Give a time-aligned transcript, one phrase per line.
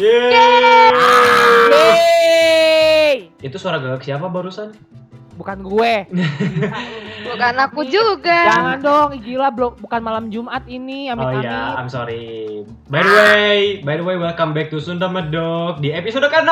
[0.00, 0.32] Yeay.
[1.68, 3.12] Yeay!
[3.44, 4.72] Itu suara gagak siapa barusan?
[5.36, 6.08] Bukan gue.
[7.28, 8.48] Bukan aku juga.
[8.48, 12.64] Jangan dong, gila belum bukan malam Jumat ini, amit Oh iya, I'm sorry.
[12.88, 16.48] By the way, by the way, welcome back to Sunda Medok di episode ke-6.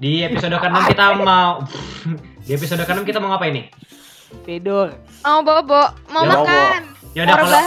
[0.00, 1.60] Di episode ke-6 kita mau
[2.48, 3.68] di episode ke-6 kita mau ngapain nih?
[4.42, 4.90] Tidur.
[5.22, 6.82] Mau bobo, mau Ya, makan,
[7.14, 7.60] Ya udah kalau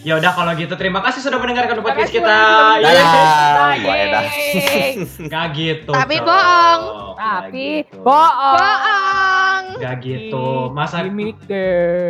[0.00, 2.24] ya udah kalau gitu terima kasih sudah mendengarkan podcast kita.
[2.24, 2.88] banget.
[2.88, 3.04] Iya.
[3.04, 4.20] Dadah, gua Eda.
[4.24, 4.90] Yeay.
[5.28, 5.92] Gak gitu.
[5.92, 6.24] Tapi Cok.
[6.24, 6.82] bohong.
[7.12, 7.96] Nggak Tapi gitu.
[8.00, 8.56] bohong.
[8.56, 9.64] Boong.
[9.76, 10.46] Gak gitu.
[10.72, 10.96] Masa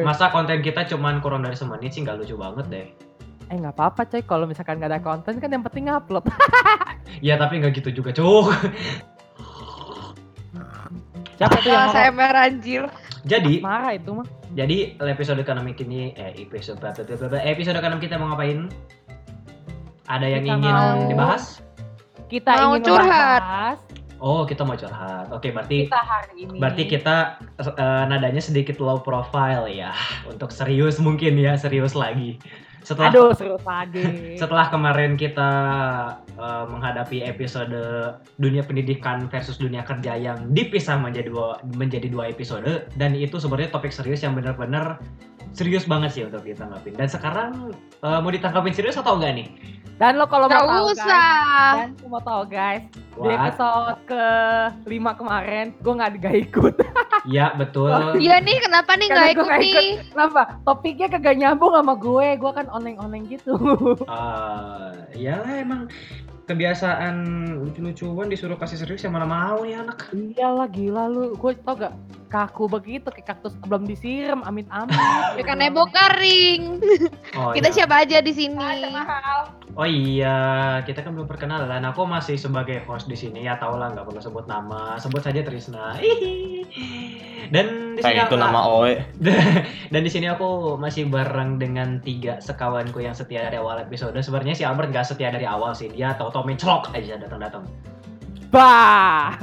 [0.06, 2.86] masa konten kita cuman kurang dari semenit sih nggak lucu banget deh.
[3.46, 6.22] Eh nggak apa-apa coy, kalau misalkan gak ada konten kan yang penting upload.
[7.18, 8.52] Ya tapi nggak gitu juga, cuk.
[11.34, 12.90] Siapa tuh yang saya ngomong?
[13.26, 14.26] Jadi, marah itu mah?
[14.54, 16.78] jadi episode ke-6 ini eh episode
[17.36, 18.70] episode ke-6 kita mau ngapain?
[20.06, 21.58] Ada yang Kita ingin mau- dibahas?
[22.26, 23.42] Kita Mau ingin curhat.
[23.42, 23.78] membahas
[24.16, 25.28] Oh, kita mau curhat.
[25.28, 26.56] Oke, berarti kita hari ini.
[26.56, 29.92] berarti kita eh, nadanya sedikit low profile ya.
[30.24, 32.40] Untuk serius mungkin ya, serius lagi.
[32.80, 34.38] Setelah Aduh, serius lagi.
[34.40, 35.50] setelah kemarin kita
[36.36, 37.74] eh, menghadapi episode
[38.38, 42.86] dunia pendidikan versus dunia kerja yang dipisah menjadi dua menjadi dua episode.
[42.94, 45.00] Dan itu sebenarnya topik serius yang benar-benar
[45.56, 47.72] serius banget sih untuk ditanggapin dan sekarang
[48.04, 49.48] eh, mau ditanggapin serius atau enggak nih?
[49.96, 51.72] Dan lo kalau mau Gak tahu guys, usah.
[51.72, 53.38] dan lo mau tahu guys, di What?
[53.40, 54.24] episode ke
[54.92, 56.74] 5 kemarin gue nggak gak ikut.
[57.26, 57.90] Ya betul.
[58.22, 59.88] Iya nih, kenapa nih nggak ikut nggak nih?
[60.14, 60.62] Kenapa?
[60.62, 62.38] Topiknya kagak nyambung sama gue.
[62.38, 63.58] Gue kan oneng-oneng gitu.
[64.06, 65.90] Eh, ya lah emang
[66.46, 67.16] kebiasaan
[67.58, 70.06] lucu-lucuan disuruh kasih serius yang mana mau nih anak.
[70.14, 71.34] Iyalah gila lu.
[71.34, 74.94] Gue tau gak kaku begitu kayak kaktus belum disiram amit-amit.
[75.38, 76.80] Ya kan nebo kering.
[77.36, 77.76] Oh, Kita iya.
[77.76, 78.56] siapa aja di sini?
[79.76, 80.36] Oh iya,
[80.82, 81.84] kita kan belum perkenalan.
[81.84, 84.96] Aku masih sebagai host di sini ya tau lah nggak perlu sebut nama.
[84.96, 85.92] Sebut saja Trisna.
[85.94, 86.34] Hihi.
[87.52, 89.04] Dan di sini itu aku- nama Oe.
[89.92, 94.16] Dan di sini aku masih bareng dengan tiga sekawanku yang setia dari awal episode.
[94.16, 95.92] Sebenarnya si Albert nggak setia dari awal sih.
[95.92, 97.68] Dia tau-tau mencelok aja datang-datang.
[98.56, 99.36] Bah.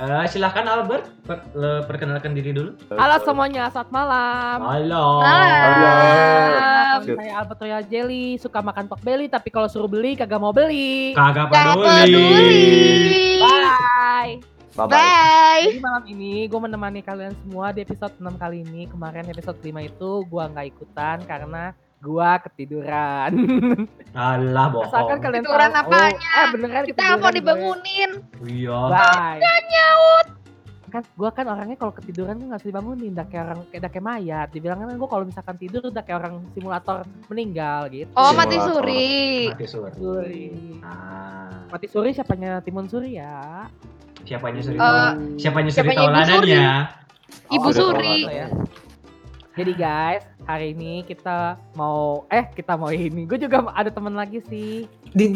[0.00, 1.44] Eh, silahkan Albert, per-
[1.84, 2.72] perkenalkan diri dulu.
[2.96, 4.58] Halo semuanya, selamat malam.
[4.64, 5.06] Halo.
[5.20, 6.98] Malam.
[7.04, 11.12] Saya Albert Royal Jelly, suka makan pork belly tapi kalau suruh beli kagak mau beli.
[11.12, 11.84] Kagak Gak peduli.
[11.84, 12.64] peduli.
[13.44, 14.32] Bye.
[14.72, 14.88] Bye bye.
[14.88, 15.64] Bye.
[15.68, 18.88] Jadi malam ini gue menemani kalian semua di episode 6 kali ini.
[18.88, 23.30] Kemarin episode 5 itu gue nggak ikutan karena gue ketiduran.
[24.12, 24.86] Alah bohong.
[24.86, 25.82] Asalkan kalian Ketiduran tahu.
[25.84, 26.30] apanya?
[26.32, 28.10] eh beneran Kita mau dibangunin.
[28.40, 28.78] Iya.
[28.88, 29.38] Bye.
[29.42, 30.26] nyaut.
[30.88, 34.06] Kan gue kan orangnya kalau ketiduran tuh nggak bisa dibangunin, udah kayak orang kayak kayak
[34.06, 34.48] mayat.
[34.48, 36.96] Dibilang kan gue kalau misalkan tidur udah kayak orang simulator
[37.28, 38.08] meninggal gitu.
[38.14, 39.52] Oh, mati suri.
[39.52, 39.92] Mati suri.
[39.92, 40.44] Suri.
[40.80, 43.68] Ah, Mati suri siapanya Timun Suri ya?
[44.24, 44.76] siapanya suri?
[44.76, 46.72] Tahu- siapanya suri siapanya Ibu?
[47.48, 48.16] Ibu Oh, ada Suri.
[49.58, 49.64] Ya.
[49.66, 53.26] Jadi guys, hari ini kita mau eh kita mau ini.
[53.26, 54.86] Gue juga ada temen lagi sih.
[55.10, 55.34] Dan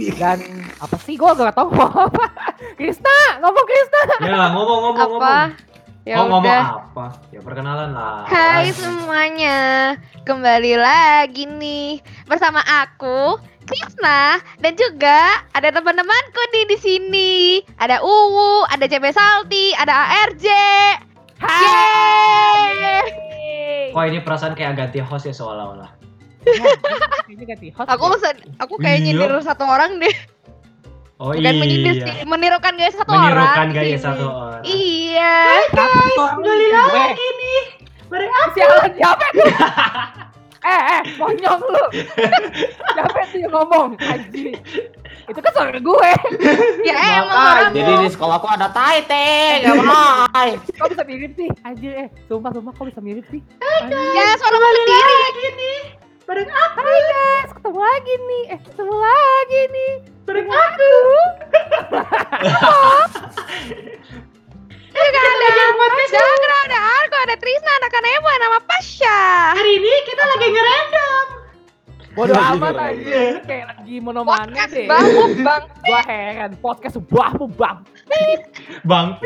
[0.79, 1.19] apa sih?
[1.19, 2.31] Gue gak tau mau apa.
[2.79, 4.01] Krisna, ngomong Krisna.
[4.23, 5.19] Ya ngomong ngomong ngomong.
[5.19, 5.37] Apa?
[6.03, 7.07] Ya oh ngomong apa?
[7.35, 8.27] Ya perkenalan lah.
[8.31, 9.59] Hai semuanya,
[10.23, 17.35] kembali lagi nih bersama aku Krisna dan juga ada teman-temanku nih di sini.
[17.79, 20.47] Ada Uwu, ada CB Salty, ada ARJ.
[21.43, 23.32] Yeay!
[23.93, 25.91] Kok ini perasaan kayak ganti host ya seolah-olah.
[27.29, 27.87] Ini ganti host.
[27.87, 28.33] Aku ya?
[28.59, 29.05] aku kayak Iya.
[29.05, 30.17] nyindir satu orang deh.
[31.23, 32.07] Oh Bukan menyindir iya.
[32.19, 33.31] sih, menirukan gaya satu orang.
[33.31, 34.03] Menirukan gaya sini.
[34.03, 34.63] satu orang.
[34.67, 35.35] Iya.
[35.71, 37.63] guys, kembali lagi nih.
[38.11, 39.45] Bareng Sialan siapa itu?
[40.69, 41.85] eh, eh, monyong lu.
[42.99, 43.89] siapa itu yang ngomong?
[44.03, 44.53] Anjing.
[45.31, 46.11] Itu kan suara gue.
[46.89, 50.27] Ya emang Makanya, orang jadi di sekolahku ada tai teh, gak mau.
[50.83, 51.49] Kok bisa mirip sih?
[51.63, 53.39] Anjir, eh, sumpah sumpah kok bisa mirip sih?
[53.63, 54.03] Anjir.
[54.19, 55.75] ya suara sendiri.
[56.23, 56.81] Bareng aku.
[56.81, 58.43] Hai guys, ketemu lagi nih.
[58.55, 59.93] Eh, ketemu lagi nih.
[60.27, 60.95] Bareng aku.
[64.93, 65.49] Juga ada
[66.13, 69.57] Jangan ada Argo, ada Trisna, ada Kanebo, nama Pasha.
[69.57, 71.42] Hari ini kita lagi ngerandom.
[72.13, 73.41] Bodoh amat aja.
[73.49, 74.85] Kayak lagi monomane deh.
[74.85, 75.63] bangun bang.
[75.89, 77.79] Gua heran, podcast bahmu bang.
[78.85, 79.17] Bang.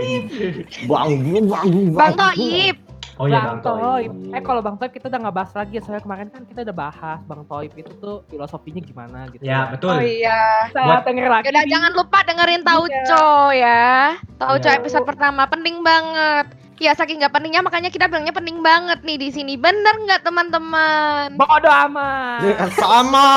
[0.86, 1.10] Bang,
[1.50, 2.85] bang, Bang Toib.
[3.16, 4.12] Oh iya Bang Toib.
[4.28, 6.76] Eh kalau Bang Toib kita udah nggak bahas lagi ya, soalnya kemarin kan kita udah
[6.76, 9.40] bahas Bang Toib itu tuh filosofinya gimana gitu.
[9.40, 9.96] Ya betul.
[9.96, 10.68] Oh iya.
[10.70, 11.44] Buat- denger lagi.
[11.48, 14.20] Yaudah jangan lupa dengerin Tauco ya.
[14.36, 14.76] Tauco Iya.
[14.76, 16.52] episode pertama penting banget.
[16.76, 19.56] Ya saking nggak pentingnya makanya kita bilangnya penting banget nih di sini.
[19.56, 21.40] Bener nggak teman-teman?
[21.40, 22.44] Bodoh amat.
[22.44, 23.28] Ya, Sama.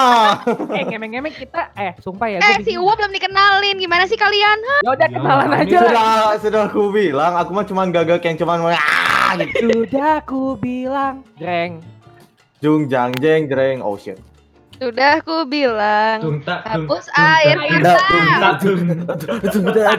[0.75, 2.75] eh ngemeng-ngemeng kita eh sumpah ya Eh si.
[2.75, 3.79] Uwo belum dikenalin.
[3.79, 4.59] Gimana sih kalian?
[4.83, 5.77] Ya udah Ya, kenalan aja.
[5.79, 9.85] Sudah sudah aku bilang, aku mah cuma gagak yang cuma ah gitu.
[9.85, 11.85] Sudah aku bilang, Greng.
[12.59, 13.79] Jung jang jeng jreng.
[13.79, 14.19] Oh shit.
[14.79, 16.39] Sudah aku bilang.
[16.47, 17.99] Hapus air mata.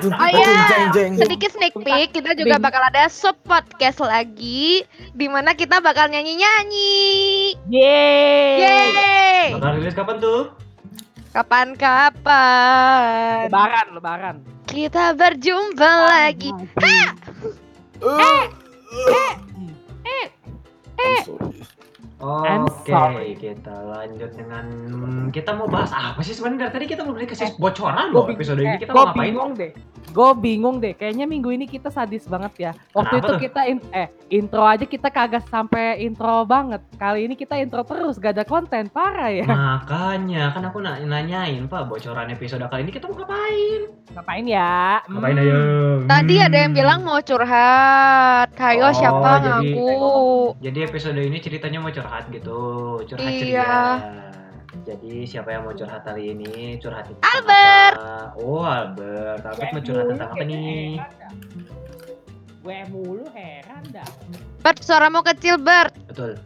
[0.09, 0.88] Oh iya.
[1.21, 4.81] Sedikit sneak peek, kita juga bakal ada sub podcast lagi,
[5.12, 7.61] di mana kita bakal nyanyi-nyanyi.
[7.69, 8.56] Yeay.
[8.56, 9.61] Yeay!
[9.61, 10.49] Bakal rilis kapan tuh?
[11.31, 14.43] Kapan-kapan Lebaran, lebaran.
[14.67, 16.50] kita berjumpa lagi.
[18.92, 19.76] I'm
[22.20, 22.52] Oke,
[22.87, 23.32] sorry.
[23.34, 24.64] kita lanjut dengan
[25.31, 26.69] kita mau bahas apa sih sebenarnya?
[26.69, 29.25] Tadi kita belum dikasih Eh, bocoran loh episode ini kita mau ngapain?
[29.26, 29.72] bingung deh.
[30.11, 30.93] Gue bingung deh.
[30.93, 32.72] Kayaknya minggu ini kita sadis banget ya.
[32.90, 33.40] Waktu Kenapa itu tuh?
[33.40, 36.82] kita in- eh intro aja kita kagak sampai intro banget.
[36.94, 38.90] Kali ini kita intro terus, gak ada konten.
[38.90, 39.46] Parah ya.
[39.46, 43.81] Makanya kan aku na- nanyain Pak bocoran episode kali ini kita mau ngapain?
[44.11, 44.99] Ngapain ya?
[45.06, 45.43] Ngapain Hmm.
[45.43, 45.55] aja?
[46.11, 46.81] Tadi ada yang Hmm.
[46.81, 48.49] bilang mau curhat.
[48.52, 50.19] Hayo Oh, siapa jadi- ngaku?
[50.61, 52.60] Jadi episode ini ceritanya mau curhat gitu,
[53.06, 53.38] curhat Iya.
[53.38, 53.72] ceria.
[54.80, 56.78] Jadi siapa yang mau curhat hari ini?
[56.78, 57.94] Curhat tentang Albert.
[57.98, 58.38] apa?
[58.38, 60.98] Oh Albert, Albert mau curhat tentang apa nih?
[62.60, 64.06] Gue mulu heran dah.
[64.60, 65.96] Bert, suaramu kecil, Bert.
[66.06, 66.36] Betul.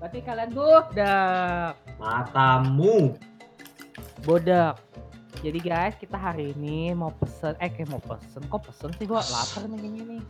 [0.00, 1.76] Berarti kalian bodak.
[2.00, 3.12] Matamu.
[4.24, 4.80] Bodak.
[5.40, 9.24] Jadi guys, kita hari ini mau pesen, eh kayak mau pesen, kok pesen sih gua
[9.24, 10.22] lapar nih kayaknya nih.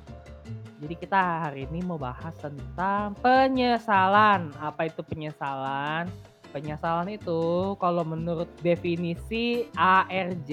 [0.80, 4.48] Jadi kita hari ini mau bahas tentang penyesalan.
[4.56, 6.08] Apa itu penyesalan?
[6.56, 10.50] Penyesalan itu kalau menurut definisi ARJ,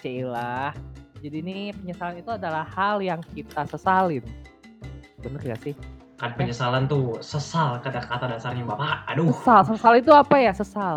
[0.00, 0.72] Cila.
[1.20, 4.24] Jadi ini penyesalan itu adalah hal yang kita sesalin.
[5.20, 5.76] Bener gak sih?
[6.16, 9.04] Kan penyesalan tuh sesal kata-kata dasarnya Bapak.
[9.12, 10.52] Aduh, Sesal, sesal itu apa ya?
[10.56, 10.96] Sesal.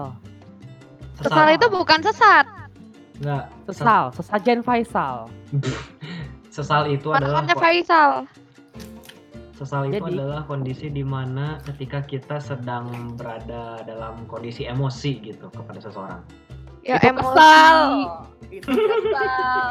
[1.19, 2.45] Sesal itu bukan sesat.
[3.19, 5.27] enggak Sesal, sesajen Faisal.
[6.56, 8.12] Sesal itu adalah Namanya Faisal.
[9.62, 15.54] Sesal itu Jadi- adalah kondisi di mana ketika kita sedang berada dalam kondisi emosi gitu
[15.54, 16.25] kepada seseorang.
[16.81, 17.22] Ya itu emosi.
[17.30, 17.80] kesal.
[18.50, 19.69] Itu kesal.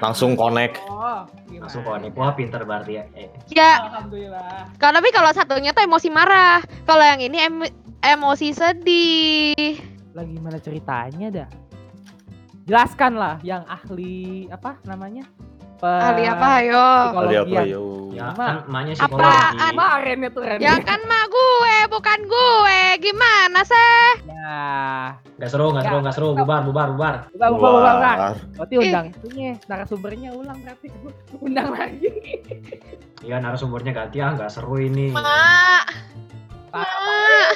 [0.00, 0.80] Langsung connect.
[0.88, 1.68] Oh, gimana?
[1.68, 2.16] Langsung konek.
[2.16, 3.04] Wah, pinter berarti ya.
[3.12, 4.72] Eh, Ya, Alhamdulillah.
[4.80, 6.64] kalau tapi kalau satunya tuh emosi marah.
[6.82, 9.76] Kalau yang ini em- emosi sedih.
[10.16, 11.48] Lah gimana ceritanya dah?
[12.64, 15.28] Jelaskan lah yang ahli apa namanya?
[15.76, 16.86] Pe- Ahli apa ayo?
[17.12, 17.64] Kali apa psikologian.
[17.68, 17.82] yo?
[18.10, 19.04] ya Ma- kan emaknya Apaan?
[19.04, 19.60] psikologi.
[19.60, 20.58] Kemarin itu Ren.
[20.58, 22.80] Ya kan mah gue, bukan gue.
[22.98, 24.08] Gimana sih?
[24.24, 24.64] Ya.
[25.36, 25.88] Gak seru, gak Ya.
[25.90, 26.28] seru, gak seru.
[26.32, 27.14] Bubar, bubar, bubar.
[27.28, 28.16] Bukan, bukan, bukan.
[28.16, 28.32] Wah.
[28.56, 30.88] Berarti undang itunya, narasumbernya ulang berarti.
[31.44, 32.08] Undang lagi.
[33.20, 35.12] Iya narasumbernya ganti ah, gak seru ini.
[35.12, 35.84] Mak, mak.
[36.72, 37.52] parah.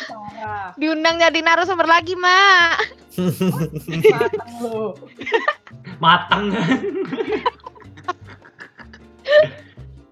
[0.76, 3.00] Diundang jadi narasumber lagi, Mak.
[4.12, 4.92] Matang lu.
[5.98, 6.44] Matang.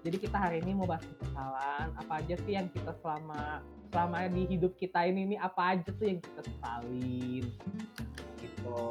[0.09, 1.93] Jadi kita hari ini mau bahas kesalahan.
[1.93, 3.61] Apa aja sih yang kita selama
[3.93, 7.45] selama di hidup kita ini nih apa aja tuh yang kita sesalin
[8.41, 8.81] gitu.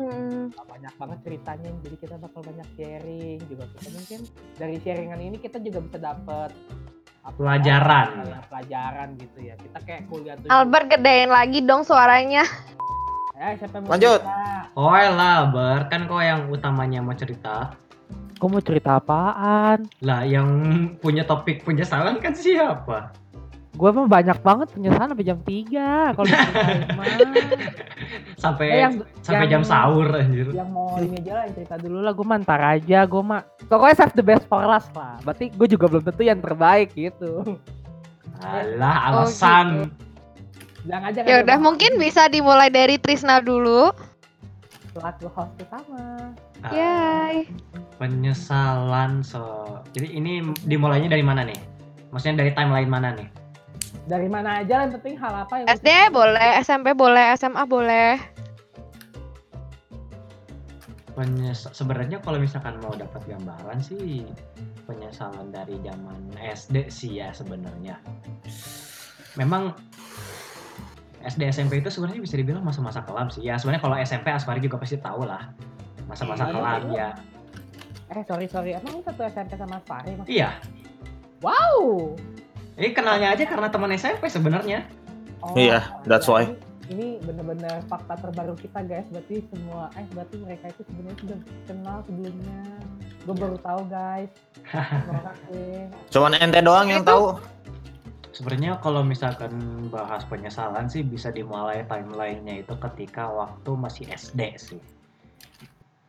[0.00, 0.48] Hmm.
[0.64, 1.68] Banyak banget ceritanya.
[1.84, 4.20] Jadi kita bakal banyak sharing juga kita mungkin
[4.56, 6.56] dari sharingan ini kita juga bisa dapet
[7.28, 8.06] apa, Pelajaran.
[8.24, 9.54] kayak pelajaran gitu ya.
[9.60, 10.48] Kita kayak kuliah tuh.
[10.48, 12.48] Albert gedein lagi dong suaranya.
[13.36, 14.20] Eh, siapa yang mau Lanjut.
[14.24, 14.72] cerita?
[14.72, 15.80] Oh lah, Ber.
[15.92, 17.76] Kan kau yang utamanya mau cerita.
[18.38, 19.90] Kau mau cerita apaan?
[19.98, 20.46] Lah, yang
[20.96, 23.10] punya topik penyesalan kan siapa?
[23.70, 26.26] Gue mah banyak banget penyesalan sampai jam 3 kalau.
[28.38, 30.46] Sampai Eh, yang- sampai yang- jam sahur anjir.
[30.52, 33.94] yang mau ini aja lah yang cerita dulu lah gue mantar aja gue mah pokoknya
[33.96, 37.58] save the best for last lah berarti gue juga belum tentu yang terbaik gitu
[38.38, 39.90] Alah, Oh, alasan.
[40.80, 43.90] bilang aja Ya udah mungkin bisa dimulai dari Trisna dulu.
[44.98, 47.46] Selaku host utama Ah, Yay.
[48.02, 49.78] penyesalan so.
[49.94, 51.54] Jadi ini dimulainya dari mana nih?
[52.10, 53.28] Maksudnya dari timeline mana nih?
[54.08, 58.16] dari mana aja lah yang penting hal apa yang SD boleh, SMP boleh, SMA boleh.
[61.12, 64.24] Penyes sebenarnya kalau misalkan mau dapat gambaran sih
[64.88, 68.00] penyesalan dari zaman SD sih ya sebenarnya.
[69.36, 69.76] Memang
[71.24, 73.42] SD SMP itu sebenarnya bisa dibilang masa-masa kelam sih.
[73.42, 75.50] Ya sebenarnya kalau SMP Asmari juga pasti tahu lah
[76.08, 77.08] masa-masa Iya, kelam iya.
[78.08, 78.16] ya.
[78.16, 80.56] eh sorry sorry emang lu satu SMP sama mas Iya,
[81.44, 82.16] wow
[82.78, 84.86] Ini kenalnya aja karena teman SMP sebenarnya.
[85.42, 86.44] Oh, Iya, that's ya, why.
[86.88, 89.04] Ini, bener-bener fakta terbaru kita guys.
[89.12, 92.60] Berarti semua, eh berarti mereka itu sebenarnya sudah kenal sebelumnya.
[93.26, 94.30] Gue baru tahu guys.
[96.14, 97.24] Cuman ente doang yang Itu- tahu.
[98.38, 99.50] Sebenarnya kalau misalkan
[99.90, 104.82] bahas penyesalan sih bisa dimulai timelinenya itu ketika waktu masih SD sih.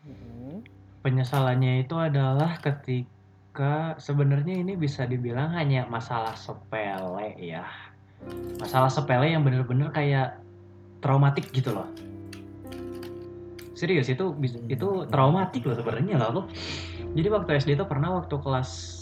[0.05, 0.61] Hmm.
[1.01, 7.65] Penyesalannya itu adalah ketika sebenarnya ini bisa dibilang hanya masalah sepele ya.
[8.61, 10.37] Masalah sepele yang bener-bener kayak
[11.01, 11.89] traumatik gitu loh.
[13.73, 16.45] Serius itu bis- itu traumatik loh sebenarnya loh.
[17.17, 18.98] Jadi waktu SD itu pernah waktu kelas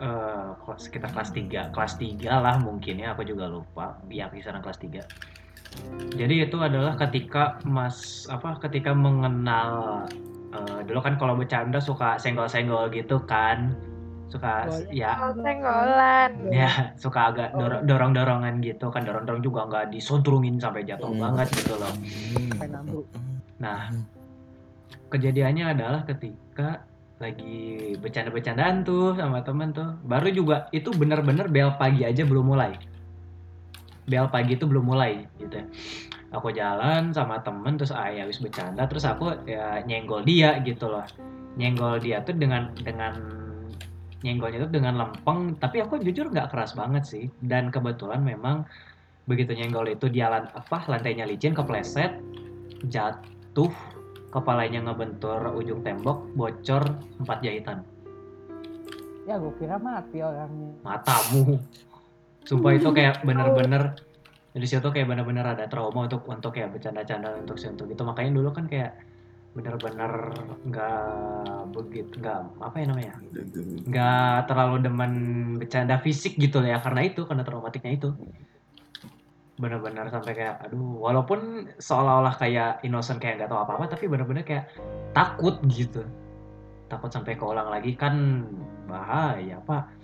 [0.00, 4.00] eh, kelas- sekitar kelas 3, kelas 3 lah mungkin ya, aku juga lupa.
[4.08, 5.04] Ya kisaran kelas 3.
[6.10, 10.02] Jadi itu adalah ketika Mas apa ketika mengenal
[10.50, 13.70] eh, dulu kan kalau bercanda suka senggol-senggol gitu kan.
[14.26, 16.30] Suka Oh, ya Oh, Senggolan.
[16.50, 21.18] ya suka agak dor- dorong-dorongan gitu kan dorong-dorong juga nggak disodrungin sampai jatuh Hmm.
[21.20, 21.90] banget gitu loh.
[23.58, 23.90] Nah,
[25.08, 26.86] kejadiannya adalah ketika
[27.20, 29.92] lagi bercanda-bercandaan tuh sama temen tuh.
[30.08, 32.80] Baru juga itu bener-bener bel pagi aja belum mulai.
[34.08, 35.60] Bel pagi itu belum mulai gitu.
[35.60, 35.64] ya.
[36.32, 41.04] Aku jalan sama temen terus ayah habis bercanda terus aku ya nyenggol dia gitu loh.
[41.60, 43.12] Nyenggol dia tuh dengan dengan
[44.24, 48.68] nyenggolnya tuh dengan lempeng tapi aku jujur nggak keras banget sih dan kebetulan memang
[49.24, 52.20] begitu nyenggol itu dia lan- apa lantainya licin kepleset
[52.92, 53.72] jatuh
[54.30, 56.82] kepalanya ngebentur ujung tembok bocor
[57.18, 57.82] empat jahitan.
[59.26, 60.70] Ya gue kira mati orangnya.
[60.82, 61.58] matamu.
[62.46, 63.94] Sumpah itu kayak bener-bener
[64.50, 68.02] dari situ kayak bener-bener ada trauma untuk untuk kayak bercanda-canda untuk untuk itu.
[68.02, 68.96] Makanya dulu kan kayak
[69.50, 70.30] bener-bener
[70.62, 71.02] nggak
[71.74, 73.14] begitu nggak apa ya namanya?
[73.86, 75.12] Nggak terlalu demen
[75.58, 78.08] bercanda fisik gitu ya karena itu karena traumatiknya itu
[79.60, 84.72] benar-benar sampai kayak aduh walaupun seolah-olah kayak innocent kayak nggak tahu apa-apa tapi benar-benar kayak
[85.12, 86.00] takut gitu
[86.88, 88.48] takut sampai keulang lagi kan
[88.88, 90.00] bahaya pak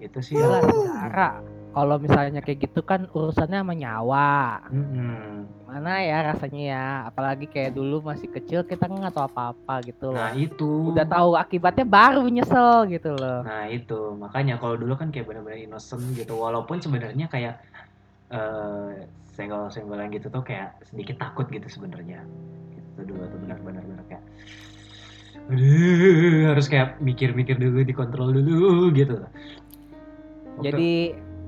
[0.00, 1.44] itu sih saudara.
[1.70, 4.58] Kalau misalnya kayak gitu kan urusannya sama nyawa.
[4.74, 5.46] Mm-mm.
[5.70, 6.86] Mana ya rasanya ya.
[7.06, 10.18] Apalagi kayak dulu masih kecil kita nggak tahu apa-apa gitu loh.
[10.18, 13.46] nah itu Udah tahu akibatnya baru nyesel gitu loh.
[13.46, 17.62] Nah itu makanya kalau dulu kan kayak benar-benar innocent gitu walaupun sebenarnya kayak
[18.30, 18.90] eh
[19.30, 22.22] senggol-senggolan gitu tuh kayak sedikit takut gitu sebenarnya.
[22.70, 24.24] Gitu dulu tuh benar-benar benar kayak
[25.50, 29.18] aduh harus kayak mikir-mikir dulu dikontrol dulu gitu.
[29.18, 30.90] Waktu- Jadi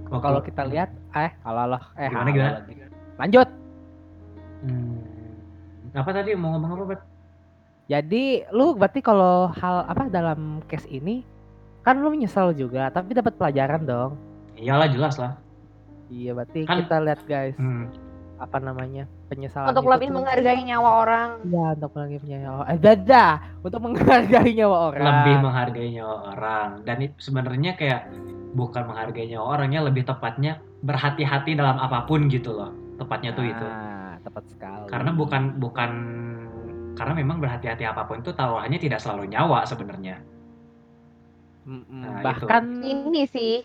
[0.08, 2.52] waktu- kalau kita lihat eh kalau loh eh Gimana, halo gimana?
[2.58, 2.74] lagi.
[3.18, 3.48] Lanjut.
[4.62, 4.98] Hmm,
[5.92, 7.00] apa tadi mau ngomong apa Bet?
[7.86, 11.26] Jadi lu berarti kalau hal apa dalam case ini
[11.82, 14.12] kan lu menyesal juga tapi dapat pelajaran dong.
[14.54, 15.34] Iyalah jelas lah.
[16.12, 17.88] Iya berarti Kan- kita lihat guys Hmm.
[18.36, 21.28] apa namanya penyesalan Untuk itu lebih tuh- menghargai nyawa orang.
[21.42, 23.24] Iya untuk menghargai nyawa eh beda
[23.60, 25.06] untuk menghargai nyawa orang.
[25.08, 28.00] lebih menghargai nyawa orang dan itu sebenarnya kayak
[28.52, 33.64] bukan menghargai nyawa orangnya lebih tepatnya berhati-hati dalam apa pun gitu loh tepatnya tuh itu
[33.64, 34.86] Nah, tepat sekali.
[34.86, 35.90] karena bukan bukan
[36.92, 40.20] karena memang berhati-hati apa pun itu taruhannya tidak selalu nyawa sebenarnya
[41.62, 43.62] Nah, bahkan Ini sih.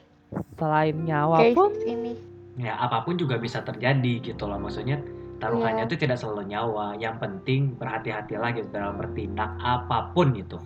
[0.53, 2.13] selain nyawa Case pun ini.
[2.57, 4.97] Ya apa pun juga bisa terjadi gitu loh maksudnya
[5.37, 5.87] taruhannya Iya.
[5.87, 10.57] itu tidak selalu nyawa yang penting berhati-hatilah gitu dalam bertindak apa pun itu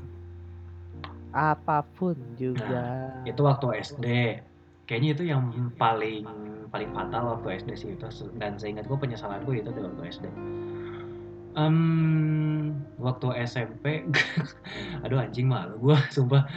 [1.31, 2.67] apa pun juga.
[2.67, 4.05] Nah, itu waktu SD
[4.83, 5.43] kayaknya itu yang
[5.75, 6.27] paling
[6.67, 10.25] paling fatal waktu SD sih itu dan seingat gue penyesalanku itu di waktu SD
[11.51, 14.07] Em, waktu SMP
[15.03, 16.47] aduh anjing malu gue sumpah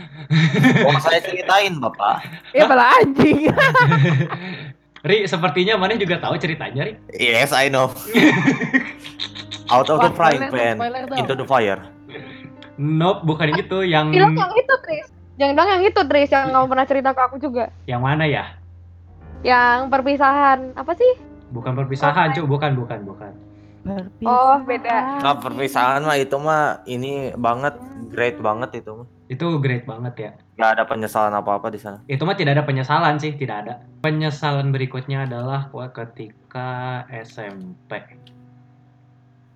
[0.87, 2.23] Oh, saya ceritain, Bapak.
[2.51, 3.51] Eh malah anjing.
[5.05, 7.93] Ri sepertinya mana juga tahu ceritanya Ri Yes, I know.
[9.67, 10.77] Out of the frying pan
[11.15, 11.81] into the fire.
[12.75, 15.07] nope bukan yang itu yang Film yang itu, Tris.
[15.35, 17.65] Jangan dong yang itu, Tris, yang kamu pernah cerita ke aku juga.
[17.85, 18.57] yang mana ya
[19.41, 20.73] Yang perpisahan.
[20.75, 21.13] Apa sih?
[21.47, 23.33] bukan perpisahan cu bukan bukan bukan
[24.25, 25.21] Oh, beda.
[25.21, 27.77] Nah, perpisahan mah itu mah ini banget,
[28.09, 29.09] great banget itu mah.
[29.27, 31.99] itu great banget ya Gak ada penyesalan apa-apa di sana.
[32.07, 33.75] itu mah tidak ada penyesalan sih tidak ada.
[34.07, 37.99] Penyesalan berikutnya adalah ketika SMP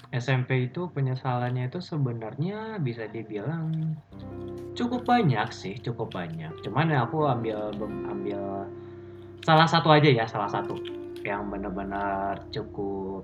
[0.08, 3.94] SMP itu penyesalannya itu sebenarnya bisa dibilang
[4.72, 6.50] cukup banyak sih cukup banyak.
[6.64, 7.76] Cuman ya aku ambil
[8.08, 8.64] ambil
[9.44, 10.80] salah satu aja ya salah satu
[11.22, 13.22] yang benar-benar cukup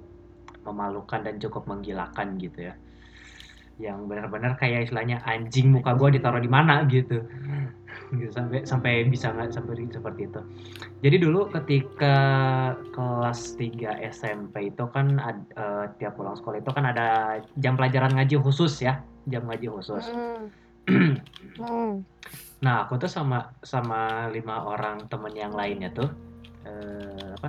[0.65, 2.75] memalukan dan cukup menggilakan gitu ya
[3.79, 6.87] yang benar-benar kayak istilahnya anjing muka gua ditaruh di mana?
[6.87, 7.25] gitu.
[8.15, 10.41] Gitu sampai sampai bisa nggak sampai seperti itu.
[11.03, 12.17] Jadi dulu ketika
[12.95, 18.15] kelas 3 SMP itu kan ad- eh, tiap pulang sekolah itu kan ada jam pelajaran
[18.15, 20.05] ngaji khusus ya jam ngaji khusus.
[21.59, 22.05] Hmm.
[22.61, 26.09] Nah aku tuh sama sama lima orang temen yang lainnya tuh
[26.65, 27.49] eh, apa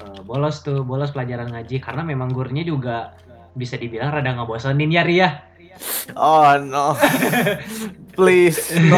[0.00, 3.16] eh, bolos tuh bolos pelajaran ngaji karena memang gurunya juga
[3.56, 5.30] bisa dibilang rada ngebosenin ya Ria
[6.14, 6.96] Oh no.
[8.16, 8.96] Please no.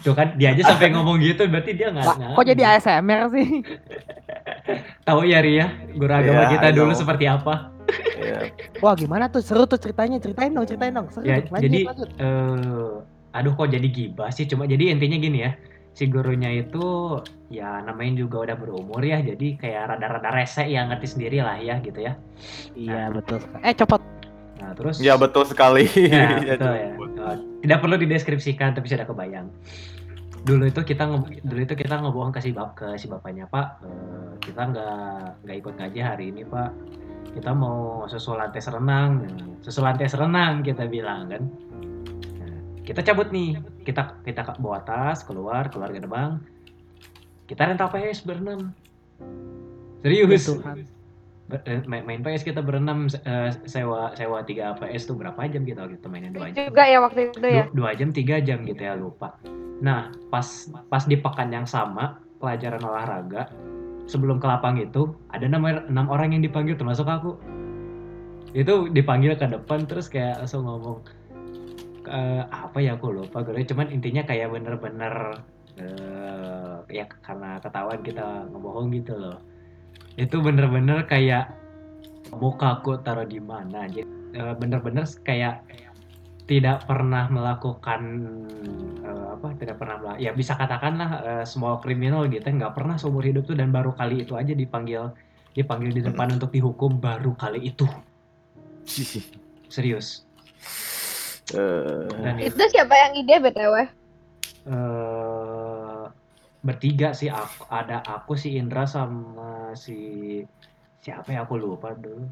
[0.00, 3.48] tuh kan dia aja sampai ngomong gitu berarti dia nggak nggak- kok jadi ASMR sih?
[5.06, 7.68] tahu ya Ria guru agama Iya, kita dulu seperti apa
[8.14, 8.48] Iya.
[8.80, 11.52] Wah gimana tuh seru tuh ceritanya ceritain dong ceritain dong seru Ya, tuh.
[11.52, 12.08] lanjut jadi lanjut.
[12.14, 12.92] eh
[13.34, 15.52] aduh kok jadi gibah sih cuma jadi intinya gini ya
[15.94, 21.06] si gurunya itu ya namanya juga udah berumur ya jadi kayak rada-rada rese ya ngerti
[21.08, 22.18] sendiri lah ya gitu ya
[22.74, 23.38] Iya betul.
[23.38, 23.62] sekali.
[23.62, 24.02] Eh copot.
[24.54, 25.86] nah terus Ya betul sekali.
[25.94, 26.90] Ya, Ya, betul ya.
[27.62, 29.48] tidak perlu dideskripsikan tapi sudah kebayang
[30.42, 31.08] dulu itu kita
[31.40, 35.00] dulu itu kita ngebohong ke si bap ke si bapaknya pak eh, kita nggak
[35.40, 36.68] nggak ikut ngaji hari ini pak
[37.32, 41.73] kita mau susulan tes renang Nah, susulan tes renang kita bilang kan Nah,
[42.84, 43.58] kita cabut nih.
[43.82, 46.38] Kita kita ke- bawa tas keluar keluar gerbang.
[47.48, 48.72] Kita rental PS berenam.
[50.04, 50.44] Serius?
[50.44, 50.76] Ya Tuhan.
[51.44, 55.64] Ber- eh, main, main PS kita berenam eh, sewa sewa 3 PS tuh berapa jam
[55.64, 56.72] gitu kita mainin dua jam.
[56.72, 57.64] Juga ya waktu itu ya.
[57.68, 59.36] dua, dua jam tiga jam gitu ya lupa.
[59.80, 60.44] Nah pas
[60.88, 63.52] pas di pekan yang sama pelajaran olahraga
[64.08, 67.36] sebelum ke lapang itu ada nama enam orang yang dipanggil termasuk aku.
[68.56, 71.04] Itu dipanggil ke depan terus kayak langsung ngomong
[72.04, 75.40] "Eh, apa ya aku lupa gue cuman intinya kayak bener-bener
[75.80, 79.38] eh, ya karena ketahuan kita ngebohong gitu loh.
[80.20, 81.48] Itu bener-bener kayak
[82.36, 83.88] muka aku taruh di mana.
[83.88, 84.04] Jadi
[84.36, 85.64] eh, bener-bener kayak
[86.44, 88.00] tidak pernah melakukan
[89.00, 93.24] eh, apa tidak pernah mela- ya bisa katakanlah eh, small criminal gitu nggak pernah seumur
[93.24, 95.08] hidup tuh dan baru kali itu aja dipanggil
[95.56, 97.88] dipanggil di depan untuk dihukum baru kali itu.
[99.72, 100.28] Serius
[101.52, 103.74] Eh, dan itu Itu siapa yang ide BTW?
[104.66, 106.04] eh,
[106.64, 107.28] bertiga sih.
[107.28, 109.96] Aku ada aku si Indra sama si
[111.04, 111.44] siapa ya?
[111.44, 112.24] Aku lupa dulu.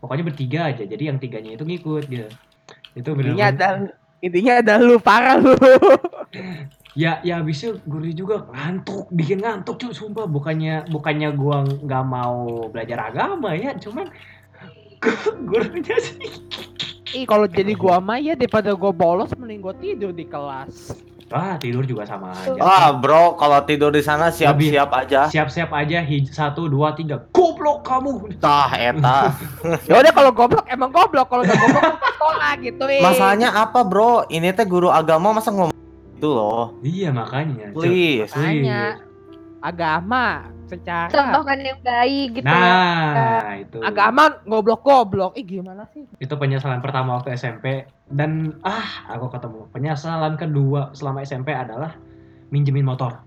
[0.00, 0.82] Pokoknya bertiga aja.
[0.86, 2.28] Jadi yang tiganya itu ngikut gitu
[2.96, 3.68] itu Intinya benar ada
[4.24, 5.52] intinya ada lu parah lu.
[6.96, 10.26] ya ya habisnya guru juga ngantuk bikin ngantuk cuy sumpah.
[10.28, 14.06] Bukannya bukannya gua nggak mau belajar agama ya cuman
[15.48, 16.18] gurunya sih
[17.16, 20.92] Ih kalau jadi gua mah ya daripada gua bolos mending gua tidur di kelas.
[21.26, 25.26] ah tidur juga sama aja Wah bro, kalau tidur di sana siap-siap aja.
[25.26, 29.34] siap-siap aja hij satu dua tiga goblok kamu Tah eta.
[29.90, 32.84] Ya udah kalau goblok emang goblok kalau udah goblok sekolah gitu.
[32.86, 33.02] eh.
[33.02, 34.22] Masalahnya apa bro?
[34.28, 35.74] Ini teh guru agama masa ngomong
[36.14, 36.78] itu loh.
[36.80, 37.74] iya makanya.
[37.74, 38.30] Please.
[38.30, 39.02] Makanya
[39.66, 42.46] agama secara Contohkan yang baik gitu.
[42.46, 45.34] nah itu agama goblok-goblok.
[45.34, 46.06] Ih gimana sih?
[46.16, 51.98] itu penyesalan pertama waktu SMP dan ah aku ketemu penyesalan kedua selama SMP adalah
[52.48, 53.18] minjemin motor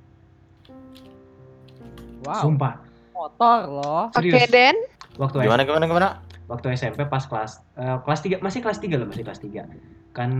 [2.19, 2.43] Wow.
[2.43, 2.73] sumpah
[3.09, 4.03] Motor loh.
[4.11, 4.75] Oke serius Den.
[5.15, 6.09] waktu Gimana gimana gimana?
[6.47, 9.69] waktu SMP pas kelas eh, kelas 3 masih kelas 3 loh masih kelas 3
[10.11, 10.31] kan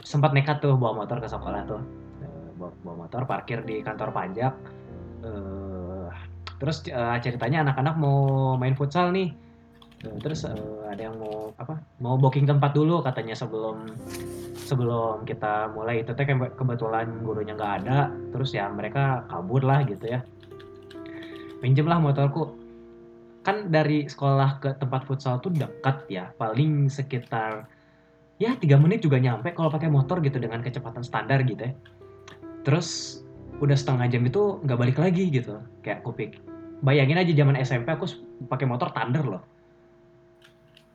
[0.00, 1.82] sempat nekat tuh bawa motor ke sekolah tuh
[2.20, 4.52] Eh, bawa, bawa motor parkir di kantor pajak
[5.24, 6.08] Eh,
[6.60, 8.18] terus eh, ceritanya anak-anak mau
[8.60, 9.32] main futsal nih.
[10.04, 13.88] Eh, terus eh, ada yang mau apa mau booking tempat dulu katanya sebelum
[14.68, 16.04] sebelum kita mulai.
[16.04, 18.12] Itu teh ke- kebetulan gurunya nggak ada.
[18.36, 20.20] Terus ya mereka kabur lah gitu ya.
[21.64, 22.60] Pinjem lah motorku.
[23.44, 26.32] Kan dari sekolah ke tempat futsal tuh dekat ya.
[26.36, 27.64] Paling sekitar
[28.36, 31.72] ya tiga menit juga nyampe kalau pakai motor gitu dengan kecepatan standar gitu ya.
[32.64, 33.20] Terus
[33.58, 36.38] udah setengah jam itu nggak balik lagi gitu kayak kupik
[36.80, 38.06] bayangin aja zaman SMP aku
[38.46, 39.42] pakai motor Thunder loh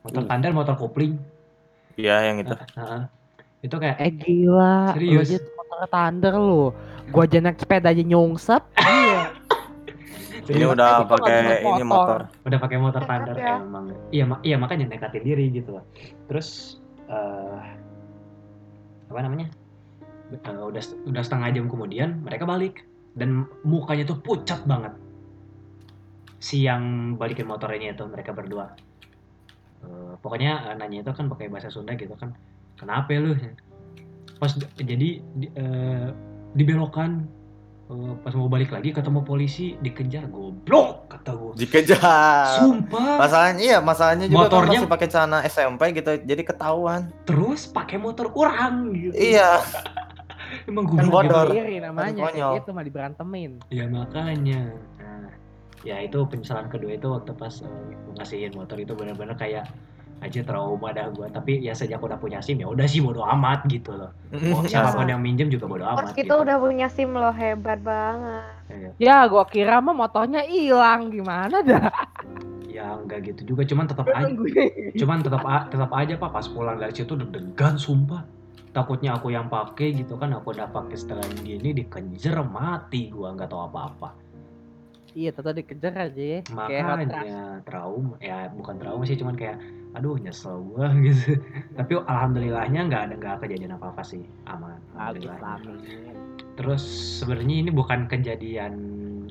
[0.01, 0.27] motor Uh.
[0.27, 1.19] Thunder motor kopling
[1.93, 2.55] Iya yang itu.
[2.79, 3.01] Heeh.
[3.59, 4.95] itu kayak Eh gila.
[4.95, 5.35] Serius?
[5.35, 6.63] Lu motor thunder lu.
[7.11, 8.63] Gua aja naik sepeda aja nyungsep.
[8.79, 9.21] Iya.
[10.47, 12.31] Ini udah pakai ini motor.
[12.31, 12.47] motor.
[12.47, 13.59] udah pakai motor Thunder ya.
[13.61, 15.85] emang iya ma- iya makanya nekatin diri gitu loh
[16.25, 17.59] terus eh
[19.11, 19.53] apa namanya
[20.29, 22.85] Eh, udah udah setengah jam kemudian mereka balik
[23.17, 24.93] dan mukanya tuh pucat banget
[26.37, 28.77] si yang balikin motornya itu mereka berdua
[29.79, 32.35] Eh, pokoknya eh, nanya itu kan pakai bahasa Sunda gitu kan
[32.75, 33.31] kenapa lu
[34.37, 36.07] pas jadi di- eh,
[36.53, 37.25] dibelokan
[37.89, 42.61] Eh, pas mau balik lagi ketemu polisi dikejar goblok kata gue Dikejar.
[42.61, 43.17] Sumpah.
[43.17, 47.09] Masalahnya iya, masalahnya juga Motornya- kan masih pakai celana SMP gitu, jadi ketahuan.
[47.25, 49.17] Terus pakai motor orang gitu.
[49.17, 49.57] Iya.
[50.65, 51.47] emang Kan goblok gitu bodor.
[51.51, 52.31] diri namanya Konyol.
[52.33, 53.51] kayak gitu mah diberantemin.
[53.69, 54.61] ya makanya
[54.97, 55.29] nah,
[55.81, 57.69] ya itu penyesalan kedua itu waktu pas uh,
[58.15, 59.65] ngasihin motor itu bener-bener kayak
[60.19, 63.63] aja trauma dah gua tapi ya sejak udah punya sim ya udah sih bodo amat
[63.71, 66.43] gitu loh Mau siapa pun yang minjem juga bodo amat kita gitu.
[66.43, 68.43] udah punya SIM loh, hebat banget.
[68.67, 68.89] Iya.
[68.99, 71.87] Ya gua kira mah motornya hilang gimana dah.
[72.69, 74.91] ya enggak gitu juga cuman tetap aja gue.
[74.95, 78.23] cuman tetap tetap aja pak pas pulang dari situ deg-degan sumpah
[78.69, 83.49] takutnya aku yang pakai gitu kan aku udah pakai setelah gini dikenjer mati gua nggak
[83.49, 84.09] tahu apa-apa.
[85.17, 86.39] Iya, tetap dikejar aja ya.
[86.53, 89.57] Makanya trauma ya bukan trauma sih cuman kayak
[89.97, 91.41] aduh nyesel gua gitu.
[91.73, 95.25] Tapi alhamdulillahnya nggak ada nggak kejadian apa apa sih aman amin.
[96.59, 96.83] terus
[97.23, 98.73] sebenarnya ini bukan kejadian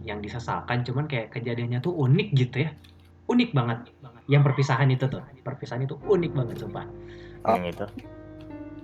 [0.01, 2.71] yang disesalkan cuman kayak kejadiannya tuh unik gitu ya.
[3.29, 3.79] Unik banget.
[4.27, 6.89] Yang perpisahan itu tuh perpisahan itu unik banget sumpah.
[7.47, 7.87] Yang itu.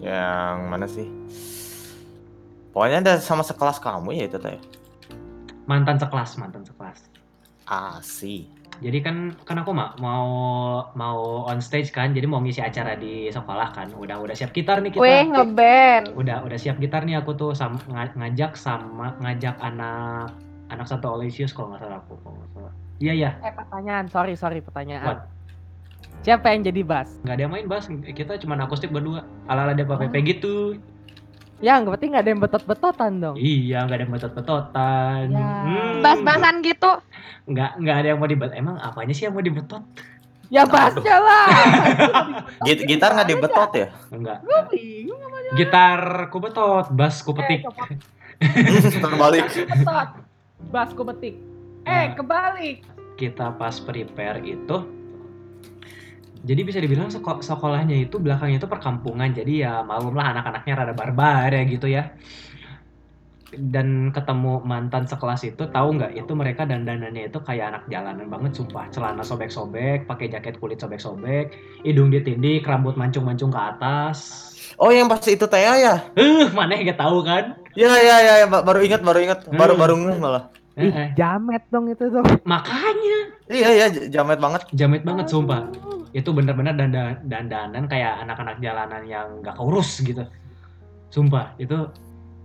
[0.04, 1.08] Yang mana sih?
[2.70, 4.58] Pokoknya ada sama sekelas kamu ya itu teh.
[5.64, 7.08] mantan sekelas mantan sekelas
[7.64, 8.44] Asih.
[8.76, 10.28] jadi kan kan aku ma- mau
[10.92, 14.84] mau on stage kan jadi mau ngisi acara di sekolah kan udah udah siap gitar
[14.84, 16.12] nih kita Weh, ngeband.
[16.12, 20.36] udah udah siap gitar nih aku tuh sama nga- ngajak sama ngajak anak
[20.68, 24.36] anak satu Olesius kalau nggak salah aku kalau nggak salah iya iya Eh pertanyaan, sorry
[24.36, 25.06] sorry pertanyaan.
[25.06, 25.20] What?
[26.20, 27.08] Siapa yang jadi bass?
[27.20, 29.96] nggak ada yang main bass kita cuma akustik berdua ala ala dia Oh.
[29.96, 30.78] PP gitu
[31.58, 33.36] Ya, berarti nggak ada yang betot-betotan dong.
[33.36, 35.48] iya nggak ada yang betot-betotan Ya.
[35.62, 36.90] Hmm, Bas-basan gitu.
[37.44, 39.80] nggak nggak ada yang mau dibet emang apanya sih yang mau dibetot
[40.46, 41.46] Ya bassnya lah.
[42.66, 43.86] Git- gitar nggak dibetot ya?
[44.10, 45.20] enggak Gue bingung
[45.54, 47.84] gitar ku betot bass ku Eh, petik coba
[49.04, 49.44] Terbalik.
[49.48, 50.08] betot.
[50.66, 51.34] Bass ku betik.
[51.82, 52.06] Eh, Nah.
[52.14, 52.76] kebalik.
[53.14, 54.76] kita pas prepare itu
[56.48, 59.30] jadi bisa dibilang seko- sekolahnya itu belakangnya itu perkampungan.
[59.38, 62.02] Jadi ya malum lah anak-anaknya rada barbar ya gitu ya.
[63.54, 68.52] Dan ketemu mantan sekelas itu tahu nggak itu mereka dandanannya itu kayak anak jalanan banget
[68.58, 68.90] sumpah.
[68.90, 71.54] Celana sobek-sobek pakai jaket kulit sobek-sobek
[71.86, 74.18] hidung ditindik rambut mancung-mancung ke atas.
[74.74, 75.94] Oh yang pas itu teh ya?
[76.18, 77.54] eh mana gak tahu kan?
[77.78, 79.38] Ya ya ya, ba- baru ingat baru ingat.
[79.54, 79.82] Baru Hmm.
[79.82, 80.44] baru malah.
[80.74, 81.08] Eh, Ih, eh.
[81.14, 82.26] jamet dong itu dong.
[82.42, 83.18] makanya.
[83.46, 84.66] Iya ya j- jamet banget.
[84.74, 85.70] jamet banget sumpah.
[86.10, 90.26] Itu bener-bener dandan dandanan kayak anak-anak jalanan yang gak keurus gitu.
[91.10, 91.78] Sumpah itu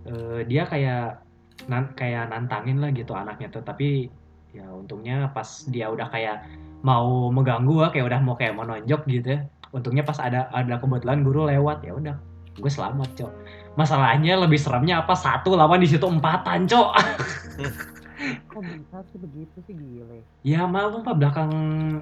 [0.06, 1.26] eh, dia kayak
[1.65, 3.65] nan kayak nantangin lah gitu anaknya tuh.
[3.65, 4.13] Tapi
[4.54, 6.46] ya untungnya pas dia udah kayak
[6.86, 10.82] mau mengganggu ah, kayak udah mau kayak mau nonjok gitu ya untungnya pas ada ada
[10.82, 12.15] kebetulan guru lewat ya udah.
[12.58, 13.32] Gue selamat cok.
[13.74, 15.13] Masalahnya lebih seremnya apa?
[15.13, 16.89] Satu lawan di situ empatan cok
[18.19, 20.19] Kok bisa sih begitu sih gile.
[20.41, 21.51] Ya malu pak belakang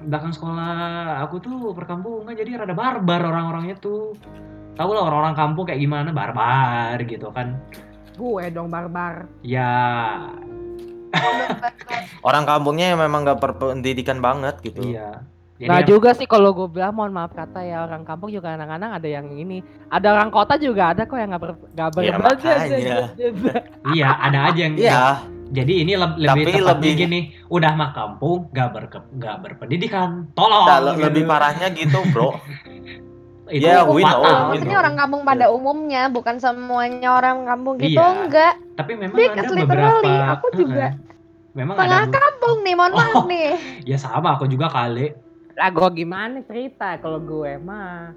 [0.04, 0.74] belakang sekolah
[1.22, 4.18] aku tuh perkampungan jadi rada barbar orang-orangnya tuh.
[4.74, 7.58] Tahu lah orang-orang kampung kayak gimana barbar gitu kan.
[8.14, 9.30] Gue dong barbar.
[9.40, 9.70] Ya
[12.20, 14.82] Orang kampungnya yang memang nggak berpendidikan banget gitu.
[14.84, 15.22] iya.
[15.56, 18.54] Jadi Nah yang- juga sih kalau gue bilang mohon maaf kata ya orang kampung juga
[18.54, 19.58] kadang-kadang ada yang ini,
[19.90, 22.98] ada orang kota juga ada kok yang nggak ber nggak Ya, makanya.
[23.94, 25.02] iya ada aja yang Iya,
[25.48, 30.28] Jadi ini leb- lebih Tapi tepatnya lebih- gini, udah mah kampung gak berke gak berpendidikan.
[30.32, 30.64] Tolong.
[30.64, 31.04] nah, le- gitu.
[31.04, 32.30] lebih parahnya gitu, Bro.
[33.48, 34.44] Itu Ya, we fatal, know, we gitu.
[34.60, 38.20] Maksudnya orang kampung pada umumnya, bukan semuanya orang kampung gitu, Iya.
[38.20, 38.54] enggak.
[38.76, 40.32] Tapi memang Because ada literally, beberapa.
[40.36, 40.86] aku juga.
[41.54, 42.12] Memang Tengah ada.
[42.14, 43.24] kampung nih, mohon maaf Oh.
[43.24, 43.48] nih.
[43.82, 45.16] Ya sama aku juga kali.
[45.56, 48.12] Lah gue gimana cerita kalau gue mah.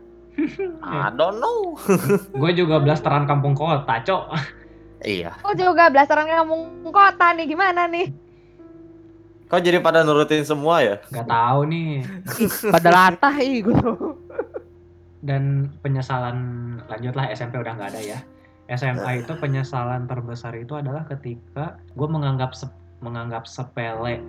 [0.82, 1.80] I don't know.
[2.30, 4.24] Gue juga blasteran kampung kota, cok.
[5.02, 5.34] Iya.
[5.42, 8.14] Aku juga blasteran kampung kota nih, gimana nih?
[9.52, 10.96] Kok jadi pada nurutin semua ya?
[11.12, 12.08] Gak tahu nih.
[12.76, 13.76] Pada latah ih gue.
[15.20, 16.38] Dan penyesalan
[16.88, 18.20] lanjutlah SMP udah nggak ada ya.
[18.72, 24.24] SMA itu penyesalan terbesar itu adalah ketika gue menganggap sep- menganggap sepele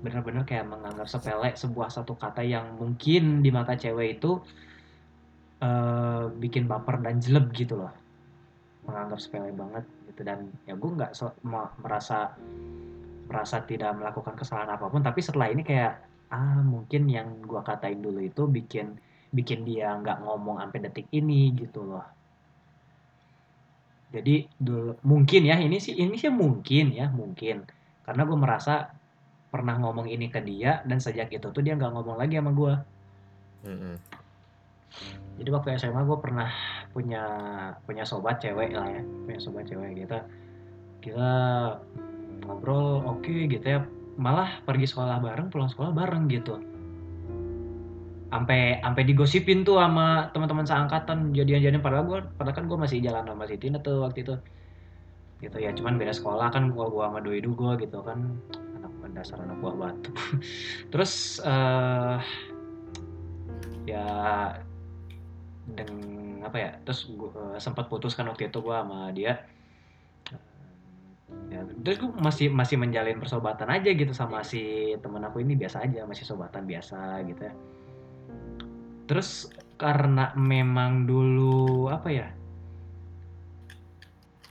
[0.00, 4.40] bener-bener kayak menganggap sepele sebuah satu kata yang mungkin di mata cewek itu
[5.62, 7.92] eh, bikin baper dan jelek gitu loh
[8.90, 10.20] menganggap sepele banget gitu.
[10.26, 11.12] Dan ya gue nggak
[11.46, 12.34] ma- merasa
[13.30, 15.06] merasa tidak melakukan kesalahan apa pun.
[15.06, 16.02] Tapi setelah ini kayak
[16.34, 18.98] ah mungkin yang gue katain dulu itu bikin
[19.30, 22.02] bikin dia nggak ngomong sampai detik ini gitu loh.
[24.10, 27.62] Jadi dulu mungkin ya ini sih ini sih mungkin ya mungkin.
[28.02, 28.90] Karena gue merasa
[29.50, 32.74] pernah ngomong ini ke dia dan sejak itu tuh dia nggak ngomong lagi sama gue
[33.66, 33.96] Mm-mm.
[35.42, 36.48] jadi waktu SMA gue pernah
[36.90, 37.22] punya
[37.86, 40.18] punya sobat cewek lah ya punya sobat cewek gitu.
[41.00, 41.30] Kita
[42.44, 43.80] ngobrol oke gitu ya.
[44.20, 46.58] Malah pergi sekolah bareng pulang sekolah bareng gitu.
[48.30, 51.82] Sampai sampai digosipin tuh sama teman-teman seangkatan jadian-jadian.
[51.82, 54.34] Padahal gue padahal kan gue masih jalan sama si Tina tuh waktu itu.
[55.40, 58.36] Gitu ya cuman beda sekolah kan gua gua sama doi gua gitu kan.
[58.76, 60.12] Anak dasar anak buah batu.
[60.92, 62.20] Terus eh
[63.88, 64.06] ya
[65.74, 69.44] dan apa ya terus gua, eh, sempat putus kan waktu itu gua sama dia
[71.50, 75.86] ya terus gue masih masih menjalin persahabatan aja gitu sama si temen aku ini biasa
[75.86, 77.54] aja masih sahabatan biasa gitu ya.
[79.06, 82.28] Terus karena memang dulu apa ya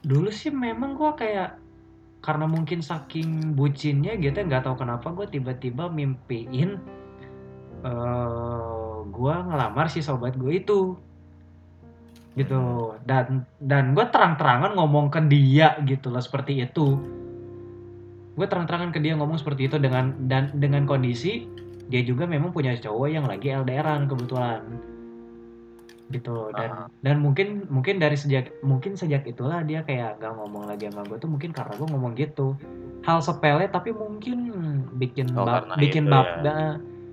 [0.03, 1.59] dulu sih memang gua kayak
[2.19, 6.79] karena mungkin saking bucinnya gitu ya nggak tahu kenapa gue tiba-tiba mimpiin
[7.83, 10.99] eh gua ngelamar si sobat gue itu
[12.39, 12.95] gitu.
[13.03, 16.95] Dan dan gue terang-terangan ngomong ke dia gitu loh seperti itu.
[18.39, 21.43] Gue terang-terangan ke dia ngomong seperti itu dengan dan dengan kondisi
[21.91, 24.63] dia juga memang punya cowok yang lagi LDRan kebetulan.
[26.09, 30.89] Gitu dan dan mungkin mungkin dari sejak mungkin sejak itulah dia kayak gak ngomong lagi
[30.89, 32.55] sama gue tuh mungkin karena gue ngomong gitu.
[33.05, 34.49] Hal sepele tapi mungkin
[34.97, 36.67] bikin Oh, bap- bikin itu bap ya.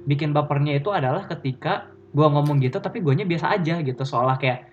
[0.06, 4.64] bikin bapernya itu adalah ketika gue ngomong gitu tapi guanya biasa aja gitu seolah kayak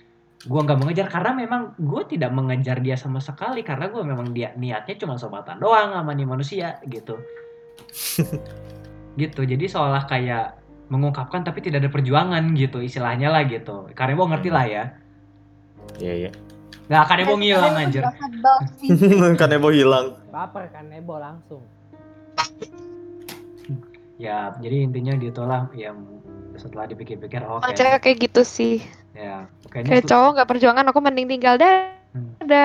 [0.44, 4.52] gue nggak mengejar karena memang gue tidak mengejar dia sama sekali karena gue memang dia
[4.60, 7.16] niatnya cuma sobatan doang sama nih manusia gitu
[9.22, 10.60] gitu jadi seolah kayak
[10.92, 14.84] mengungkapkan tapi tidak ada perjuangan gitu istilahnya lah gitu karena gue ngerti lah ya
[16.00, 16.32] Iya iya.
[16.90, 18.04] nggak akan Nebo ngilang anjir
[19.40, 20.20] kan Nebo hilang.
[20.32, 21.64] Baper kan Nebo langsung.
[24.22, 25.92] ya jadi intinya gitulah ya
[26.56, 28.76] setelah dipikir-pikir oh kayak cewek kayak gitu sih.
[29.13, 31.93] Ya kayaknya Kayak cowok nggak perjuangan, aku mending tinggal dah.
[32.13, 32.34] Hmm.
[32.41, 32.63] Ada.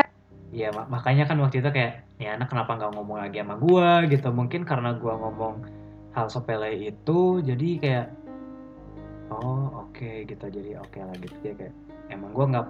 [0.48, 4.04] Iya mak- makanya kan waktu itu kayak ya anak kenapa nggak ngomong lagi sama gua?
[4.08, 4.28] gitu.
[4.32, 5.54] Mungkin karena gua ngomong
[6.16, 8.06] hal sepele itu jadi kayak
[9.28, 10.44] oh oke gitu.
[10.48, 11.36] Jadi oke lah gitu.
[11.44, 11.74] Ya kayak
[12.08, 12.66] emang gua nggak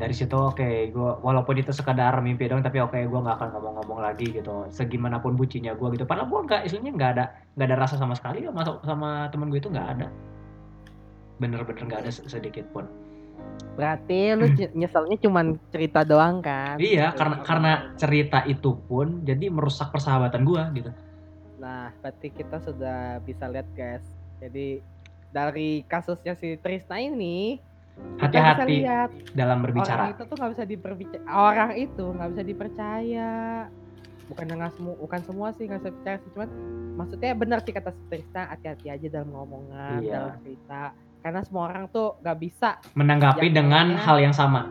[0.00, 4.00] dari situ oke gua walaupun itu sekadar mimpi dong tapi oke gua nggak akan ngomong-ngomong
[4.00, 4.64] lagi gitu.
[4.72, 6.08] Segimanapun bucinya gua gitu.
[6.08, 7.24] Padahal gua nggak istilahnya nggak ada
[7.60, 10.08] nggak ada rasa sama sekali sama sama temen gue itu nggak ada
[11.36, 12.86] bener-bener nggak ada se- sedikit pun
[13.76, 16.80] Berarti lu ny- nyeselnya cuman cerita doang kan?
[16.80, 20.90] iya karena karena cerita itu pun jadi merusak persahabatan gua gitu
[21.56, 24.04] Nah, berarti kita sudah bisa lihat guys.
[24.36, 24.84] Jadi
[25.30, 27.56] dari kasusnya si Trisna ini
[28.20, 28.84] hati-hati
[29.32, 30.04] dalam orang berbicara.
[30.12, 33.32] itu tuh nggak bisa diperbicara orang itu nggak bisa dipercaya
[34.26, 36.48] bukan dengan semua bukan semua sih nggak bisa percaya sih cuman
[36.94, 40.12] maksudnya benar sih kata si Trisna hati-hati aja dalam ngomongan Iya.
[40.12, 40.82] dalam cerita
[41.26, 44.70] karena semua orang tuh nggak bisa Menanggapi dengan hal yang sama.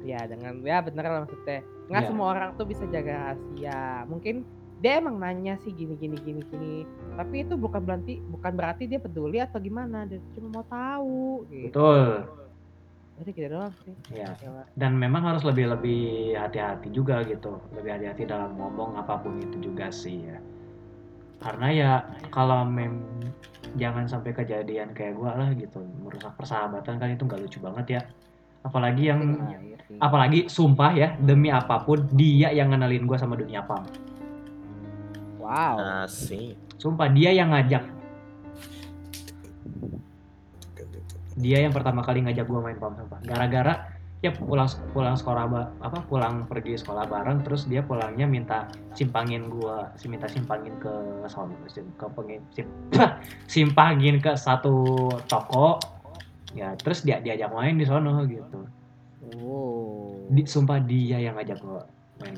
[0.00, 2.08] ya dengan ya bener lah maksudnya nggak Iya.
[2.08, 4.46] semua orang tuh bisa jaga rahasia mungkin
[4.78, 8.96] dia emang nanya sih gini gini gini gini tapi itu bukan berarti bukan berarti dia
[8.96, 12.02] peduli atau gimana dia cuma mau tahu gitu Betul.
[13.18, 14.30] jadi gitu doang sih Ya.
[14.72, 16.00] Dan memang harus lebih lebih
[16.32, 17.60] hati-hati juga gitu.
[17.70, 20.40] Lebih hati-hati dalam ngomong apa pun itu juga sih ya.
[21.38, 21.92] Karena ya
[22.30, 23.04] kalau mem
[23.78, 28.02] jangan sampai kejadian kayak gua lah gitu merusak persahabatan kan itu nggak lucu banget ya.
[28.60, 29.96] Apalagi yang Nah, iya sih.
[29.96, 33.86] apalagi sumpah ya demi apa pun dia yang ngenalin gua sama dunia pam.
[35.40, 36.56] wow Asik.
[36.80, 37.84] Sumpah dia yang ngajak.
[41.40, 43.20] Dia yang pertama kali ngajak gua main pam sumpah.
[43.24, 45.48] Gara-gara ya pulang pulang sekolah
[45.80, 50.92] apa pulang pergi sekolah bareng terus dia pulangnya minta simpangin gua minta simpangin ke
[51.72, 52.68] sim, ke pengin, sim,
[53.54, 55.80] simpangin ke satu toko.
[56.52, 58.66] Ya terus dia diajak main di sono gitu.
[59.40, 61.82] Wow di, sumpah dia yang ngajak gua
[62.20, 62.36] main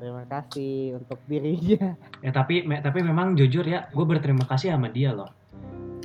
[0.00, 1.92] terima kasih untuk dirinya.
[2.24, 5.28] Ya tapi me- tapi memang jujur ya, gue berterima kasih sama dia loh.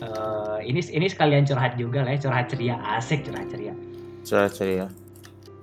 [0.04, 3.72] Eh, ini ini sekalian curhat juga lah, ya, curhat ceria, asik curhat ceria.
[4.26, 4.90] Coba ceria.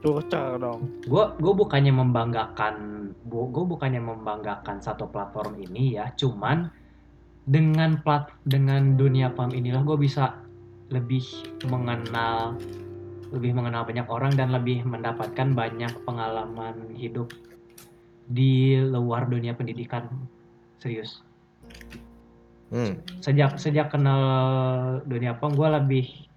[0.02, 2.74] curcer dong Gue gue bukannya membanggakan,
[3.26, 6.70] gue bukannya membanggakan satu platform ini ya, cuman
[7.42, 10.38] dengan plat dengan dunia pam inilah gue bisa
[10.94, 11.22] lebih
[11.66, 12.54] mengenal
[13.32, 17.32] lebih mengenal banyak orang dan lebih mendapatkan banyak pengalaman hidup
[18.30, 20.06] di luar dunia pendidikan
[20.78, 21.24] serius
[22.72, 23.04] Hmm.
[23.20, 26.31] sejak sejak kenal dunia pom gue lebih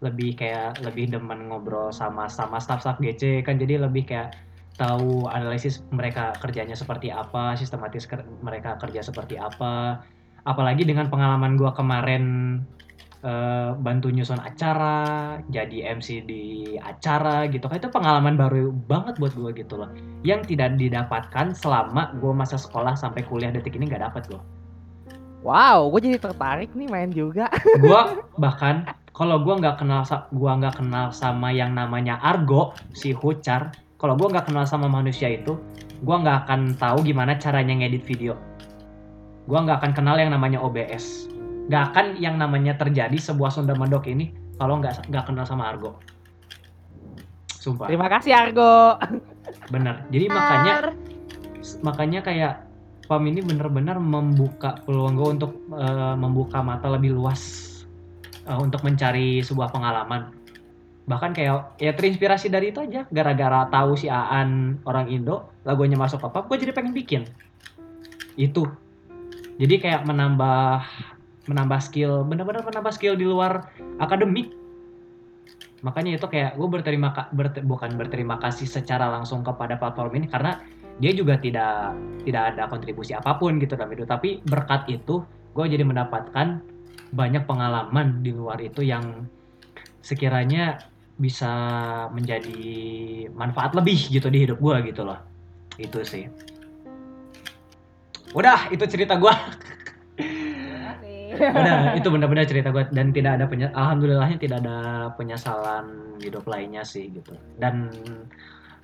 [0.00, 3.60] lebih kayak lebih demen ngobrol sama sama staff-staff GC kan.
[3.60, 4.32] Jadi lebih kayak
[4.80, 10.00] tahu analisis mereka kerjanya seperti apa sistematis ker- mereka kerja seperti apa.
[10.48, 12.24] Apalagi dengan pengalaman gue kemarin
[13.20, 16.44] eh, bantu nyusun acara jadi MC di
[16.80, 17.76] acara gitu kan.
[17.76, 19.92] Itu pengalaman baru banget buat gue gitu loh.
[20.24, 24.40] Yang tidak didapatkan selama gue masa sekolah sampai kuliah detik ini nggak dapet gue
[25.40, 27.48] wow gue jadi tertarik nih main juga.
[27.80, 28.84] Gua bahkan
[29.20, 30.00] kalau gua nggak kenal
[30.32, 35.28] gua nggak kenal sama yang namanya Argo si Hucar kalau gue nggak kenal sama manusia
[35.28, 35.60] itu
[36.00, 38.32] gue nggak akan tahu gimana caranya ngedit video.
[39.44, 41.28] Gue nggak akan kenal yang namanya OBS
[41.68, 46.00] nggak akan yang namanya terjadi sebuah Sunda Mandok ini kalau nggak nggak kenal sama Argo.
[47.60, 47.92] Sumpah.
[47.92, 48.96] Terima kasih Argo.
[49.74, 50.74] bener jadi makanya
[51.84, 52.54] makanya kayak
[53.04, 57.69] PAM ini benar-benar membuka peluang gue untuk eh, membuka mata lebih luas
[58.50, 60.34] eh, untuk mencari sebuah pengalaman.
[61.06, 63.06] Bahkan kayak ya terinspirasi dari itu aja.
[63.10, 67.22] Gara-gara tahu si Aan orang Indo lagunya masuk apa gue jadi pengen bikin.
[68.34, 68.66] Itu.
[69.58, 70.82] Jadi kayak menambah
[71.50, 74.54] menambah skill benar-benar menambah skill di luar akademik.
[75.80, 80.60] Makanya itu kayak gue berterima berte- bukan berterima kasih secara langsung kepada platform ini karena
[81.00, 81.96] dia juga tidak
[82.28, 84.06] tidak ada kontribusi apa pun gitu dalam hidup.
[84.06, 85.24] Tapi berkat itu
[85.56, 86.60] gue jadi mendapatkan
[87.10, 89.26] banyak pengalaman di luar itu yang
[90.00, 90.78] sekiranya
[91.20, 91.52] bisa
[92.14, 92.62] menjadi
[93.36, 95.20] manfaat lebih gitu di hidup gue gitu loh.
[95.76, 96.24] Itu sih.
[98.32, 99.34] Udah itu cerita gue
[101.40, 106.84] udah itu benar-benar cerita gue dan tidak ada penya alhamdulillahnya tidak ada penyesalan hidup lainnya
[106.84, 107.32] sih gitu.
[107.56, 107.88] Dan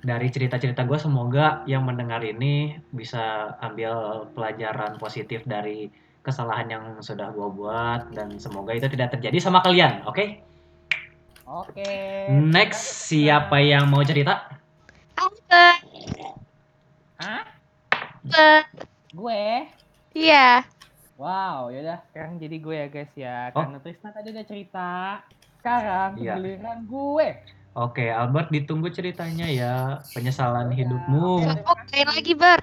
[0.01, 5.89] dari cerita-cerita gue semoga yang mendengar ini bisa ambil pelajaran positif dari
[6.27, 10.43] kesalahan yang sudah gue buat dan semoga itu tidak terjadi sama kalian oke
[11.47, 11.87] Oke.
[12.29, 14.51] next siapa yang mau cerita
[15.15, 15.79] Apa?
[17.17, 17.43] Hah?
[17.89, 18.67] Apa?
[19.09, 19.65] Gue.
[20.11, 20.61] Iya.
[21.15, 23.49] Wow, yaudah sekarang jadi gue ya guys ya.
[23.51, 23.63] Oh.
[23.63, 24.91] Karena Trisna tadi udah cerita.
[25.57, 26.35] Sekarang Iya.
[26.35, 27.27] giliran gue.
[27.73, 29.75] oke Albert ditunggu ceritanya ya
[30.11, 30.77] penyesalan Udah.
[30.77, 31.29] hidupmu
[31.63, 32.59] Oke lagi ber.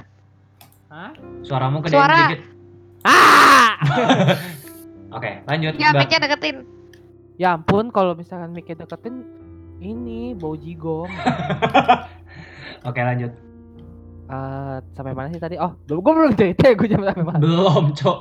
[0.87, 1.11] Hah?
[1.41, 2.19] suaramu gedein Suara.
[2.29, 2.43] dikit
[3.05, 3.77] Ah!
[5.17, 6.65] oke lanjut Ya mic-nya deketin.
[7.37, 9.23] ya ampun kalau misalkan mic deketin
[9.77, 11.11] ini bau jigong.
[12.89, 13.33] oke lanjut
[14.25, 15.61] Eh, sampai mana sih tadi?
[15.61, 17.39] Oh, belum gue belum cerita ya gue jam sampai mana.
[17.39, 18.19] belum cok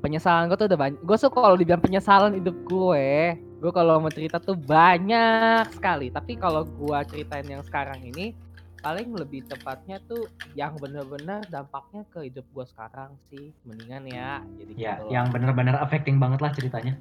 [0.00, 0.96] Penyesalan gue tuh udah banyak.
[0.98, 3.36] Gue suka kalau dibilang penyesalan hidup gue.
[3.60, 6.08] Gue kalau mau cerita tuh banyak sekali.
[6.08, 8.32] Tapi kalau gue ceritain yang sekarang ini,
[8.80, 13.52] paling lebih tepatnya tuh yang bener-bener dampaknya ke hidup gue sekarang sih.
[13.68, 14.30] Mendingan ya.
[14.56, 16.96] Jadi ya gitu yang benar-benar affecting banget lah ceritanya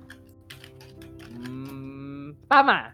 [1.29, 2.91] Hmm, pertama,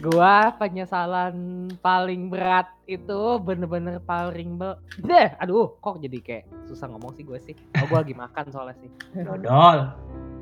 [0.00, 7.14] gua penyesalan paling berat itu bener-bener paling be deh, aduh, kok jadi kayak susah ngomong
[7.14, 7.54] sih gue sih.
[7.78, 8.90] Oh, gua lagi makan soalnya sih.
[9.22, 9.92] dodol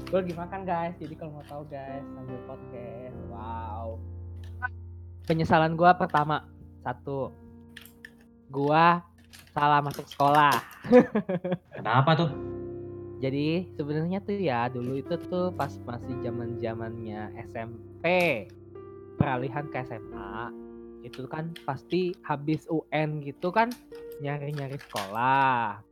[0.09, 3.17] Gue lagi makan guys, jadi kalau mau tahu guys sambil podcast.
[3.29, 4.01] Wow.
[5.29, 6.49] Penyesalan gua pertama
[6.89, 7.29] satu,
[8.49, 9.05] gua
[9.53, 10.57] salah masuk sekolah.
[11.77, 12.31] kenapa tuh
[13.19, 18.07] Jadi sebenarnya tuh ya dulu itu tuh pas masih zaman zamannya SMP
[19.19, 20.55] peralihan ke SMA
[21.03, 23.75] itu kan pasti habis UN gitu kan
[24.23, 25.83] nyari-nyari sekolah.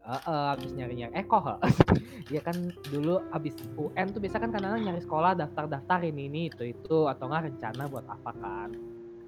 [0.00, 1.62] Heeh, habis nyari-nyari eh kok
[2.34, 2.56] ya kan
[2.90, 7.30] dulu habis UN tuh biasa kan kadang nyari sekolah daftar-daftar ini ini itu itu atau
[7.30, 8.70] nggak rencana buat apa kan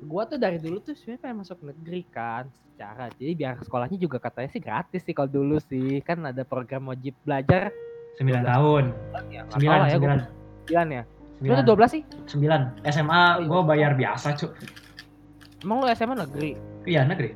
[0.06, 3.06] gua tuh dari dulu tuh sebenarnya pengen masuk negeri kan secara.
[3.14, 6.02] Jadi biar sekolahnya juga katanya sih gratis sih kalau dulu sih.
[6.02, 7.70] Kan ada program wajib belajar.
[8.20, 8.44] 9 12.
[8.44, 8.84] tahun.
[9.32, 9.42] ya.
[9.48, 11.02] Nggak tahu lah ya 9 gua 9 9 ya?
[11.42, 12.02] Lu udah 12 sih?
[12.30, 13.48] 9 SMA Oh, iya.
[13.50, 14.52] gue bayar biasa cuk.
[15.66, 16.54] Emang lu SMA negeri?
[16.86, 17.34] Iya negeri.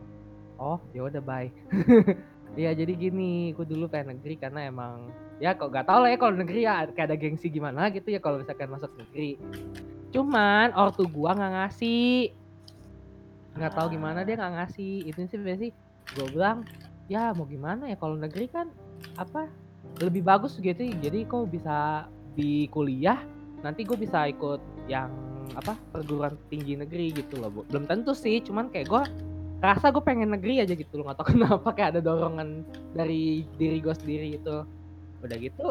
[0.62, 1.50] Oh ya udah bye.
[2.56, 6.16] Iya jadi gini, gue dulu pengen negeri karena emang ya kok gak tau lah ya
[6.16, 9.36] kalau negeri ya kayak ada gengsi gimana gitu ya kalau misalkan masuk negeri.
[10.08, 12.32] Cuman ortu gua nggak ngasih,
[13.56, 14.94] nggak tahu gimana dia nggak ngasih.
[15.08, 15.70] Itu sih sih
[16.14, 16.62] gue bilang
[17.10, 18.70] ya mau gimana ya kalau negeri kan
[19.16, 19.48] apa
[20.00, 20.80] lebih bagus gitu.
[20.80, 23.18] Jadi kok bisa di kuliah
[23.64, 25.08] nanti gue bisa ikut yang
[25.56, 27.50] apa perguruan tinggi negeri gitu loh.
[27.50, 27.60] Bu.
[27.66, 29.02] Belum tentu sih, cuman kayak gue
[29.60, 33.78] rasa gue pengen negeri aja gitu loh nggak tahu kenapa kayak ada dorongan dari diri
[33.80, 34.56] gue sendiri itu
[35.24, 35.66] udah gitu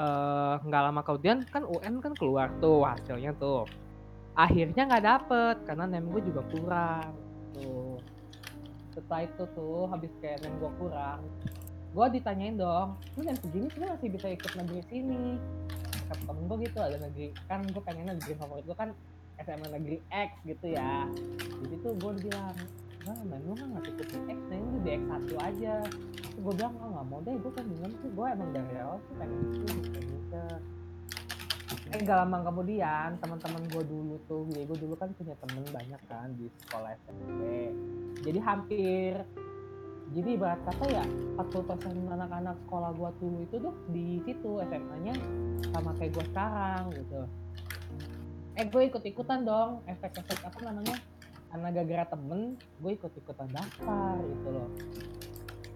[0.00, 3.68] eh, nggak lama kemudian kan UN kan keluar tuh hasilnya tuh
[4.36, 7.10] akhirnya nggak dapet karena nem gue juga kurang
[7.56, 7.96] tuh.
[8.92, 11.24] Setelah itu tuh habis kayak nem gue kurang
[11.96, 15.40] gue ditanyain dong lu nem segini sih masih bisa ikut negeri sini?
[16.12, 18.92] Kata temen gue gitu ada negeri kan gue pengen negeri favorit gue kan
[19.40, 21.08] SMA negeri X gitu ya.
[21.64, 22.56] Jadi tuh gue bilang
[23.08, 25.74] nah lu kan nggak cukup di X nah ini di X1 aja.
[25.88, 28.98] Terus gue bilang oh nggak mau deh gue kan bilang sih gue emang dari awal
[29.00, 30.44] sih pengen itu pengen gitu
[31.94, 36.00] eh gak lama kemudian teman-teman gue dulu tuh ya gue dulu kan punya temen banyak
[36.10, 37.40] kan di sekolah SMP
[38.26, 39.14] jadi hampir
[40.14, 45.14] jadi ibarat kata ya 40% anak-anak sekolah gue dulu itu tuh di situ SMA-nya
[45.74, 47.20] sama kayak gue sekarang gitu.
[48.54, 50.96] Eh gue ikut-ikutan dong efek-efek apa namanya
[51.50, 54.70] karena gara-gara temen gue ikut-ikutan daftar gitu loh.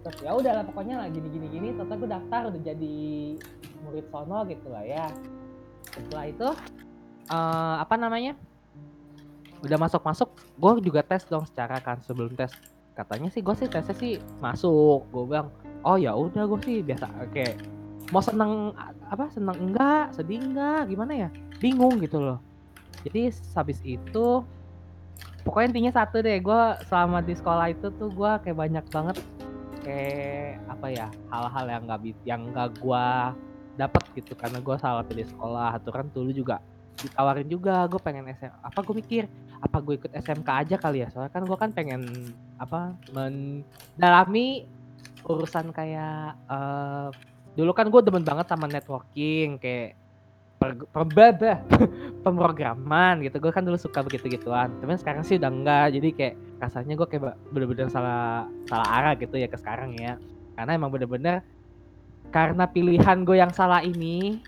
[0.01, 2.99] Terus ya udah lah pokoknya lah gini gini gini ternyata gue daftar udah jadi
[3.83, 5.07] murid sono gitu lah ya
[5.89, 6.49] setelah itu
[7.31, 8.33] eh apa namanya?
[9.61, 12.51] Udah masuk masuk gue juga tes dong secara kan sebelum tes.
[12.97, 15.07] Katanya sih gue sih tesnya sih masuk.
[15.09, 15.49] Gue bilang
[15.81, 17.61] oh ya udah gue sih biasa kayak
[18.11, 18.75] mau seneng
[19.07, 21.29] apa seneng enggak sedih enggak gimana ya?
[21.61, 22.39] Bingung gitu loh.
[23.05, 24.27] Jadi habis itu
[25.41, 29.17] pokoknya intinya satu deh gue selama di sekolah itu tuh gue kayak banyak banget
[29.81, 33.07] kayak apa ya hal-hal yang nggak yang nggak gue
[33.79, 36.59] dapat gitu karena gue salah pilih sekolah aturan dulu juga
[37.01, 39.23] ditawarin juga gue pengen SM apa gue mikir
[39.61, 42.01] apa gue ikut SMK aja kali ya soalnya kan gue kan pengen
[42.59, 44.65] apa mendalami
[45.25, 47.09] urusan kayak eh,
[47.55, 49.97] dulu kan gue demen banget sama networking kayak
[50.61, 51.57] per, per- bah,
[52.25, 56.35] pemrograman gitu gue kan dulu suka begitu gituan tapi sekarang sih udah enggak jadi kayak
[56.61, 60.21] rasanya gue kayak bener-bener salah salah arah gitu ya ke sekarang ya
[60.53, 61.41] karena emang bener-bener
[62.31, 64.39] karena pilihan gue yang salah ini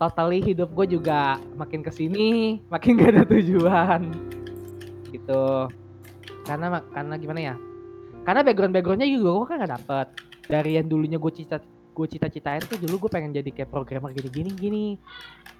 [0.00, 4.12] totally hidup gue juga makin ke sini makin gak ada tujuan.
[5.12, 5.44] Gitu.
[6.48, 7.54] Karena karena gimana ya?
[8.24, 10.06] Karena background backgroundnya juga gue kan gak dapet.
[10.48, 11.60] Dari yang dulunya gue cita
[11.96, 14.50] gue cita-citain tuh dulu gue pengen jadi kayak programmer gini gini.
[14.56, 14.84] Gini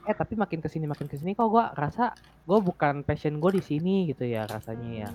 [0.07, 2.15] eh tapi makin ke sini makin ke sini kok gue rasa
[2.47, 5.11] gue bukan passion gue di sini gitu ya rasanya ya.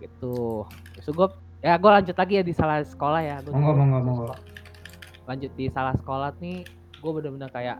[0.00, 0.64] Gitu.
[0.96, 1.28] Terus gue
[1.60, 3.36] ya gue lanjut lagi ya di salah sekolah ya.
[3.44, 4.59] Gua Monggo, monggo, monggo.
[5.30, 6.66] Lanjut di salah sekolah nih
[6.98, 7.78] gue bener-bener kayak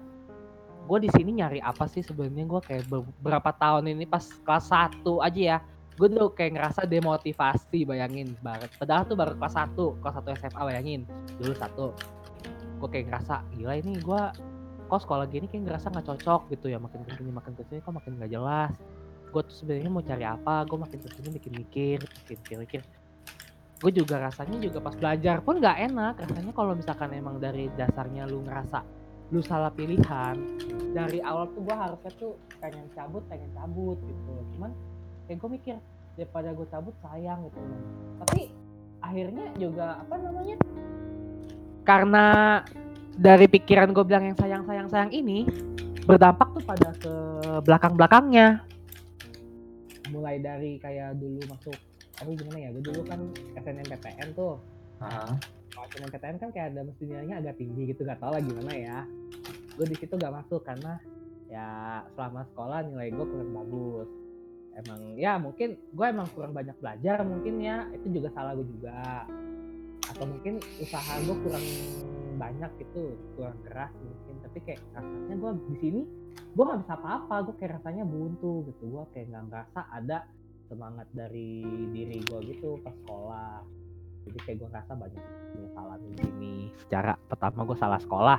[0.87, 2.47] gue di sini nyari apa sih sebenarnya?
[2.47, 5.59] Gue kayak beberapa tahun ini pas kelas 1 aja ya.
[5.99, 10.63] Gue tuh kayak ngerasa demotivasi bayangin banget padahal tuh baru kelas 1 kelas 1 SMA
[10.63, 11.01] bayangin.
[11.37, 11.93] Dulu satu.
[12.81, 14.23] Gue kayak ngerasa gila ini gue
[14.91, 16.79] kok sekolah gini kayak ngerasa nggak cocok gitu ya?
[16.81, 18.73] Makin ke sini makin ke sini kok makin nggak jelas?
[19.31, 20.65] Gue tuh sebenarnya mau cari apa?
[20.65, 22.83] Gue makin ke sini bikin mikir bikin mikir-mikir
[23.81, 26.15] gue juga rasanya juga pas belajar pun nggak enak.
[26.21, 29.01] Rasanya kalau misalkan emang dari dasarnya lu ngerasa
[29.31, 30.35] lu salah pilihan
[30.91, 34.75] dari awal tuh gue harusnya tuh pengen cabut pengen cabut gitu cuman
[35.31, 35.77] kayak gue mikir
[36.19, 37.59] daripada gue cabut sayang gitu
[38.27, 38.51] tapi
[38.99, 40.57] akhirnya juga apa namanya
[41.87, 42.27] karena
[43.15, 45.47] dari pikiran gue bilang yang sayang sayang sayang ini
[46.11, 47.15] berdampak tuh pada ke
[47.63, 48.67] belakang belakangnya
[50.11, 51.79] mulai dari kayak dulu masuk
[52.21, 52.69] aku gimana ya?
[52.77, 53.21] Gue dulu kan
[53.57, 54.61] SNMPTN tuh.
[55.01, 58.99] Kalau SNMPTN kan kayak ada mesti nilainya agak tinggi gitu gak tau lah gimana ya.
[59.75, 61.01] Gue di situ gak masuk karena
[61.51, 61.67] ya
[62.15, 64.09] selama sekolah nilai gue kurang bagus.
[64.71, 69.25] Emang ya mungkin gue emang kurang banyak belajar mungkin ya itu juga salah gue juga.
[70.13, 71.67] Atau mungkin usaha gue kurang
[72.37, 74.35] banyak gitu kurang keras mungkin.
[74.45, 76.01] Tapi kayak rasanya gue di sini
[76.51, 77.35] gue nggak bisa apa-apa.
[77.49, 78.85] Gue kayak rasanya buntu gitu.
[78.85, 80.19] Gue kayak nggak ngerasa ada
[80.71, 83.67] semangat dari diri gue gitu pas sekolah.
[84.31, 85.25] Jadi kayak gue ngerasa banyak
[85.59, 86.57] penyesalan di sini.
[86.79, 88.39] Secara pertama gue salah sekolah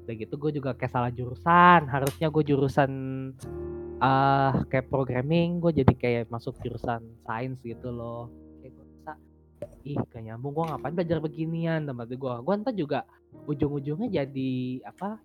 [0.00, 1.88] udah gitu gue juga kayak salah jurusan.
[1.88, 2.92] Harusnya gue jurusan
[4.00, 8.28] eh kayak programming gue jadi kayak masuk jurusan sains gitu loh.
[8.60, 9.12] Kayak gue rasa
[9.88, 11.88] ih gak nyambung gue ngapain belajar beginian?
[11.88, 13.00] Tempat gue gue ntar juga
[13.48, 15.16] ujung-ujungnya jadi apa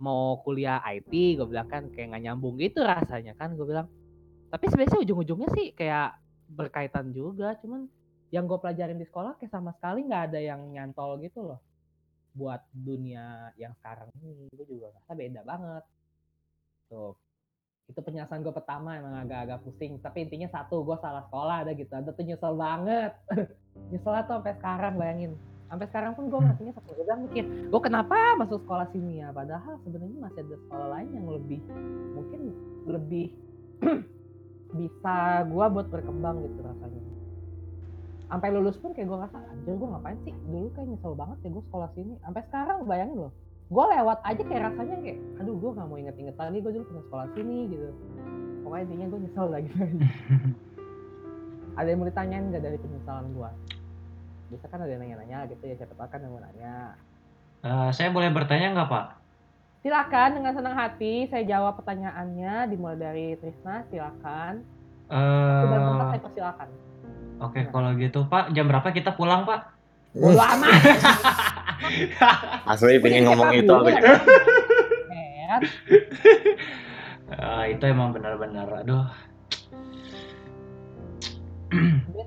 [0.00, 3.84] mau kuliah IT gue bilang kan kayak nggak nyambung gitu rasanya kan gue bilang
[4.50, 6.18] tapi sebenarnya ujung-ujungnya sih kayak
[6.50, 7.86] berkaitan juga cuman
[8.30, 11.60] yang gue pelajarin di sekolah kayak sama sekali nggak ada yang nyantol gitu loh.
[12.34, 15.84] Buat dunia yang sekarang ini gue juga ngerasa beda banget.
[16.86, 17.14] Tuh
[17.90, 21.90] itu penjelasan gue pertama emang agak-agak pusing tapi intinya satu gue salah sekolah ada gitu.
[21.90, 23.12] Ada tuh nyesel banget.
[23.90, 25.32] Nyeselnya tuh sampai sekarang bayangin.
[25.66, 29.34] Sampai sekarang pun gue ngertinya satu gue bilang mikir gue kenapa masuk sekolah sini ya?
[29.34, 31.60] Padahal sebenarnya masih ada sekolah lain yang lebih
[32.14, 32.40] mungkin
[32.86, 33.26] lebih
[34.74, 37.02] bisa gue buat berkembang gitu rasanya.
[38.30, 40.34] Sampai lulus pun kayak gue ngerasa anjir gue ngapain sih?
[40.46, 42.14] Dulu kayak nyesel banget ya gue sekolah sini.
[42.22, 43.32] Sampai sekarang bayangin loh.
[43.70, 47.04] Gue lewat aja kayak rasanya kayak aduh gue nggak mau inget-inget lagi gue dulu pernah
[47.10, 47.88] sekolah sini gitu.
[48.62, 49.70] Pokoknya intinya gue nyesel lagi.
[51.78, 53.50] Ada yang mau ditanyain nggak dari penyesalan gue
[54.50, 56.98] biasa kan ada yang nanya-nanya gitu ya siapa tahu kan yang mau nanya.
[57.62, 59.06] Eh, saya boleh bertanya nggak Pak?
[59.80, 64.60] Silakan dengan senang hati saya jawab pertanyaannya dimulai dari Trisna silakan.
[65.10, 66.68] Eh, dan tempat saya persilakan.
[67.40, 69.60] Oke, kalau gitu Pak, jam berapa kita pulang Pak?
[70.10, 70.82] Bodo amat
[72.70, 73.74] Asli pengen ngomong itu.
[77.30, 79.06] Eh, itu emang benar-benar, aduh.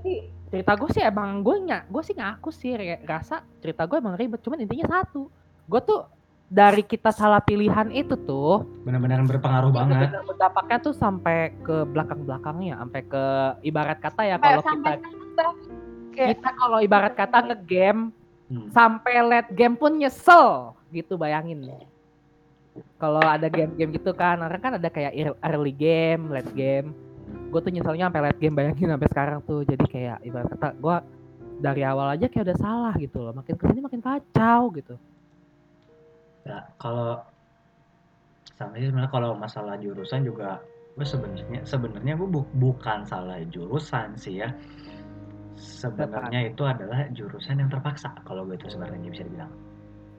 [0.04, 4.16] Sih cerita gue sih emang gue nyak gue sih ngaku sih rasa cerita gue emang
[4.16, 5.28] ribet cuman intinya satu.
[5.68, 6.08] Gue tuh
[6.54, 12.78] dari kita salah pilihan itu tuh benar-benar berpengaruh banget benar berdampaknya tuh sampai ke belakang-belakangnya,
[12.78, 13.24] sampai ke
[13.66, 15.46] ibarat kata ya Kayak kalau kita sampai kita
[16.14, 18.14] kayak kita kalau ibarat kata ngegame
[18.52, 18.70] Hmm.
[18.70, 21.64] sampai late game pun nyesel gitu bayangin.
[23.02, 26.94] Kalau ada game-game gitu kan, orang kan ada kayak ear- early game, late game.
[27.50, 29.66] Gue tuh nyeselnya sampai late game bayangin sampai sekarang tuh.
[29.66, 30.96] Jadi kayak ibarat kata gue
[31.62, 33.34] dari awal aja kayak udah salah gitu loh.
[33.34, 34.96] Makin ke sini makin kacau gitu.
[36.46, 37.24] Ya, kalau
[38.58, 40.62] sama sih sebenarnya kalau masalah jurusan juga
[40.94, 44.50] gue sebenarnya sebenarnya gue bu- bukan salah jurusan sih ya.
[45.58, 49.52] Sebenarnya itu adalah jurusan yang terpaksa kalau gue itu sebenarnya bisa dibilang.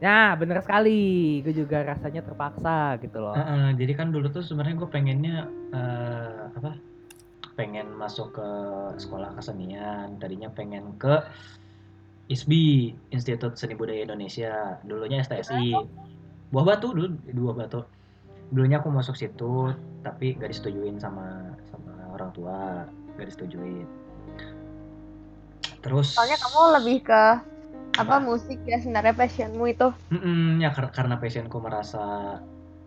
[0.02, 3.38] Nah bener sekali, gue juga rasanya terpaksa gitu loh.
[3.38, 5.36] Heeh, jadi kan dulu tuh sebenarnya gue pengennya
[5.74, 6.70] eh, apa
[7.58, 8.48] pengen masuk ke
[8.98, 10.18] sekolah kesenian.
[10.18, 11.14] Tadinya pengen ke
[12.30, 14.80] ISBI Institut Seni Budaya Indonesia.
[14.88, 15.76] Dulunya STSI
[16.54, 17.82] Buah Batu dulu dua Batu.
[18.54, 19.74] Dulunya aku masuk situ
[20.06, 22.86] tapi gak disetujuin sama sama orang tua
[23.18, 23.82] gak disetujuin.
[25.82, 27.22] Terus soalnya kamu lebih ke
[27.94, 29.90] apa musik ya sebenarnya passionmu itu.
[30.14, 32.38] Mm-mm, ya kar- karena passionku merasa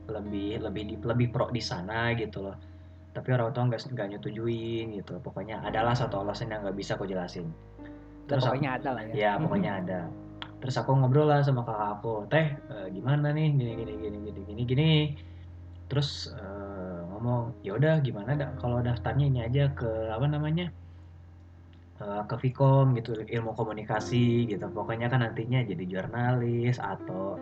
[0.07, 2.55] lebih lebih di, lebih pro di sana gitu loh.
[3.11, 5.20] Tapi orang tua nggak nggak nyetujuin gitu.
[5.20, 7.47] Pokoknya adalah satu alasan yang nggak bisa aku jelasin.
[7.47, 9.13] Ya, terus aku- pokoknya ada lah ya.
[9.15, 9.99] ya pokoknya ada
[10.58, 13.47] terus aku ngobrol lah sama kakak aku teh eh, gimana nih?
[13.53, 14.91] Gini gini gini gini gini gini.
[15.89, 18.49] Terus eh, ngomong ya udah gimana dah?
[18.62, 20.66] Kalau daftarnya ini aja ke apa namanya
[22.01, 24.66] eh, ke Vkom gitu ilmu komunikasi gitu.
[24.74, 27.38] Pokoknya kan nantinya jadi jurnalis atau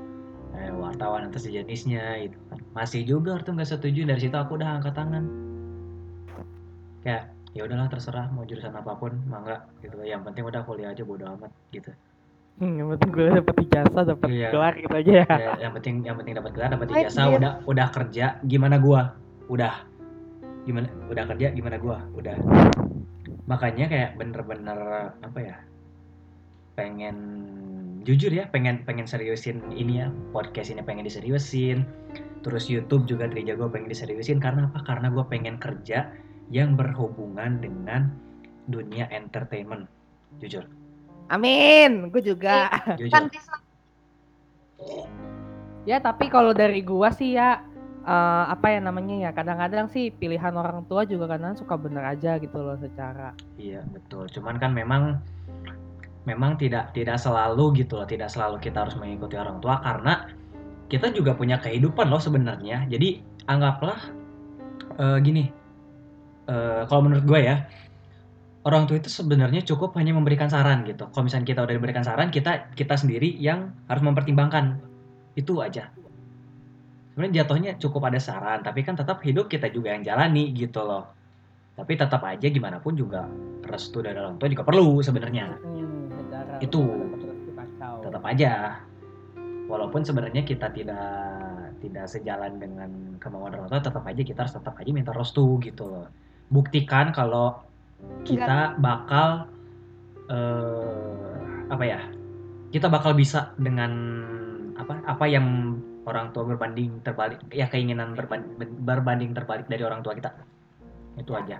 [0.59, 2.59] eh, wartawan atau sejenisnya gitu kan.
[2.75, 5.23] Masih juga tuh nggak setuju dari situ aku udah angkat tangan.
[7.07, 9.95] Kayak ya udahlah terserah mau jurusan apa pun mangga gitu.
[10.03, 11.95] Yang penting udah kuliah aja bodo amat gitu
[12.55, 14.47] Hmm, yang penting gue dapet ijazah, dapet Iya.
[14.55, 15.25] gelar gitu aja ya.
[15.27, 17.11] ya, yang penting yang penting dapat gelar dapat Anjir.
[17.11, 19.11] ijazah udah udah kerja gimana gua?
[19.51, 19.83] Udah.
[20.63, 21.99] Gimana udah kerja gimana gua?
[22.15, 22.39] Udah.
[23.51, 24.79] Makanya kayak bener-bener
[25.19, 25.55] apa ya
[26.79, 27.15] pengen
[28.07, 31.83] jujur ya pengen pengen seriusin ini ya podcast ini pengen diseriusin.
[32.39, 34.79] Terus YouTube juga dari jago pengen diseriusin karena apa?
[34.87, 36.07] Karena gua pengen kerja
[36.55, 38.15] yang berhubungan dengan
[38.71, 39.91] dunia entertainment
[40.39, 40.63] jujur
[41.29, 42.69] Amin, gue juga.
[42.99, 43.57] jujur Kan Tisna
[45.85, 47.61] Ya tapi kalau dari gua sih ya
[48.03, 52.41] eh, apa ya namanya ya kadang-kadang sih pilihan orang tua juga kadang suka bener aja
[52.41, 54.25] gitu loh secara Iya betul.
[54.33, 55.21] Cuman kan memang
[56.25, 58.09] memang tidak tidak selalu gitu loh.
[58.09, 60.25] Tidak selalu kita harus mengikuti orang tua karena
[60.89, 62.89] kita juga punya kehidupan loh sebenarnya.
[62.89, 63.99] Jadi anggaplah
[64.97, 65.45] eh, gini.
[66.45, 67.65] eh, kalau menurut gue ya
[68.65, 71.05] orang tua itu sebenarnya cukup hanya memberikan saran gitu.
[71.13, 74.81] Kalau misalnya kita udah diberikan saran, kita kita sendiri yang harus mempertimbangkan.
[75.37, 75.93] Itu aja.
[77.13, 81.07] Sebenarnya jatuhnya cukup ada saran, tapi kan tetap hidup kita juga yang jalani gitu loh.
[81.77, 83.29] Tapi tetap aja gimana pun juga
[83.63, 85.45] restu dari orang tua juga perlu sebenarnya.
[85.61, 86.81] hmm, Itu.
[88.01, 88.81] Tetap aja.
[89.65, 91.09] Walaupun sebenarnya kita tidak
[91.79, 92.89] tidak sejalan dengan
[93.21, 96.07] kemauan orang tua, tetap aja kita harus tetap aja minta restu gitu loh.
[96.49, 97.65] Buktikan kalau
[98.23, 99.49] kita bakal
[100.27, 101.15] eh
[101.69, 101.99] apa ya?
[102.69, 103.91] Kita bakal bisa dengan
[104.75, 108.45] apa apa yang orang tua berbanding terbalik ya keinginan berban-
[108.83, 110.29] berbanding terbalik dari orang tua kita
[111.15, 111.57] itu aja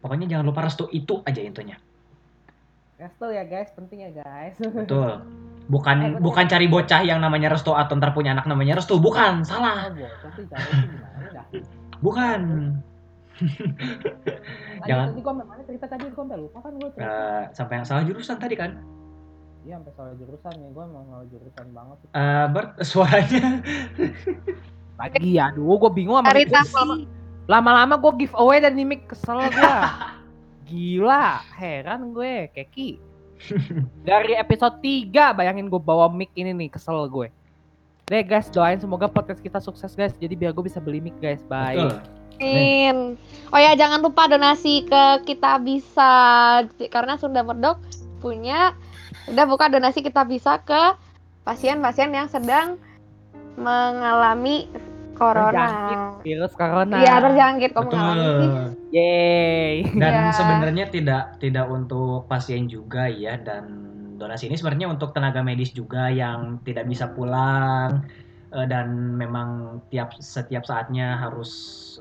[0.00, 1.76] pokoknya jangan lupa restu itu aja intinya
[2.96, 4.56] Resto ya guys, penting ya guys.
[4.56, 5.20] betul
[5.66, 6.22] Eh, bukan betul.
[6.22, 9.92] bukan cari bocah yang namanya restu atau ntar punya anak namanya restu bukan salah Ah,
[11.34, 11.44] dah.
[11.98, 12.40] bukan
[14.88, 15.06] Jangan.
[15.12, 17.08] tadi gua sampai mana cerita tadi gua sampai lupa kan gua cerita.
[17.08, 18.70] Eh, sampai yang salah jurusan tadi kan
[19.66, 21.96] Iya sampai soal jurusan nih, gua mau soal jurusan banget.
[22.14, 23.44] Eh, Bert suaranya
[24.96, 27.04] Lagi aduh gua bingung sama tahu.
[27.46, 29.76] Lama-lama gua giveaway dan mic kesel gua.
[30.66, 32.98] Gila, heran gue, Keki.
[34.02, 37.30] Dari episode 3 bayangin gue bawa mic ini nih, kesel gue.
[38.10, 40.18] Deh guys, doain semoga podcast kita sukses guys.
[40.18, 41.38] Jadi biar gue bisa beli mic guys.
[41.46, 41.78] Bye.
[41.78, 43.16] betul Amin.
[43.54, 46.12] Oh ya jangan lupa donasi ke kita bisa
[46.90, 47.80] karena Sunda Merdok
[48.20, 48.74] punya
[49.30, 50.98] udah buka donasi kita bisa ke
[51.46, 52.76] pasien-pasien yang sedang
[53.56, 54.66] mengalami
[55.16, 55.50] corona.
[55.54, 56.96] Terjangkit virus corona.
[57.00, 58.46] Iya terjangkit kok betul mengalami.
[58.92, 59.74] Yeay.
[59.96, 60.24] dan Ya.
[60.36, 66.08] sebenarnya tidak tidak untuk pasien juga ya dan donasi ini sebenarnya untuk tenaga medis juga
[66.08, 68.04] yang tidak bisa pulang
[68.54, 71.50] dan memang tiap setiap saatnya harus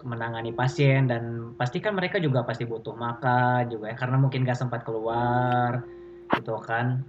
[0.05, 4.85] menangani pasien dan pastikan mereka juga pasti butuh makan juga ya karena mungkin gak sempat
[4.85, 5.81] keluar
[6.37, 7.01] gitu kan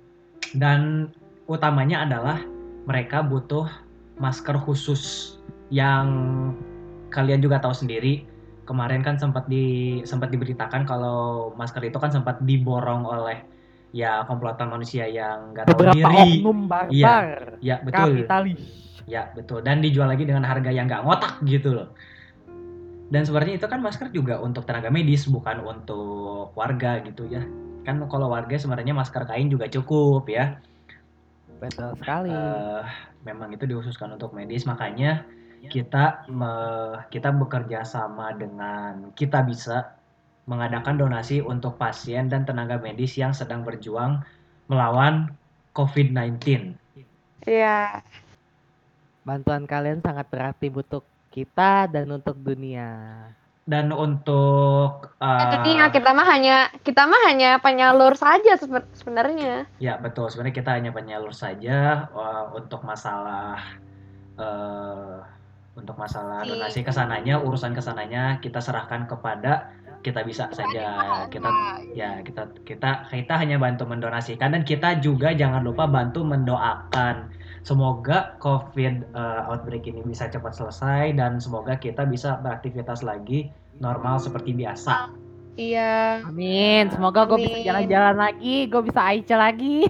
[0.57, 1.12] dan
[1.47, 2.41] utamanya adalah
[2.89, 3.68] mereka butuh
[4.16, 5.37] masker khusus
[5.68, 6.09] yang
[7.12, 8.24] kalian juga tahu sendiri
[8.64, 13.45] kemarin kan sempat di sempat diberitakan kalau masker itu kan sempat diborong oleh
[13.95, 16.43] ya komplotan manusia yang nggak tahu Beberapa diri.
[16.43, 16.91] oknum barbar.
[16.93, 17.16] Iya,
[17.62, 18.26] Ya betul.
[18.26, 18.86] Kapitalis.
[19.07, 19.62] Ya betul.
[19.62, 21.88] Dan dijual lagi dengan harga yang nggak ngotak gitu loh.
[23.07, 27.46] Dan sebenarnya itu kan masker juga untuk tenaga medis bukan untuk warga gitu ya.
[27.86, 30.59] Kan kalau warga sebenarnya masker kain juga cukup ya.
[31.62, 32.34] Betul sekali.
[32.34, 32.82] Eh,
[33.22, 35.22] memang itu dikhususkan untuk medis makanya
[35.70, 39.96] kita me- kita bekerja sama dengan kita bisa
[40.46, 44.22] mengadakan donasi untuk pasien dan tenaga medis yang sedang berjuang
[44.70, 45.34] melawan
[45.74, 46.74] COVID-19.
[47.46, 48.02] Iya.
[49.27, 51.03] Bantuan kalian sangat berarti untuk
[51.35, 53.27] kita dan untuk dunia.
[53.66, 59.66] Dan untuk eh, Dunia kita mah hanya kita mah hanya penyalur saja sebe- sebenarnya.
[59.83, 63.59] Ya betul, sebenarnya kita hanya penyalur saja eh, untuk masalah
[64.39, 65.18] eh,
[65.74, 69.74] untuk masalah Si- donasi ke sananya, urusan ke sananya kita serahkan kepada
[70.07, 71.27] kita bisa saja.
[71.27, 71.51] Kita
[71.99, 77.35] ya kita kita kita hanya bantu mendonasikan dan kita juga jangan lupa bantu mendoakan.
[77.67, 83.51] Semoga COVID eh, outbreak ini bisa cepat selesai dan semoga kita bisa beraktivitas lagi
[83.83, 85.11] normal seperti biasa.
[85.59, 86.23] Iya.
[86.23, 86.93] Amin.
[86.95, 89.83] Semoga gue bisa jalan-jalan lagi, gue bisa Aica lagi.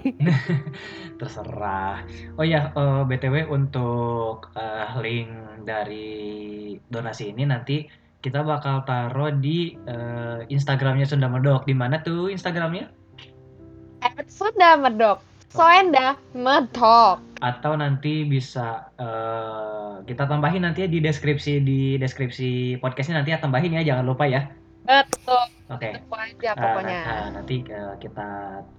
[1.21, 2.01] Terserah.
[2.41, 5.29] Oh ya, eh, BTW untuk eh, link
[5.61, 7.85] dari donasi ini nanti
[8.25, 11.69] kita bakal taruh di eh, Instagramnya Sunda Medok.
[11.69, 12.89] Di mana tuh Instagramnya?
[14.01, 15.21] Eh, Sudah medok.
[15.53, 17.26] Soenda medok.
[17.37, 23.39] Atau nanti bisa eh, kita tambahin nanti ya di deskripsi di deskripsi podcastnya nanti ya
[23.41, 24.49] tambahin ya, jangan lupa ya.
[24.87, 25.43] Betul.
[25.67, 25.99] Oke.
[25.99, 26.99] Aja Nah, pokoknya.
[27.03, 28.27] nah, nanti eh, kita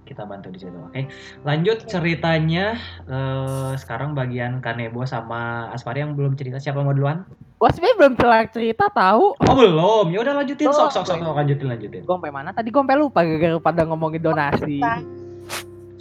[0.09, 1.01] kita bantu di situ, oke?
[1.45, 2.73] Lanjut ceritanya
[3.05, 7.29] eh, sekarang bagian Kanebo sama Aspari yang belum cerita siapa mau duluan?
[7.61, 8.13] Gue sebenernya belum
[8.49, 9.37] cerita tahu.
[9.37, 12.01] Oh belum, ya udah lanjutin sok sok sok lanjutin lanjutin.
[12.07, 12.49] Gue sampai mana?
[12.57, 14.81] Tadi gue sampai lupa gara-gara pada ngomongin donasi.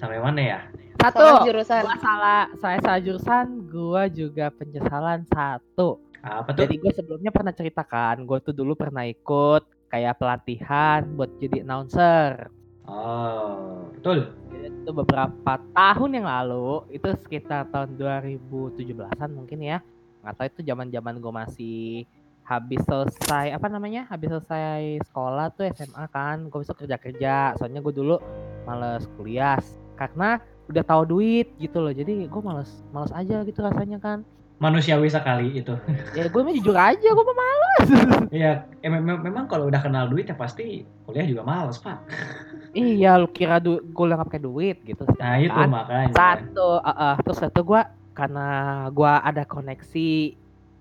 [0.01, 0.61] Sampai mana ya?
[0.99, 1.23] Satu.
[1.23, 1.83] Salah jurusan.
[1.87, 6.03] Gua salah, saya salah jurusan, gue juga penyesalan satu.
[6.27, 6.67] Apa tuh?
[6.67, 9.63] Jadi gue sebelumnya pernah ceritakan, gue tuh dulu pernah ikut
[9.95, 12.51] kayak pelatihan buat jadi announcer.
[12.91, 14.35] Oh betul.
[14.51, 19.79] Itu beberapa tahun yang lalu, itu sekitar tahun 2017-an mungkin ya.
[20.27, 21.81] Nggak tahu itu zaman-zaman gue masih
[22.49, 27.85] habis selesai apa namanya habis selesai sekolah tuh SMA kan gue besok kerja kerja soalnya
[27.85, 28.17] gue dulu
[28.65, 29.61] males kuliah
[30.01, 34.21] karena udah tahu duit gitu loh jadi gue males males aja gitu rasanya kan
[34.59, 35.71] Manusiawi sekali itu.
[36.13, 37.89] ya gue mah jujur aja gue mah males
[38.35, 42.03] Iya, eh, mem- memang kalau udah kenal duit ya pasti kuliah juga males pak.
[42.71, 45.71] iya lu kira du gue nggak pakai duit gitu Nah itu Kan?
[45.71, 46.11] makanya.
[46.11, 47.81] satu eh, eh, terus satu gue
[48.13, 48.47] karena
[48.91, 50.11] gue ada koneksi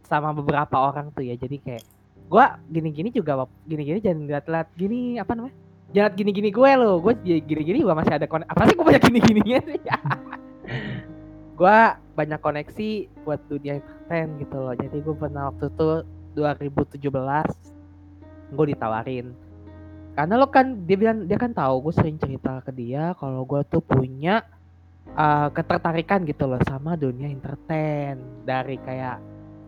[0.01, 1.83] sama beberapa orang tuh ya jadi kayak
[2.25, 5.55] gue gini-gini juga gini-gini jangan lihat-lihat gini apa namanya
[5.95, 9.59] jangan gini-gini gue lo gue gini-gini juga masih ada koneksi apa sih gue banyak gini-gininya
[9.63, 9.79] sih?
[11.57, 11.79] Gue
[12.13, 12.89] banyak koneksi
[13.25, 14.77] buat dunia entertain gitu loh.
[14.77, 15.89] Jadi gue pernah waktu itu
[16.37, 17.01] 2017
[18.53, 19.33] gue ditawarin.
[20.13, 23.65] Karena lo kan dia bilang dia kan tahu gue sering cerita ke dia kalau gue
[23.73, 24.45] tuh punya
[25.17, 28.21] uh, ketertarikan gitu loh sama dunia entertain.
[28.45, 29.17] Dari kayak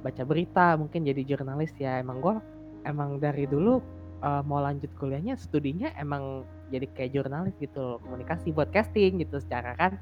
[0.06, 1.98] baca berita mungkin jadi jurnalis ya.
[1.98, 2.38] Emang gue
[2.86, 3.82] emang dari dulu
[4.22, 9.42] uh, mau lanjut kuliahnya studinya emang jadi kayak jurnalis gitu loh komunikasi buat casting gitu
[9.42, 9.98] secara kan.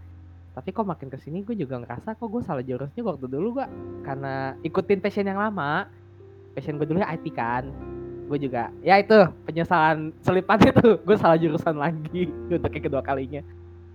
[0.57, 3.65] Tapi kok makin ke sini gue juga ngerasa kok gue salah jurusnya waktu dulu gue
[4.01, 5.85] karena ikutin passion yang lama.
[6.57, 7.69] Passion gue dulu IT kan.
[8.27, 9.15] Gue juga ya itu
[9.45, 10.97] penyesalan selipan itu.
[11.05, 13.41] Gue salah jurusan lagi untuk yang kedua kalinya.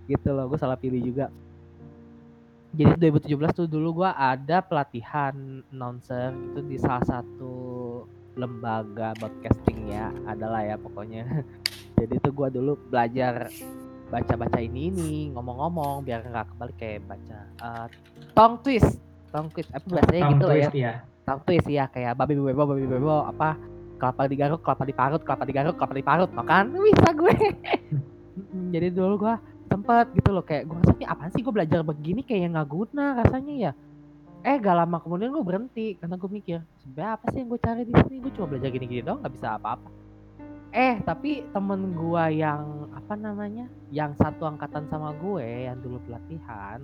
[0.07, 1.29] Gitu loh gue salah pilih juga.
[2.73, 7.53] Jadi 2017 tuh dulu gue ada pelatihan announcer itu di salah satu
[8.35, 11.25] lembaga broadcasting ya adalah ya pokoknya.
[12.01, 13.53] Jadi tuh gue dulu belajar
[14.13, 17.87] baca-baca ini ini ngomong-ngomong biar nggak kembali kayak baca uh,
[18.37, 19.01] tong twist.
[19.33, 20.69] Tong twist apa biasanya Tongue gitu lah ya?
[20.69, 20.93] twist, ya.
[21.25, 23.57] tong twist ya kayak babi bebo babi bebo apa
[23.97, 27.35] kelapa digaruk kelapa diparut kelapa digaruk kelapa diparut makan bisa gue.
[28.75, 29.35] Jadi dulu gue
[29.73, 33.17] sempet gitu loh kayak gue rasa "Ini apaan sih gue belajar begini kayak nggak guna
[33.17, 33.73] rasanya ya
[34.43, 37.83] eh gak lama kemudian gue berhenti karena gue mikir sebenarnya apa sih yang gue cari
[37.87, 38.17] di sini?
[38.19, 39.91] Gue cuma belajar gini-gini doang nggak bisa apa-apa.
[40.73, 46.83] Eh tapi temen gue yang apa namanya yang satu angkatan sama gue yang dulu pelatihan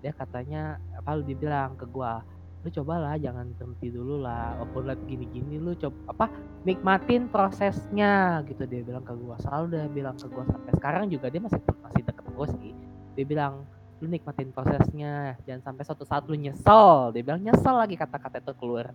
[0.00, 2.12] dia katanya apa lu dibilang ke gue
[2.66, 6.26] lu cobalah jangan berhenti dulu lah walaupun liat gini-gini lu coba apa
[6.66, 9.38] nikmatin prosesnya gitu dia bilang ke gua.
[9.38, 12.72] Selalu dia bilang ke gua sampai sekarang juga dia masih masih deket gue sih.
[13.14, 13.62] Dia bilang
[13.96, 17.16] lu nikmatin prosesnya jangan sampai suatu saat lu nyesel.
[17.16, 18.92] Dia bilang nyesel lagi kata-kata itu keluar.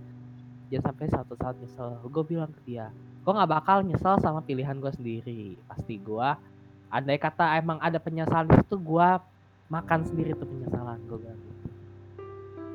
[0.69, 1.89] Jangan sampai suatu saat nyesel.
[2.05, 2.89] Gue bilang ke dia
[3.21, 5.43] gue nggak bakal nyesel sama pilihan gue sendiri.
[5.69, 6.29] Pasti gue
[6.91, 9.09] andai kata emang ada penyesalan itu gue
[9.71, 11.65] makan sendiri tuh penyesalan gue bilang gitu.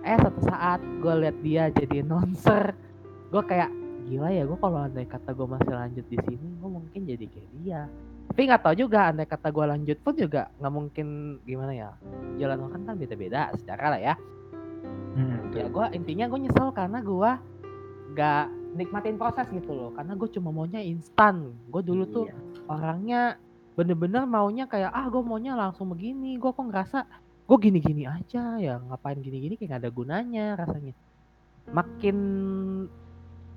[0.07, 2.73] Eh satu saat gue liat dia jadi nonser
[3.27, 3.71] gue kayak
[4.07, 7.51] gila ya gue kalau andai kata gue masih lanjut di sini gue mungkin jadi kayak
[7.59, 7.81] dia
[8.27, 11.07] tapi nggak tahu juga andai kata gue lanjut pun juga nggak mungkin
[11.47, 11.91] gimana ya
[12.37, 14.15] jalan makan kan beda-beda secara lah ya.
[15.17, 17.31] Hmm, ya gue intinya gue nyesel karena gue
[18.13, 18.45] nggak
[18.77, 19.91] nikmatin proses gitu loh.
[19.97, 21.57] Karena gue cuma maunya instan.
[21.73, 22.37] Gue dulu tuh Iya.
[22.69, 23.23] orangnya
[23.77, 26.37] bener-bener maunya kayak ah gue maunya langsung begini.
[26.37, 27.09] Gue kok ngerasa
[27.49, 29.57] gue gini-gini aja ya ngapain gini-gini?
[29.57, 30.93] Kayak gak ada gunanya rasanya.
[31.73, 32.17] Makin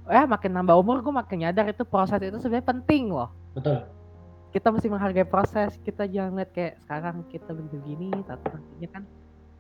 [0.08, 3.30] ya makin nambah umur gue makin nyadar itu proses itu sebenarnya penting loh.
[3.52, 3.84] Betul.
[4.50, 9.04] Kita mesti menghargai proses kita jangan lihat kayak sekarang kita begini tapi nantinya kan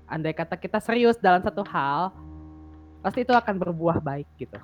[0.10, 2.10] andai kata kita serius dalam satu hal
[3.06, 4.58] pasti itu akan berbuah baik gitu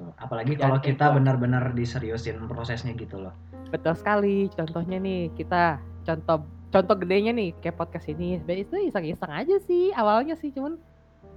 [0.00, 0.16] Betul.
[0.16, 3.36] Apalagi Jangan kalau kita benar-benar diseriusin prosesnya gitu loh.
[3.68, 9.30] betul sekali contohnya nih kita contoh contoh gedenya nih kayak podcast ini sebenarnya itu iseng-iseng
[9.30, 10.74] aja sih awalnya sih cuman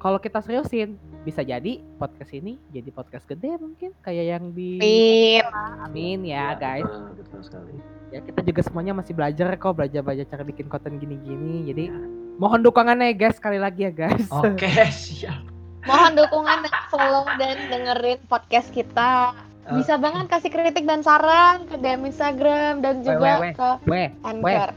[0.03, 5.47] kalau kita seriusin bisa jadi podcast ini jadi podcast gede mungkin kayak yang di Pin.
[5.79, 7.75] amin ya Iya, guys Betul, betul sekali.
[8.11, 11.87] ya kita juga semuanya masih belajar kok belajar belajar cara bikin konten gini-gini jadi
[12.35, 15.39] mohon dukungannya ya guys sekali lagi ya guys Oke, siap.
[15.83, 19.35] Mohon dukungan dan follow dan dengerin podcast kita.
[19.65, 24.69] Bisa banget kasih kritik dan saran ke DM Instagram dan juga weh, ke weh Anchor.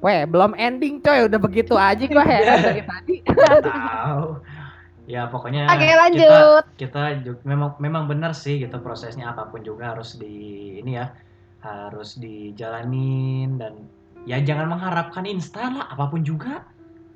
[0.00, 4.26] weh belum ending coy udah begitu aja gue heran dari tadi Tahu.
[5.10, 6.62] Ya pokoknya Oke, kita lanjut.
[6.78, 10.30] kita ju- memang memang benar sih gitu prosesnya apa pun juga harus di
[10.78, 11.10] ini ya
[11.58, 13.74] harus dijalanin dan
[14.22, 16.62] ya jangan mengharapkan instan lah apa pun juga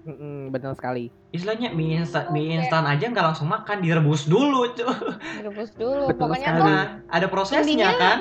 [0.05, 4.85] Mm-mm, benar sekali istilahnya mie instan mie instan aja nggak langsung makan direbus dulu cuy
[5.39, 6.11] Direbus dulu.
[6.11, 6.61] Betul Pokoknya sekali.
[6.61, 6.77] tuh
[7.09, 8.19] ada prosesnya Intinya- kan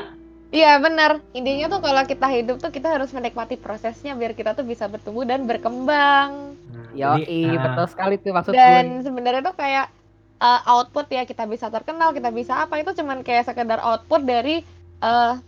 [0.54, 1.18] Iya benar.
[1.34, 5.26] Intinya tuh kalau kita hidup tuh kita harus menikmati prosesnya biar kita tuh bisa bertumbuh
[5.26, 6.54] dan berkembang.
[6.70, 9.04] Hmm, Yo, jadi, ah, betul sekali tuh maksud Dan gue.
[9.04, 9.90] sebenarnya tuh kayak
[10.38, 14.62] uh, output ya kita bisa terkenal, kita bisa apa itu cuman kayak sekedar output dari
[15.00, 15.42] uh,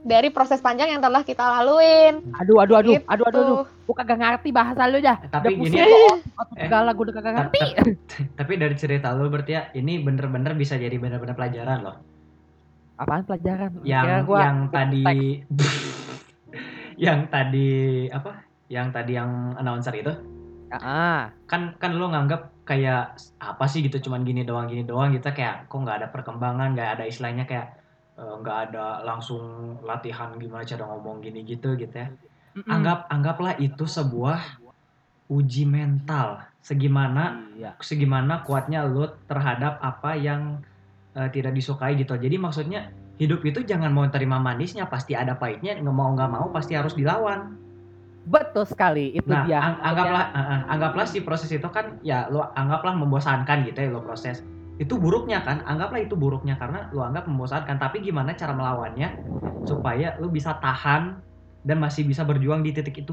[0.00, 2.24] dari proses panjang yang telah kita laluin.
[2.34, 3.04] Aduh, aduh, aduh, Gitu.
[3.06, 3.64] aduh, aduh, aduh.
[3.84, 5.20] Gue kagak ngerti bahasa lu dah.
[5.26, 6.16] tapi Udah gini ya, Eh.
[6.58, 7.60] segala gue udah kagak ngerti.
[8.38, 11.96] tapi dari cerita lu berarti ya ini bener-bener bisa jadi bener-bener pelajaran loh
[12.96, 13.80] Apaan pelajaran?
[13.82, 15.04] yang Kira gua yang tadi
[16.98, 17.70] yang tadi
[18.08, 20.12] apa yang tadi yang announcer itu
[20.70, 25.26] Ah, kan kan lu nganggap kayak apa sih gitu cuman gini doang gini doang gitu
[25.34, 27.74] kayak kok nggak ada perkembangan nggak ada istilahnya kayak
[28.14, 32.14] eh, nggak ada langsung latihan gimana cara ngomong gini gitu gitu ya
[32.54, 32.70] mm-mm.
[32.70, 34.62] anggap anggaplah itu sebuah
[35.30, 37.74] uji mental segimana Iya.
[37.82, 40.62] segimana kuatnya lu terhadap apa yang
[41.18, 45.76] eh, tidak disukai gitu jadi maksudnya hidup itu jangan mau terima manisnya pasti ada pahitnya
[45.76, 47.59] nggak mau nggak mau pasti harus dilawan
[48.30, 49.58] Betul sekali, itu Nah, dia.
[49.58, 53.90] ang- anggaplah uh, uh, anggaplah si proses itu kan ya lo anggaplah membosankan gitu ya
[53.90, 54.46] lo proses.
[54.78, 55.66] Itu buruknya kan?
[55.66, 59.18] Anggaplah itu buruknya karena lo anggap membosankan, tapi gimana cara melawannya
[59.66, 61.18] supaya lo bisa tahan
[61.66, 63.12] dan masih bisa berjuang di titik itu.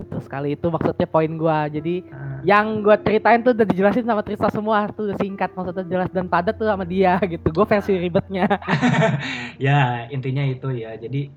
[0.00, 1.68] Betul sekali itu maksudnya poin gua.
[1.68, 5.86] Jadi Uh, yang gua ceritain tuh udah dijelasin sama Trista semua tuh udah singkat maksudnya
[5.86, 7.46] jelas dan padat tuh sama dia gitu.
[7.54, 8.50] Gue versi ribetnya.
[9.62, 10.98] ya, intinya itu ya.
[10.98, 11.30] Jadi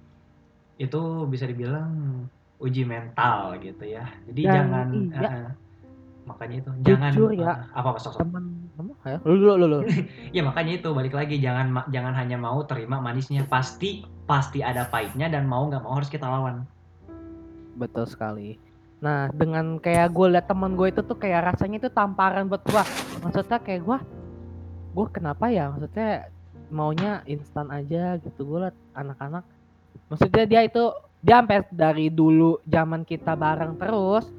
[0.75, 2.25] itu bisa dibilang
[2.59, 4.05] uji mental gitu ya.
[4.31, 5.19] Jadi Dan jangan iya.
[5.21, 5.49] uh,
[6.25, 7.45] makanya itu jangan Jujur ya.
[7.45, 8.21] uh, apa apa sok, sok.
[8.25, 9.65] Temen, temen, ya, lu lu lu.
[9.69, 9.79] lu.
[10.35, 14.89] Ya makanya itu balik lagi jangan ma- jangan hanya mau terima manisnya pasti pasti ada
[14.89, 16.65] pahitnya dan mau nggak mau harus kita lawan.
[17.75, 18.57] Betul sekali.
[19.03, 22.81] Nah, dengan kayak gue liat temen gue itu tuh kayak rasanya itu tamparan buat gua.
[23.21, 23.99] Maksudnya kayak gua,
[24.95, 25.69] gue kenapa ya?
[25.69, 26.31] Maksudnya
[26.71, 28.41] maunya instan aja gitu.
[28.47, 29.43] Gue liat anak-anak.
[30.09, 30.89] Maksudnya dia itu
[31.25, 34.29] dia sampai dari dulu zaman kita bareng terus.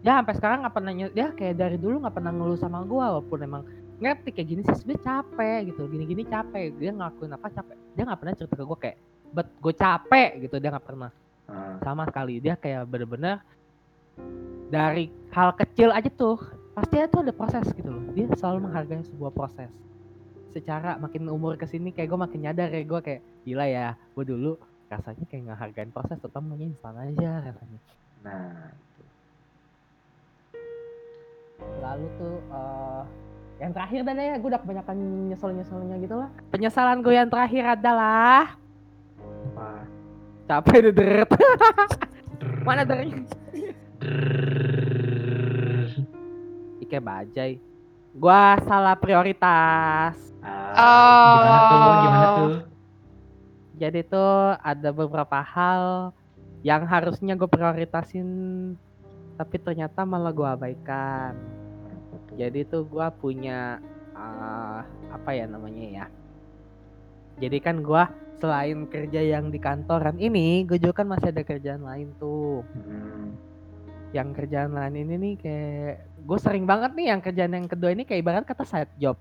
[0.00, 3.44] Dia sampai sekarang nggak pernah dia kayak dari dulu nggak pernah ngeluh sama gua walaupun
[3.44, 3.62] emang
[4.00, 7.76] ngerti kayak gini sih sebenarnya capek gitu gini-gini capek dia ngelakuin apa capek?
[7.92, 8.98] Dia nggak pernah cerita ke gue kayak
[9.36, 10.56] bet gue capek gitu.
[10.56, 11.10] Dia nggak pernah.
[11.44, 12.40] Uh, sama sekali.
[12.40, 13.44] Dia kayak bener-bener
[14.72, 16.40] dari hal kecil aja tuh
[16.72, 18.04] pasti itu ada proses gitu loh.
[18.16, 19.68] Dia selalu menghargai sebuah proses.
[20.56, 24.24] Secara makin umur ke sini kayak gue makin nyadar ya gue kayak gila ya gue
[24.24, 24.56] dulu
[24.90, 27.78] rasanya kayak nggak hargain proses tetap maunya instan aja rasanya
[28.20, 28.74] nah,
[31.78, 33.02] lalu tuh eh,
[33.62, 34.96] yang terakhir dah deh gue udah kebanyakan
[35.30, 38.58] nyesel nyeselnya gitu lah penyesalan gue yang terakhir adalah
[39.54, 39.70] apa?
[40.50, 41.30] capek deh deret
[42.66, 43.22] mana dernya
[46.90, 47.52] kayak bajai.
[48.18, 50.18] Gua salah prioritas.
[50.42, 51.78] Ah, Gimana tuh?
[52.02, 52.34] Gimana Oh.
[52.34, 52.50] tuh?
[53.80, 56.12] Jadi tuh ada beberapa hal
[56.60, 58.28] yang harusnya gue prioritasin
[59.40, 61.32] tapi ternyata malah gue abaikan.
[62.36, 63.80] Jadi tuh gue punya
[64.12, 66.06] ah, apa ya namanya ya?
[67.40, 68.02] Jadi kan gue
[68.36, 72.60] selain kerja yang di kantoran ini, gue juga kan masih ada kerjaan lain tuh.
[72.76, 73.32] Hmm.
[74.12, 78.04] Yang kerjaan lain ini nih kayak gue sering banget nih yang kerjaan yang kedua ini
[78.04, 79.16] kayak ibarat kata side job.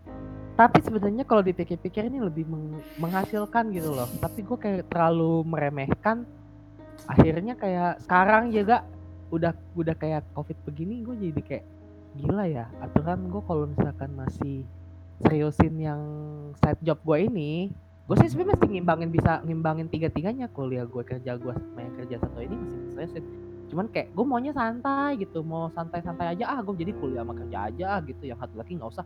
[0.60, 4.12] Tapi sebenarnya kalau dipikir-pikir ini lebih meng- menghasilkan gitu loh.
[4.20, 6.28] Tapi gue kayak terlalu meremehkan.
[7.08, 8.84] Akhirnya kayak sekarang juga
[9.30, 11.66] udah udah kayak covid begini gue jadi kayak
[12.18, 14.66] gila ya aturan gue kalau misalkan masih
[15.22, 16.02] seriusin yang
[16.58, 17.70] side job gue ini
[18.10, 21.96] gue sih sebenarnya mesti ngimbangin bisa ngimbangin tiga tiganya kuliah gue kerja gue sama yang
[22.02, 23.24] kerja satu ini masih seriusin
[23.70, 27.58] cuman kayak gue maunya santai gitu mau santai-santai aja ah gue jadi kuliah sama kerja
[27.70, 29.06] aja ah, gitu yang satu lagi nggak usah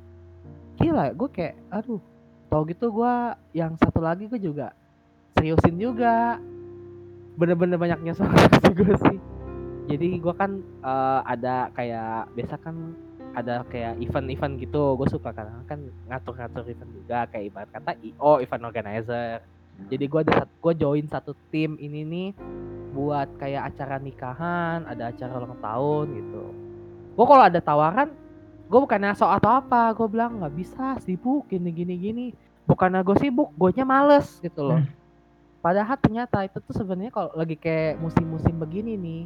[0.84, 2.04] gila gue kayak aduh
[2.52, 3.14] tau gitu gue
[3.56, 4.76] yang satu lagi gue juga
[5.44, 6.40] seriusin juga.
[7.36, 8.30] Bener-bener banyak nyesel
[8.80, 9.18] gue sih.
[9.92, 12.96] Jadi gue kan eh, ada kayak biasa kan
[13.34, 18.40] ada kayak event-event gitu gue suka kan kan ngatur-ngatur event juga kayak ibarat kata IO
[18.40, 19.42] event organizer.
[19.90, 22.30] Jadi gue ada gue join satu tim ini nih
[22.94, 26.44] buat kayak acara nikahan ada acara ulang tahun gitu.
[27.18, 28.14] Gue kalau ada tawaran
[28.74, 32.26] gue bukannya sok atau apa gue bilang nggak bisa sibuk gini gini gini
[32.66, 34.82] bukannya gue sibuk gue males gitu loh.
[34.82, 34.90] Hmm.
[35.62, 39.24] padahal ternyata itu tuh sebenarnya kalau lagi kayak musim-musim begini nih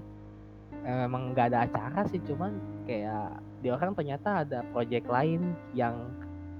[0.83, 5.95] emang nggak ada acara sih cuman kayak di orang ternyata ada project lain yang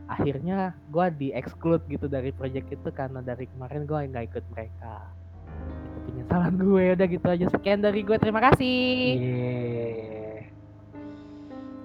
[0.08, 5.04] akhirnya gue di exclude gitu dari project itu karena dari kemarin gue nggak ikut mereka.
[5.92, 7.46] Itu penyesalan gue udah gitu aja.
[7.52, 8.80] Sekian dari gue terima kasih.
[9.20, 9.52] Iya.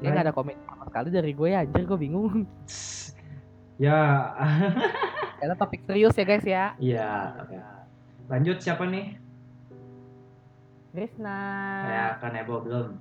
[0.03, 2.43] ya nggak ada komen sama sekali dari gue ya anjir gue bingung
[3.78, 4.30] Ya,
[5.39, 7.35] karena topik serius ya guys ya iya.
[7.39, 7.57] oke.
[8.30, 9.14] Lanjut siapa nih?
[10.91, 11.39] Krisna
[11.87, 12.99] Ya, kan Ebo belum.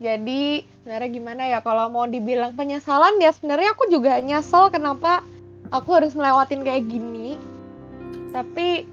[0.00, 5.24] Jadi sebenarnya gimana ya kalau mau dibilang penyesalan ya sebenarnya aku juga nyesel kenapa
[5.72, 7.36] aku harus melewatin kayak gini.
[8.32, 8.84] Tapi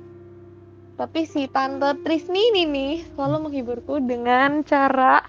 [0.99, 5.23] tapi si tante Trisni ini nih selalu menghiburku dengan cara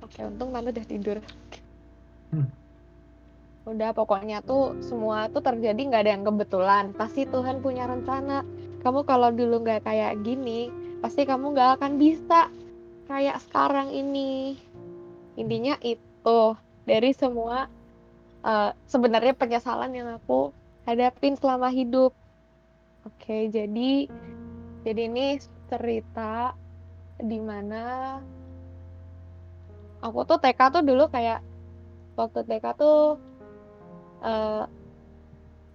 [0.00, 1.18] Oke, untung tante udah tidur.
[2.30, 2.48] Hmm.
[3.68, 6.84] Udah pokoknya tuh semua tuh terjadi nggak ada yang kebetulan.
[6.96, 8.42] Pasti Tuhan punya rencana.
[8.80, 12.48] Kamu kalau dulu nggak kayak gini, pasti kamu nggak akan bisa
[13.10, 14.54] kayak sekarang ini
[15.34, 16.40] intinya itu
[16.86, 17.66] dari semua
[18.46, 20.54] eh, sebenarnya penyesalan yang aku
[20.86, 22.14] hadapin selama hidup
[23.02, 24.06] oke jadi
[24.86, 26.54] jadi ini cerita
[27.18, 28.16] di mana
[30.04, 31.42] aku tuh TK tuh dulu kayak
[32.18, 33.18] waktu TK tuh
[34.24, 34.64] eh,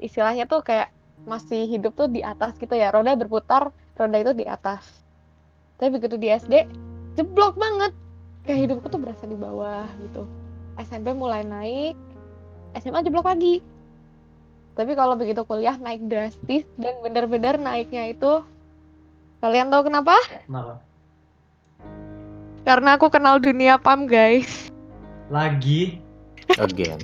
[0.04, 0.92] istilahnya tuh kayak
[1.24, 2.92] masih hidup tuh di atas gitu ya.
[2.92, 4.84] Roda berputar roda itu di atas.
[5.80, 6.68] Tapi begitu di SD
[7.16, 7.92] jeblok banget.
[8.46, 10.28] Kayak hidupku tuh berasa di bawah gitu.
[10.80, 11.96] SMP mulai naik
[12.78, 13.64] SMA jeblok lagi.
[14.76, 18.44] Tapi kalau begitu kuliah naik drastis dan benar-benar naiknya itu
[19.40, 20.16] kalian tahu kenapa?
[20.44, 20.84] Kenapa?
[22.66, 24.74] karena aku kenal dunia pam guys.
[25.30, 26.02] Lagi?
[26.56, 27.00] Again.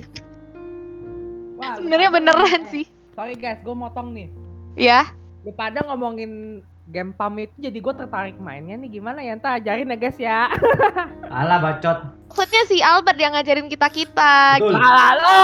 [1.56, 4.28] Wah, sebenarnya beneran sih sorry guys gue motong nih
[4.74, 5.12] ya
[5.42, 9.86] lu pada ngomongin game pam itu jadi gue tertarik mainnya nih gimana ya ntar ajarin
[9.86, 10.50] ya guys ya
[11.30, 11.98] Alah bacot.
[12.26, 14.74] maksudnya si Albert yang ngajarin kita kita Betul.
[14.74, 15.42] Alah lo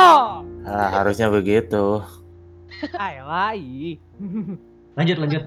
[0.65, 2.03] Ah, harusnya begitu.
[2.93, 3.25] ayo
[3.57, 3.97] ih.
[4.99, 5.43] Lanjut lanjut.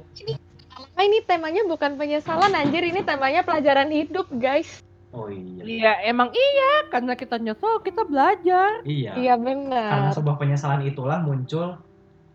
[0.95, 4.82] Ah, ini temanya bukan penyesalan anjir ini temanya pelajaran hidup guys
[5.12, 5.64] Oh iya.
[5.68, 9.12] iya emang iya karena kita nyesel kita belajar Iya.
[9.20, 11.76] iya Karena benar sebuah penyesalan itulah muncul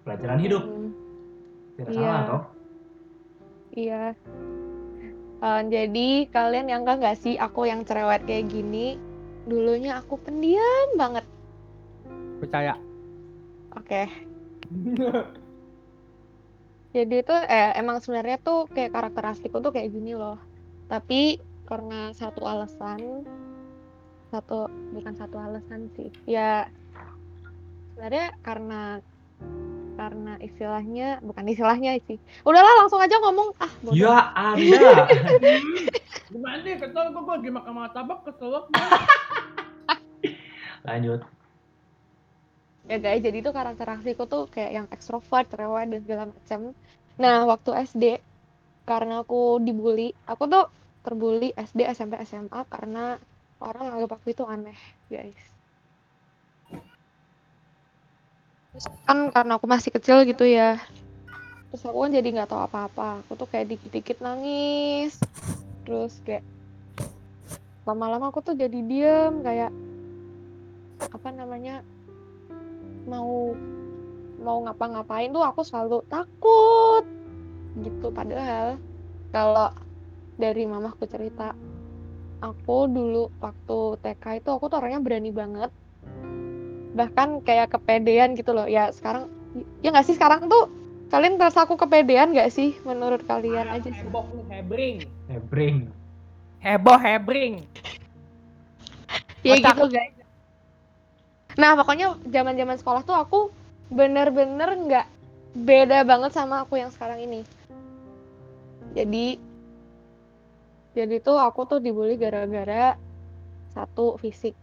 [0.05, 0.61] pelajaran hidup.
[0.62, 0.93] Hmm.
[1.81, 1.97] Tidak Iya.
[1.97, 2.43] salah toh?
[3.72, 4.03] Iya.
[5.37, 9.01] Eh, jadi kalian yang nggak sih aku yang cerewet kayak gini?
[9.49, 11.24] Dulunya aku pendiam banget.
[12.37, 12.77] percaya
[13.72, 14.05] Oke.
[16.93, 20.41] Jadi itu eh, emang sebenarnya tuh kayak karakter asliku tuh kayak gini loh.
[20.89, 23.27] Tapi karena satu alasan,
[24.31, 26.09] satu bukan satu alasan sih.
[26.25, 26.71] Ya
[27.93, 29.03] sebenarnya karena
[29.97, 32.17] karena istilahnya bukan istilahnya sih.
[32.47, 33.99] Udahlah langsung aja ngomong ah bodoh.
[33.99, 35.11] Ya ada.
[36.27, 38.51] gimana nih kesel gue lagi makan martabak kesel
[40.87, 41.23] Lanjut.
[42.87, 46.61] ya guys jadi itu karakter asliku tuh kayak yang ekstrovert cerewet dan segala macam
[47.19, 48.05] nah waktu SD
[48.87, 50.71] karena aku dibully aku tuh
[51.07, 53.14] terbully SD SMP SMA karena
[53.62, 54.74] orang anggap aku itu aneh
[55.07, 55.38] guys
[58.76, 60.76] Terus kan karena aku masih kecil gitu ya.
[61.72, 63.24] Terus aku kan jadi nggak tahu apa-apa.
[63.24, 65.16] Aku tuh kayak dikit-dikit nangis.
[65.88, 66.44] Terus kayak
[67.88, 69.72] lama-lama aku tuh jadi diem kayak
[71.09, 71.80] apa namanya
[73.09, 73.57] mau
[74.44, 77.07] mau ngapa-ngapain tuh aku selalu takut
[77.80, 78.76] gitu padahal
[79.32, 79.72] kalau
[80.37, 81.57] dari mamahku cerita
[82.45, 85.72] aku dulu waktu TK itu aku tuh orangnya berani banget
[86.97, 89.28] bahkan kayak kepedean gitu loh ya sekarang
[89.84, 90.68] ya nggak sih sekarang tuh
[91.12, 94.97] kalian merasa aku kepedean nggak sih menurut kalian aja sih Heboh hebring.
[95.28, 95.78] Hebring.
[96.61, 97.55] Heboh hebring.
[99.47, 99.74] ya Kocak.
[99.76, 100.14] gitu guys
[101.57, 103.41] nah pokoknya zaman zaman sekolah tuh aku
[103.89, 105.07] bener-bener nggak
[105.57, 107.41] beda banget sama aku yang sekarang ini
[108.93, 109.41] jadi
[110.97, 112.97] jadi tuh aku tuh dibully gara-gara
[113.76, 114.57] satu fisik.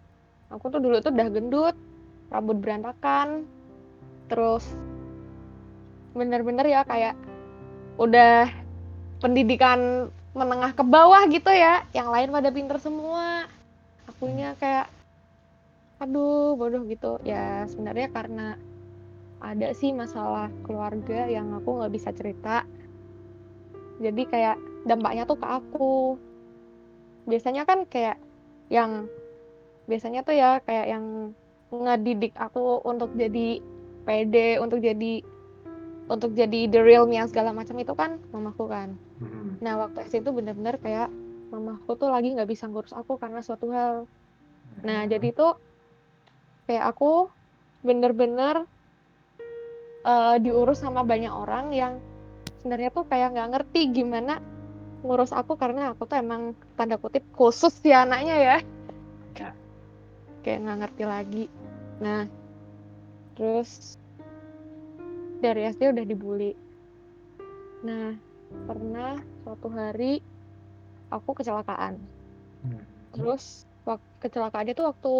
[0.49, 1.77] Aku tuh dulu tuh udah gendut
[2.33, 3.45] rambut berantakan
[4.25, 4.65] terus
[6.17, 7.13] bener-bener ya kayak
[8.01, 8.49] udah
[9.21, 13.45] pendidikan menengah ke bawah gitu ya yang lain pada pinter semua.
[14.09, 14.89] Akunya kayak
[16.01, 17.21] aduh bodoh gitu.
[17.21, 18.57] Ya sebenarnya karena
[19.37, 22.65] ada sih masalah keluarga yang aku nggak bisa cerita.
[24.01, 25.93] Jadi kayak dampaknya tuh ke aku
[27.23, 28.19] biasanya kan kayak
[28.67, 29.07] yang
[29.87, 31.05] biasanya tuh ya kayak yang
[31.71, 33.63] ngedidik aku untuk jadi
[34.03, 35.23] pede untuk jadi
[36.11, 39.55] untuk jadi the real me yang segala macam itu kan mamaku kan Hmm.
[39.63, 41.07] Nah waktu SD itu bener-bener kayak
[41.53, 44.09] mamaku tuh lagi nggak bisa ngurus aku karena suatu hal.
[44.83, 45.55] Nah jadi tuh
[46.67, 47.31] kayak aku
[47.83, 48.67] bener-bener
[50.03, 51.93] eh, diurus sama banyak orang yang
[52.59, 54.43] sebenarnya tuh kayak nggak ngerti gimana
[55.03, 58.57] ngurus aku karena aku tuh emang tanda kutip khusus si anaknya ya.
[59.35, 59.51] Ya.
[60.41, 61.45] Kayak nggak ngerti lagi.
[61.99, 62.25] Nah
[63.35, 63.99] terus
[65.43, 66.55] dari SD udah dibully.
[67.83, 68.15] Nah
[68.63, 70.23] pernah suatu hari
[71.11, 71.99] aku kecelakaan.
[72.63, 72.83] Hmm.
[73.11, 75.13] Terus waktu kecelakaannya tuh waktu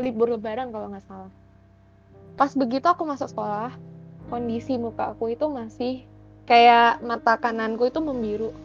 [0.00, 1.32] libur lebaran kalau nggak salah.
[2.40, 3.76] Pas begitu aku masuk sekolah,
[4.32, 6.06] kondisi muka aku itu masih
[6.48, 8.56] kayak mata kananku itu membiru.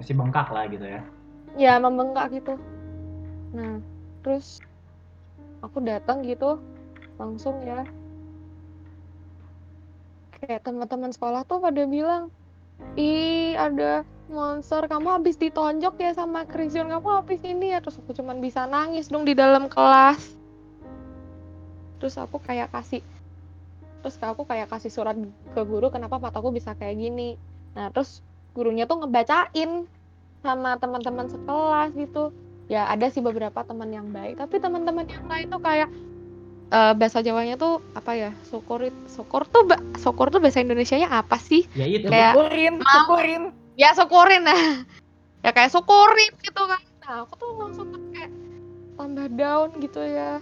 [0.00, 1.00] Masih bengkak lah gitu ya.
[1.60, 2.56] Ya membengkak gitu.
[3.52, 3.84] Nah,
[4.24, 4.64] terus
[5.60, 6.56] aku datang gitu
[7.20, 7.84] langsung ya.
[10.40, 12.32] Kayak teman-teman sekolah tuh pada bilang,
[12.96, 18.14] ih ada monster kamu habis ditonjok ya sama Christian kamu habis ini ya terus aku
[18.14, 20.38] cuman bisa nangis dong di dalam kelas
[21.98, 23.02] terus aku kayak kasih
[24.00, 25.18] terus aku kayak kasih surat
[25.52, 27.36] ke guru kenapa mataku bisa kayak gini
[27.74, 29.86] nah terus gurunya tuh ngebacain
[30.40, 32.32] sama teman-teman sekelas gitu.
[32.66, 35.90] Ya ada sih beberapa teman yang baik tapi teman-teman yang lain tuh kayak
[36.70, 41.34] eh, bahasa Jawanya tuh apa ya syukur syukur tuh ba- syukur tuh bahasa Indonesianya apa
[41.36, 41.66] sih?
[41.72, 42.06] Ya itu.
[42.06, 43.42] Kayak- Syukurin, syukurin.
[43.74, 44.42] ya syukurin.
[44.46, 44.54] Nah
[45.44, 46.78] ya kayak syukurin gitu kan.
[47.02, 48.30] Nah aku tuh langsung kayak
[48.94, 50.38] tambah down gitu ya.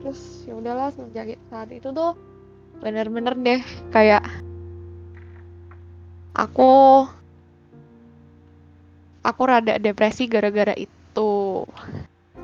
[0.00, 2.16] Terus ya udahlah semenjak saat itu tuh
[2.78, 3.60] bener-bener deh
[3.90, 4.22] kayak
[6.38, 7.04] aku
[9.26, 11.66] aku rada depresi gara-gara itu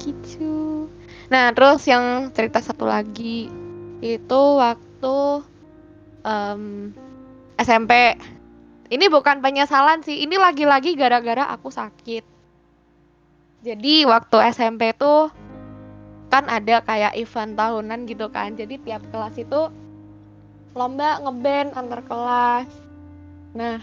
[0.03, 0.91] gitu
[1.31, 3.47] nah terus yang cerita satu lagi
[4.03, 5.17] itu waktu
[6.27, 6.91] em,
[7.55, 8.19] SMP
[8.93, 12.23] ini bukan penyesalan sih, ini lagi-lagi gara-gara aku sakit.
[13.65, 15.33] Jadi waktu SMP tuh
[16.29, 18.53] kan ada kayak event tahunan gitu kan.
[18.55, 19.73] Jadi tiap kelas itu
[20.77, 22.69] lomba ngeband antar kelas.
[23.55, 23.79] Nah,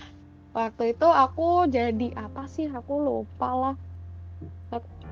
[0.52, 2.68] waktu itu aku jadi apa sih?
[2.68, 3.76] Aku lupa lah.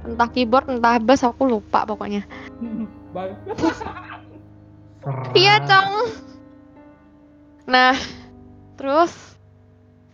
[0.03, 2.27] Entah keyboard, entah bass, aku lupa pokoknya.
[5.31, 6.11] Iya, Cong.
[7.63, 7.95] Nah,
[8.75, 9.15] terus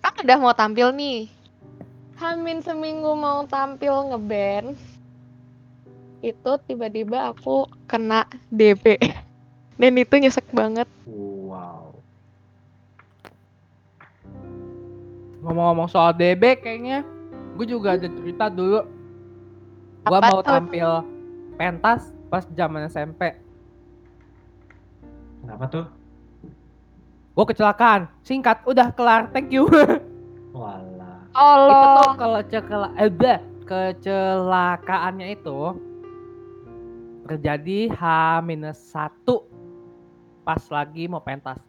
[0.06, 1.26] kan udah mau tampil nih.
[2.22, 4.78] Hamin seminggu mau tampil ngeband.
[6.22, 9.02] Itu tiba-tiba aku kena DP.
[9.82, 10.86] Dan itu nyesek banget.
[11.10, 11.35] Wow.
[15.46, 17.06] Ngomong-ngomong soal DB kayaknya
[17.54, 18.82] gue juga ada cerita dulu.
[20.02, 20.50] Gue mau tuh?
[20.50, 20.89] tampil
[21.62, 23.38] pentas pas zaman SMP.
[25.46, 25.86] Kenapa tuh?
[27.38, 28.10] Gue kecelakaan.
[28.26, 29.30] Singkat, udah kelar.
[29.30, 29.70] Thank you.
[30.58, 31.30] Walah.
[31.30, 32.16] itu tuh Allah.
[32.16, 33.12] kalau cekela eh
[33.66, 35.60] kecelakaannya itu
[37.28, 39.28] terjadi H-1
[40.46, 41.62] pas lagi mau pentas.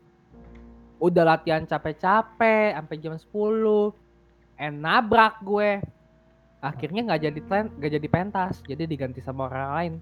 [0.97, 3.93] Udah latihan capek-capek sampai jam 10.
[4.57, 5.81] Eh nabrak gue.
[6.65, 9.95] Akhirnya nggak jadi tren, nggak jadi pentas, jadi diganti sama orang lain.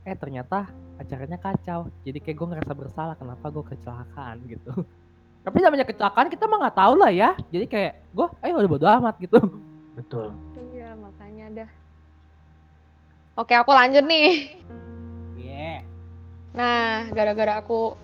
[0.00, 0.64] eh ternyata
[0.96, 4.72] acaranya kacau jadi kayak gue ngerasa bersalah kenapa gue kecelakaan gitu
[5.44, 8.88] tapi namanya kecelakaan kita mah nggak tahu lah ya jadi kayak gue eh udah bodo
[8.88, 9.60] amat gitu
[10.00, 10.32] Betul.
[10.72, 11.70] Iya, makanya dah.
[13.36, 14.56] Oke, aku lanjut nih.
[15.36, 15.84] yeah.
[16.56, 17.94] Nah, gara-gara aku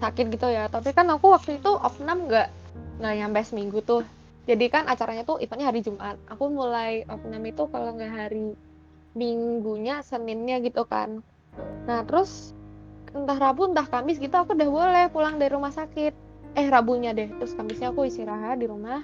[0.00, 0.68] sakit gitu ya.
[0.68, 2.48] Tapi kan aku waktu itu opnam nggak
[3.00, 4.02] nggak nyampe seminggu tuh.
[4.46, 6.16] Jadi kan acaranya tuh eventnya hari Jumat.
[6.30, 8.54] Aku mulai opnam itu kalau nggak hari
[9.16, 11.24] Minggunya, Seninnya gitu kan.
[11.88, 12.52] Nah, terus
[13.16, 16.12] entah Rabu entah Kamis gitu aku udah boleh pulang dari rumah sakit.
[16.52, 17.32] Eh, Rabunya deh.
[17.40, 19.02] Terus Kamisnya aku istirahat di rumah.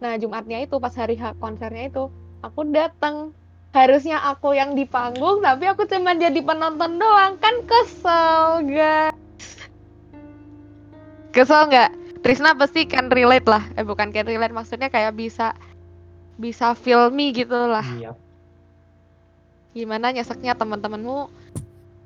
[0.00, 2.08] Nah, Jumatnya itu pas hari konsernya itu
[2.40, 3.36] aku datang.
[3.74, 7.36] Harusnya aku yang di panggung, tapi aku cuma jadi penonton doang.
[7.42, 9.23] Kan kesel, guys.
[11.34, 11.90] Kesel nggak?
[12.22, 13.66] Trisna pasti kan relate lah.
[13.74, 15.52] Eh, bukan kan relate, maksudnya kayak bisa
[16.38, 17.84] bisa feel me gitu lah.
[17.98, 18.14] Iya.
[19.74, 21.28] Gimana nyeseknya teman-temanmu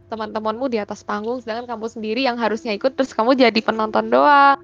[0.09, 4.57] teman-temanmu di atas panggung sedangkan kamu sendiri yang harusnya ikut terus kamu jadi penonton doang.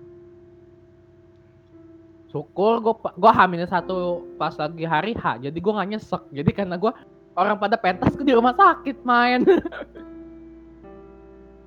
[2.35, 6.75] syukur gue gue hamilnya satu pas lagi hari H jadi gue nggak nyesek jadi karena
[6.75, 6.91] gue
[7.39, 9.47] orang pada pentas gue di rumah sakit main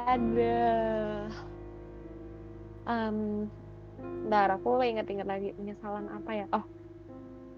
[0.07, 1.26] Ada.
[2.87, 3.51] Um,
[4.23, 6.45] bentar, aku inget-inget lagi penyesalan apa ya?
[6.49, 6.63] Oh,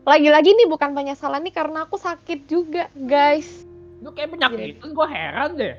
[0.04, 3.66] lagi-lagi nih bukan penyesalan nih karena aku sakit juga, guys.
[4.00, 5.76] lu kayak penyakit gue heran deh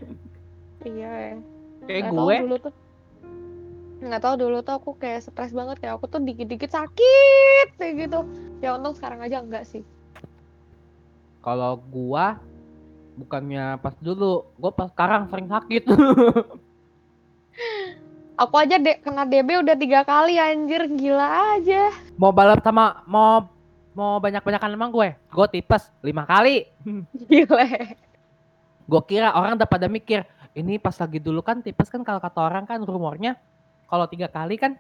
[0.85, 1.41] Iya.
[1.83, 2.75] kayak Nggak tahu gue dulu tuh.
[4.01, 8.21] Nggak tahu dulu tuh aku kayak stres banget kayak aku tuh dikit-dikit sakit kayak gitu.
[8.61, 9.81] Ya untung sekarang aja enggak sih.
[11.41, 12.37] kalau gua
[13.17, 15.89] bukannya pas dulu gua pas sekarang sering sakit
[18.41, 21.93] Aku aja de kena DB udah tiga kali anjir gila aja.
[22.17, 23.45] mau balap sama mau
[23.93, 26.65] mau banyak banyakan emang gue gue tipes lima kali
[27.29, 27.69] Gila.
[28.87, 32.41] gue kira orang udah pada mikir ini pas lagi dulu kan tipes kan kalau kata
[32.41, 33.37] orang kan rumornya
[33.85, 34.73] kalau tiga kali kan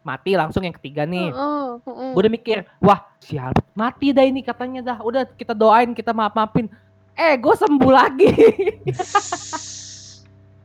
[0.00, 2.10] mati langsung yang ketiga nih Heeh, heeh.
[2.10, 6.34] gue udah mikir wah sial mati dah ini katanya dah udah kita doain kita maaf
[6.34, 6.66] maafin
[7.14, 8.30] eh gue sembuh lagi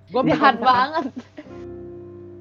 [0.05, 1.05] gue Jahat banget.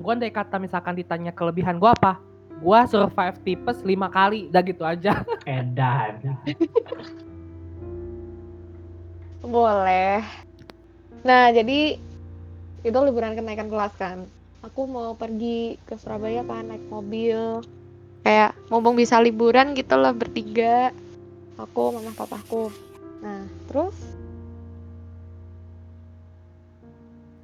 [0.04, 2.20] Gue andai kata misalkan ditanya kelebihan gue apa
[2.60, 6.38] gue survive tipes lima kali udah gitu aja Edan.
[9.44, 10.24] Boleh.
[11.20, 12.00] Nah, jadi
[12.80, 14.24] itu liburan kenaikan kelas kan.
[14.64, 17.60] Aku mau pergi ke Surabaya kan naik mobil.
[18.24, 20.96] Kayak mumpung bisa liburan gitu lah bertiga.
[21.60, 22.72] Aku, mama, papaku.
[23.20, 23.96] Nah, terus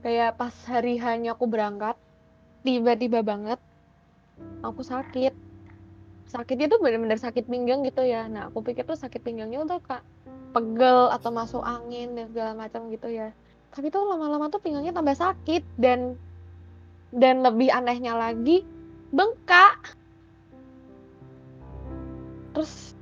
[0.00, 2.00] kayak pas hari hanya aku berangkat,
[2.62, 3.60] tiba-tiba banget
[4.60, 5.32] aku sakit.
[6.30, 8.30] Sakitnya tuh bener-bener sakit pinggang gitu ya.
[8.30, 10.06] Nah, aku pikir tuh sakit pinggangnya tuh kak
[10.50, 13.34] pegel atau masuk angin dan segala macam gitu ya.
[13.70, 16.14] Tapi tuh lama-lama tuh pinggangnya tambah sakit dan
[17.10, 18.62] dan lebih anehnya lagi
[19.10, 19.98] bengkak.
[22.54, 22.94] Terus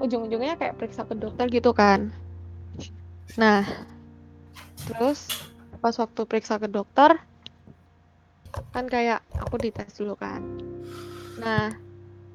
[0.00, 2.12] ujung-ujungnya kayak periksa ke dokter gitu kan.
[3.36, 3.64] Nah,
[4.88, 5.28] terus
[5.80, 7.20] pas waktu periksa ke dokter
[8.72, 10.44] kan kayak aku dites dulu kan.
[11.40, 11.72] Nah,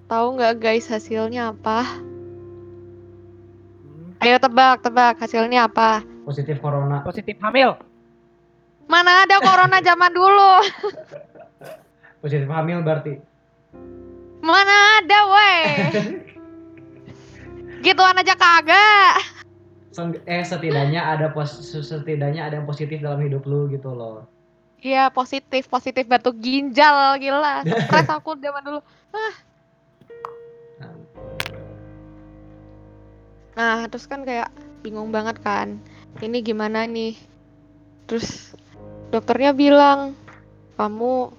[0.09, 1.85] tahu nggak guys hasilnya apa?
[4.21, 6.05] Ayo tebak, tebak hasilnya apa?
[6.21, 7.01] Positif corona.
[7.01, 7.73] positif hamil
[8.85, 10.53] Mana ada corona zaman dulu?
[12.21, 13.17] Positif hamil berarti.
[14.43, 15.57] Mana ada, woi?
[17.85, 19.15] Gituan aja kagak.
[20.23, 24.30] Eh setidaknya ada pos setidaknya ada yang positif dalam hidup lu gitu loh.
[24.81, 27.61] Iya, positif, positif batu ginjal, gila.
[27.61, 28.79] Stres aku zaman dulu.
[33.53, 34.49] Nah, terus kan kayak
[34.81, 35.77] bingung banget kan.
[36.17, 37.13] Ini gimana nih?
[38.09, 38.57] Terus
[39.13, 40.17] dokternya bilang,
[40.81, 41.29] kamu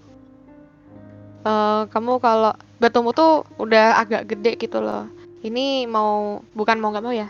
[1.43, 5.11] eh kamu kalau batumu tuh udah agak gede gitu loh.
[5.43, 7.27] Ini mau bukan mau nggak mau ya?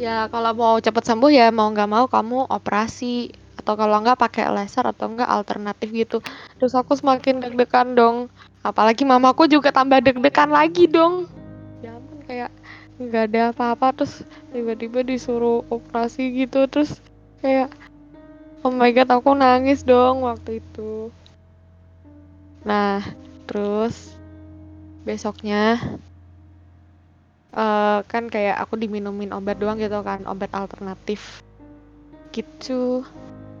[0.00, 4.52] Ya kalau mau cepet sembuh ya mau nggak mau kamu operasi atau kalau nggak pakai
[4.52, 6.20] laser atau enggak alternatif gitu.
[6.60, 8.28] Terus aku semakin deg-degan dong.
[8.60, 11.24] Apalagi mamaku juga tambah deg-degan lagi dong.
[11.80, 12.52] Ya ampun kayak
[12.94, 14.22] nggak ada apa-apa terus
[14.54, 17.02] tiba-tiba disuruh operasi gitu terus
[17.42, 17.66] kayak
[18.62, 21.10] oh my god aku nangis dong waktu itu
[22.62, 23.02] nah
[23.50, 24.14] terus
[25.02, 25.82] besoknya
[27.50, 31.42] eh kan kayak aku diminumin obat doang gitu kan obat alternatif
[32.30, 33.02] gitu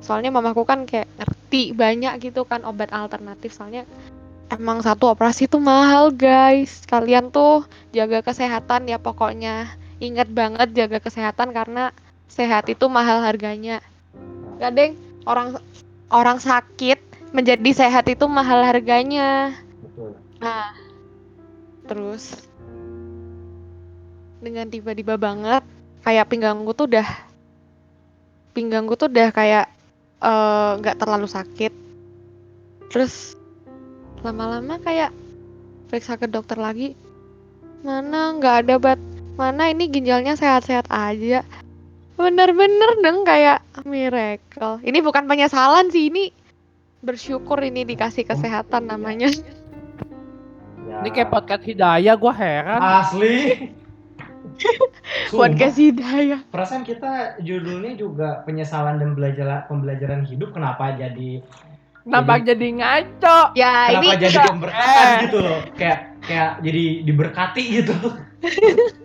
[0.04, 3.56] soalnya mamaku kan kayak ngerti banyak gitu kan obat alternatif.
[3.56, 3.88] Soalnya
[4.52, 6.84] emang satu operasi tuh mahal guys.
[6.84, 7.64] Kalian tuh
[7.96, 9.72] jaga kesehatan ya pokoknya.
[10.04, 11.88] Ingat banget jaga kesehatan karena
[12.28, 13.80] sehat itu mahal harganya.
[14.60, 15.56] Kadang orang
[16.12, 17.00] orang sakit
[17.32, 19.56] menjadi sehat itu mahal harganya.
[19.80, 20.20] Betul.
[20.44, 20.76] Nah,
[21.88, 22.44] terus
[24.44, 25.64] dengan tiba-tiba banget
[26.04, 27.08] kayak pinggangku tuh udah
[28.52, 29.72] pinggangku tuh udah kayak
[30.24, 31.72] eh, nggak terlalu sakit.
[32.88, 33.36] Terus
[34.24, 35.12] lama-lama kayak
[35.92, 36.96] periksa ke dokter lagi.
[37.84, 39.00] Mana nggak ada bat,
[39.36, 41.44] mana ini ginjalnya sehat-sehat aja.
[42.16, 44.80] Bener-bener dong kayak miracle.
[44.80, 46.32] Ini bukan penyesalan sih, ini
[47.04, 49.28] bersyukur ini dikasih kesehatan namanya.
[50.88, 51.04] Ya.
[51.04, 52.80] Ini kayak podcast hidayah, gue heran.
[52.80, 53.36] Asli.
[55.34, 56.40] Podcast hidayah.
[56.54, 61.42] perasaan kita judulnya juga penyesalan dan belajar pembelajaran hidup kenapa jadi
[62.04, 63.56] Kenapa jadi ngaco?
[63.56, 65.20] Ya kenapa ini jadi pemberkatan eh.
[65.24, 67.94] gitu loh kayak kayak jadi diberkati gitu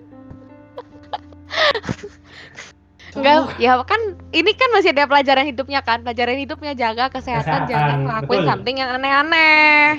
[3.20, 4.02] enggak ya kan
[4.32, 8.50] ini kan masih ada pelajaran hidupnya kan pelajaran hidupnya jaga kesehatan, Kesehatan, jangan ngelakuin betul.
[8.54, 9.98] something yang aneh-aneh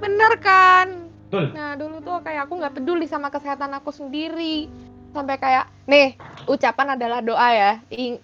[0.00, 0.99] bener kan
[1.30, 1.54] Betul.
[1.54, 4.66] nah dulu tuh kayak aku nggak peduli sama kesehatan aku sendiri.
[5.14, 6.18] Sampai kayak nih
[6.50, 7.72] ucapan adalah doa ya.
[7.94, 8.18] Ing-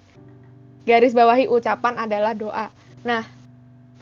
[0.83, 2.66] garis bawahi ucapan adalah doa.
[3.07, 3.23] Nah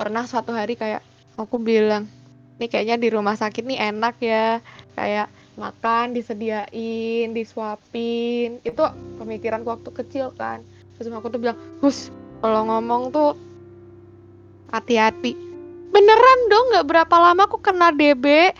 [0.00, 1.04] pernah suatu hari kayak
[1.36, 2.08] aku bilang
[2.56, 4.64] nih kayaknya di rumah sakit nih enak ya.
[4.96, 5.28] Kayak
[5.60, 8.56] makan disediain disuapin.
[8.64, 8.88] Itu
[9.20, 10.64] pemikiranku waktu kecil kan.
[10.96, 12.08] Terus aku tuh bilang hus
[12.40, 13.36] kalau ngomong tuh
[14.72, 15.36] hati-hati.
[15.92, 18.56] Beneran dong nggak berapa lama aku kena DB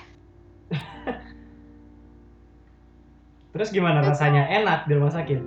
[3.55, 4.51] terus gimana rasanya?
[4.51, 5.40] Enak di rumah sakit?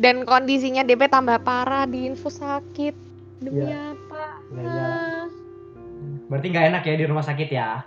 [0.00, 2.96] Dan kondisinya DB tambah parah di infus sakit.
[3.44, 3.92] Demi Iya.
[3.92, 4.24] apa?
[4.56, 4.72] Iya.
[4.72, 5.24] Ah.
[6.32, 7.84] berarti nggak enak ya di rumah sakit ya?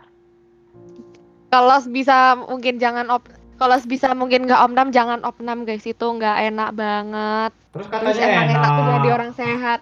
[1.50, 3.26] Kalau bisa mungkin jangan op
[3.58, 5.84] kalau bisa mungkin nggak opnam jangan opnam guys.
[5.84, 7.52] Itu nggak enak banget.
[7.74, 9.80] Terus terus katanya emang enak tuh jadi orang sehat.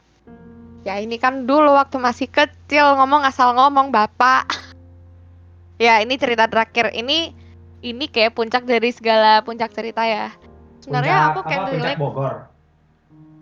[0.88, 4.48] Ya ini kan dulu waktu masih kecil ngomong asal ngomong bapak.
[5.82, 6.94] Ya ini cerita terakhir.
[6.96, 7.34] Ini
[7.84, 10.32] ini kayak puncak dari segala puncak cerita ya.
[10.80, 12.34] Sebenarnya aku can apa, puncak relate Bogor.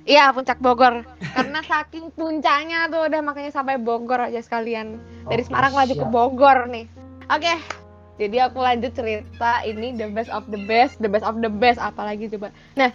[0.02, 1.06] Iya puncak Bogor.
[1.38, 4.98] Karena saking puncaknya tuh udah makanya sampai Bogor aja sekalian.
[5.30, 6.06] Dari Oke, Semarang laju ke.
[6.10, 6.86] Bogor nih.
[7.30, 7.82] Oke
[8.22, 11.82] jadi aku lanjut cerita ini the best of the best the best of the best
[11.82, 12.54] apalagi coba.
[12.78, 12.94] Nah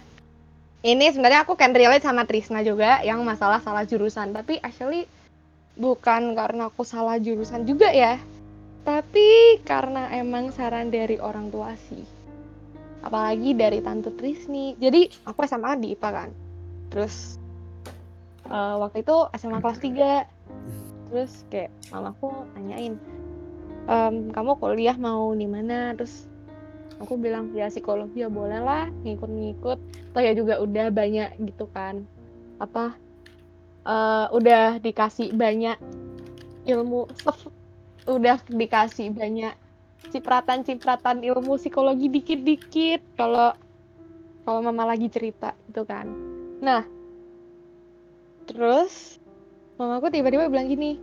[0.87, 4.31] ini sebenarnya aku can relate sama Trisna juga yang masalah salah jurusan.
[4.31, 5.03] Tapi actually
[5.75, 8.15] bukan karena aku salah jurusan juga ya
[8.87, 12.07] tapi karena emang saran dari orang tua sih.
[13.03, 14.79] Apalagi dari tante Trisni.
[14.79, 16.29] Jadi aku SMA di IPA kan.
[16.87, 17.35] Terus
[18.47, 20.23] eh, waktu itu SMA kelas 3
[21.07, 22.99] terus kayak mamaku nanyain
[23.87, 25.91] "Em, kamu kuliah mau di mana?
[25.99, 26.23] Terus
[27.03, 29.79] aku bilang ya psikologi ya boleh lah ngikut-ngikut.
[30.15, 32.07] Toh ya juga udah banyak gitu kan.
[32.63, 32.95] Apa
[33.83, 35.75] eh, udah dikasih banyak
[36.67, 37.11] ilmu
[38.07, 39.53] udah dikasih banyak
[40.09, 43.51] cipratan-cipratan ilmu psikologi dikit-dikit kalau
[44.47, 46.07] kalau mama lagi cerita gitu kan.
[46.63, 46.87] Nah,
[48.47, 49.19] terus
[49.75, 50.95] mamaku tiba-tiba bilang gini,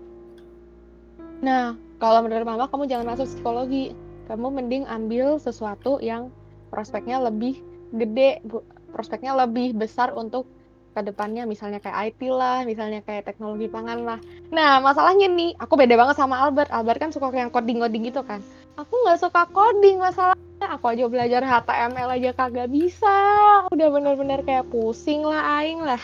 [1.44, 3.92] nah kalau menurut mama kamu jangan masuk psikologi,
[4.26, 6.32] kamu mending ambil sesuatu yang
[6.72, 7.60] prospeknya lebih
[7.94, 8.40] gede,
[8.90, 10.48] prospeknya lebih besar untuk
[10.94, 14.18] ke depannya misalnya kayak IT lah, misalnya kayak teknologi pangan lah.
[14.54, 16.70] Nah masalahnya nih, aku beda banget sama Albert.
[16.70, 18.38] Albert kan suka yang coding-coding gitu kan.
[18.78, 20.66] Aku nggak suka coding masalahnya.
[20.78, 23.18] Aku aja belajar HTML aja kagak bisa.
[23.74, 26.00] Udah bener-bener kayak pusing lah aing lah.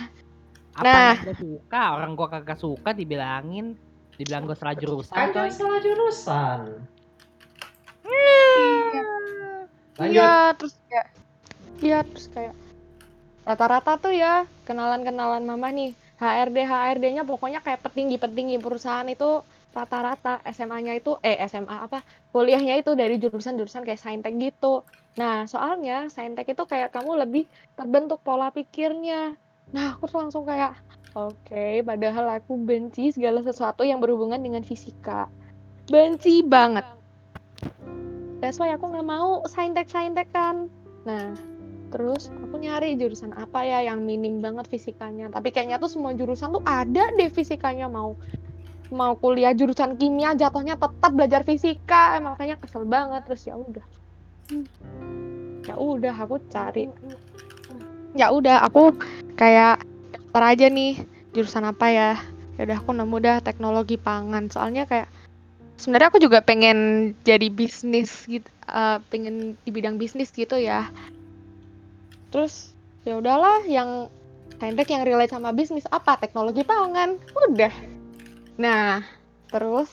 [0.75, 1.35] Apa Nah.
[1.39, 1.83] suka?
[1.97, 3.79] Orang gua kagak suka dibilangin,
[4.21, 6.61] dibilang gue salah jurusan kan salah jurusan
[9.97, 11.07] lanjut Iya, terus kayak
[11.81, 12.53] Iya, terus kayak
[13.45, 19.41] rata-rata tuh ya kenalan-kenalan mama nih HRD HRD-nya pokoknya kayak petinggi-petinggi perusahaan itu
[19.71, 22.03] rata-rata SMA-nya itu eh SMA apa
[22.35, 24.83] kuliahnya itu dari jurusan-jurusan kayak saintek gitu.
[25.17, 27.45] Nah, soalnya saintek itu kayak kamu lebih
[27.79, 29.35] terbentuk pola pikirnya.
[29.71, 30.75] Nah, aku tuh langsung kayak
[31.15, 35.31] oke, padahal aku benci segala sesuatu yang berhubungan dengan fisika.
[35.87, 36.87] Benci banget.
[38.43, 40.67] That's why aku nggak mau saintek-saintek kan.
[41.07, 41.35] Nah,
[41.91, 45.29] terus aku nyari jurusan apa ya yang minim banget fisikanya.
[45.29, 48.15] Tapi kayaknya tuh semua jurusan tuh ada deh fisikanya mau
[48.95, 52.17] mau kuliah jurusan kimia jatuhnya tetap belajar fisika.
[52.17, 53.87] Eh, makanya kesel banget terus ya udah.
[55.67, 56.89] Ya udah aku cari.
[58.15, 58.95] Ya udah aku
[59.35, 59.83] kayak
[60.15, 61.03] daftar aja nih
[61.35, 62.11] jurusan apa ya.
[62.59, 64.51] Ya udah aku nemu dah teknologi pangan.
[64.51, 65.11] Soalnya kayak
[65.81, 70.93] sebenarnya aku juga pengen jadi bisnis gitu eh, pengen di bidang bisnis gitu ya
[72.31, 74.09] terus ya udahlah yang
[74.61, 76.17] saintek yang relate sama bisnis apa?
[76.21, 77.19] Teknologi pangan.
[77.51, 77.75] Udah.
[78.61, 79.03] Nah
[79.51, 79.91] terus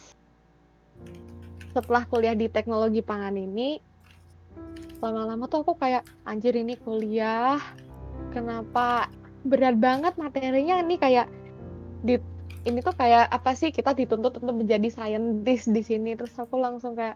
[1.73, 3.81] setelah kuliah di teknologi pangan ini
[4.97, 7.61] lama-lama tuh aku kayak anjir ini kuliah.
[8.34, 9.09] Kenapa
[9.45, 11.30] berat banget materinya ini kayak
[12.01, 12.18] di
[12.68, 13.72] ini tuh kayak apa sih?
[13.72, 16.18] Kita dituntut untuk menjadi scientist di sini.
[16.18, 17.15] Terus aku langsung kayak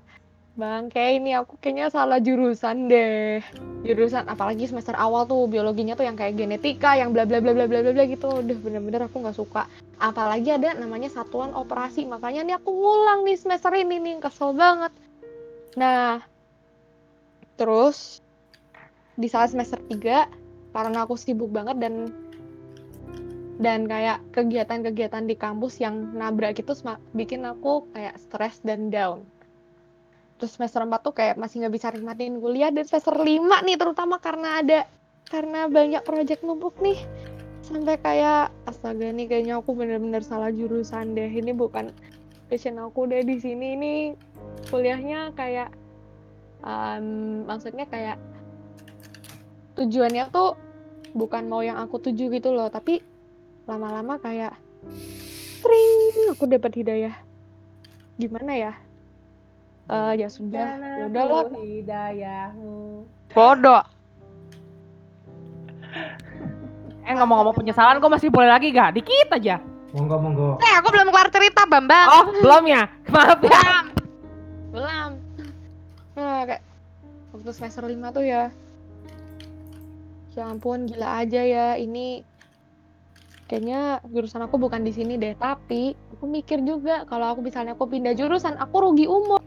[0.59, 3.39] bang kayak ini aku kayaknya salah jurusan deh.
[3.87, 7.65] Jurusan apalagi semester awal tuh biologinya tuh yang kayak genetika yang bla bla bla bla
[7.65, 8.27] bla bla bla gitu.
[8.27, 9.65] Udah bener-bener aku nggak suka.
[9.97, 14.91] Apalagi ada namanya satuan operasi makanya nih aku ngulang nih semester ini nih kesel banget.
[15.79, 16.19] Nah
[17.55, 18.19] terus
[19.15, 22.11] di saat semester 3 karena aku sibuk banget dan
[23.61, 26.73] dan kayak kegiatan-kegiatan di kampus yang nabrak itu
[27.13, 29.21] bikin aku kayak stres dan down
[30.41, 33.29] terus semester 4 tuh kayak masih nggak bisa nikmatin kuliah dan semester 5
[33.61, 34.89] nih terutama karena ada
[35.29, 36.97] karena banyak proyek numpuk nih.
[37.61, 41.29] Sampai kayak astaga nih kayaknya aku bener-bener salah jurusan deh.
[41.29, 41.93] Ini bukan
[42.49, 43.79] passion aku deh di sini.
[43.79, 43.93] Ini
[44.67, 45.69] kuliahnya kayak
[46.65, 48.17] um, maksudnya kayak
[49.79, 50.57] tujuannya tuh
[51.13, 52.67] bukan mau yang aku tuju gitu loh.
[52.67, 52.99] Tapi
[53.69, 54.57] lama-lama kayak
[55.61, 57.15] string aku dapat hidayah.
[58.19, 58.90] Gimana ya
[59.87, 60.77] uh, ya sudah.
[60.77, 61.49] Ya udahlah.
[61.55, 63.83] Hidayahmu bodoh.
[67.01, 68.69] Eh ngomong-ngomong penyesalan kok masih boleh lagi?
[68.71, 69.57] Gak dikit aja.
[69.91, 70.49] Monggo monggo.
[70.61, 72.07] Eh aku belum kelar cerita bambang.
[72.07, 72.83] Oh belum ya?
[73.11, 73.51] Maaf ya.
[73.51, 73.85] Belum.
[74.71, 75.11] Belum.
[76.15, 76.63] Nah, kayak
[77.35, 78.53] waktu semester lima tuh ya.
[80.31, 81.67] Ya ampun gila aja ya.
[81.75, 82.23] Ini
[83.51, 87.83] kayaknya jurusan aku bukan di sini deh tapi aku mikir juga kalau aku misalnya aku
[87.83, 89.40] pindah jurusan aku rugi umur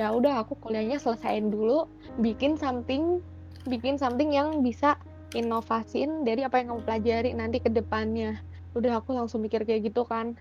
[0.00, 1.84] ya udah aku kuliahnya selesaiin dulu
[2.24, 3.20] bikin something
[3.68, 4.96] bikin something yang bisa
[5.36, 8.40] inovasiin dari apa yang kamu pelajari nanti ke depannya.
[8.72, 10.34] Udah aku langsung mikir kayak gitu kan.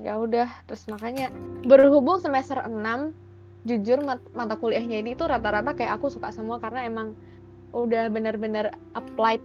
[0.00, 1.28] Ya udah terus makanya
[1.68, 2.72] berhubung semester 6
[3.68, 7.12] jujur mat mata kuliahnya ini tuh rata-rata kayak aku suka semua karena emang
[7.74, 9.42] udah bener-bener applied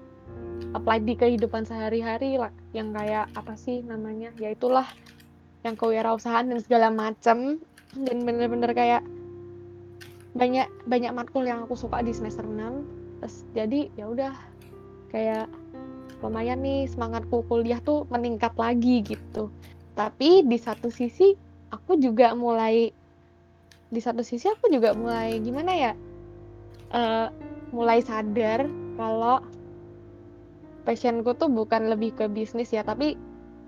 [0.77, 2.55] applied di kehidupan sehari-hari lah.
[2.71, 4.31] Yang kayak apa sih namanya?
[4.39, 4.87] Ya itulah
[5.67, 7.59] yang kewirausahaan dan segala macem.
[7.91, 9.03] Dan bener-bener kayak
[10.31, 14.33] banyak banyak matkul yang aku suka di semester 6 terus jadi ya udah
[15.11, 15.51] kayak
[16.21, 19.49] lumayan nih semangatku kuliah tuh meningkat lagi gitu.
[19.97, 21.33] Tapi di satu sisi
[21.73, 22.93] aku juga mulai
[23.91, 25.91] di satu sisi aku juga mulai gimana ya
[26.95, 27.27] uh,
[27.75, 29.43] mulai sadar kalau
[30.87, 32.85] passionku tuh bukan lebih ke bisnis ya.
[32.85, 33.17] Tapi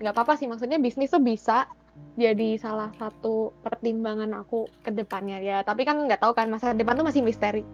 [0.00, 1.68] nggak apa-apa sih maksudnya bisnis tuh bisa
[2.14, 5.66] jadi salah satu pertimbangan aku ke depannya ya.
[5.66, 7.66] Tapi kan nggak tahu kan masa depan tuh masih misteri.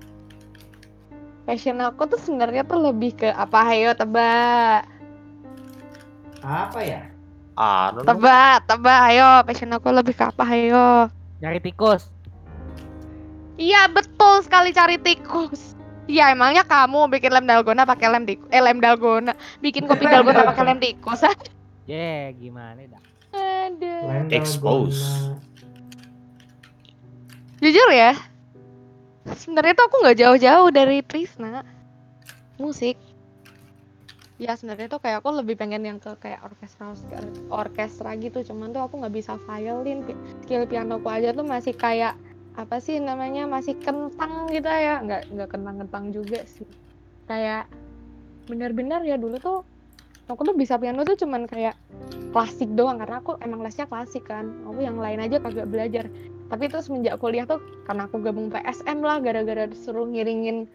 [1.45, 3.69] Passion aku tuh sebenarnya tuh lebih ke apa?
[3.69, 4.89] Ayo tebak.
[6.41, 7.05] Apa ya?
[7.53, 9.45] Ah, tebak tebak ayo.
[9.45, 10.45] Passion aku lebih ke apa?
[10.49, 11.13] Ayo.
[11.45, 12.09] Nyari tikus.
[13.61, 15.77] Iya betul sekali cari tikus.
[16.09, 20.49] Iya emangnya kamu bikin lem dalgona pakai lem tikus, eh lem dalgona, bikin kopi dalgona
[20.49, 21.23] pakai lem tikus?
[21.23, 21.37] Ya
[21.87, 23.10] yeah, gimana dah?
[23.35, 24.27] Ada.
[24.35, 25.31] Expose.
[27.61, 28.17] Jujur ya,
[29.37, 31.61] sebenarnya tuh aku nggak jauh-jauh dari Trisna.
[32.57, 32.97] Musik.
[34.41, 36.97] Ya sebenarnya tuh kayak aku lebih pengen yang ke kayak orkestra
[37.53, 40.01] orkestra gitu, cuman tuh aku nggak bisa violin,
[40.41, 42.17] skill piano aku aja tuh masih kayak
[42.59, 46.67] apa sih namanya masih kentang gitu ya nggak nggak kentang-kentang juga sih
[47.31, 47.71] kayak
[48.51, 49.59] benar-benar ya dulu tuh
[50.33, 51.75] aku tuh bisa piano tuh cuman kayak
[52.31, 54.51] klasik doang karena aku emang lesnya klasik kan.
[54.67, 56.07] Aku yang lain aja kagak belajar.
[56.51, 60.67] Tapi terus semenjak kuliah tuh karena aku gabung PSM lah gara-gara disuruh ngiringin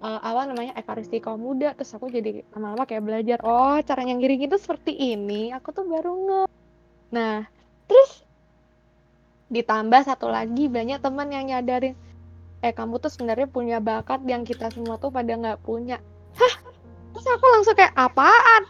[0.00, 4.56] uh, apa namanya Ekaristika Muda terus aku jadi lama-lama kayak belajar oh caranya ngiring itu
[4.56, 6.42] seperti ini aku tuh baru nge
[7.12, 7.44] nah
[7.84, 8.24] terus
[9.52, 11.92] ditambah satu lagi banyak teman yang nyadarin
[12.60, 15.96] eh kamu tuh sebenarnya punya bakat yang kita semua tuh pada nggak punya.
[16.36, 16.54] Hah?
[17.16, 18.62] Terus aku langsung kayak apaan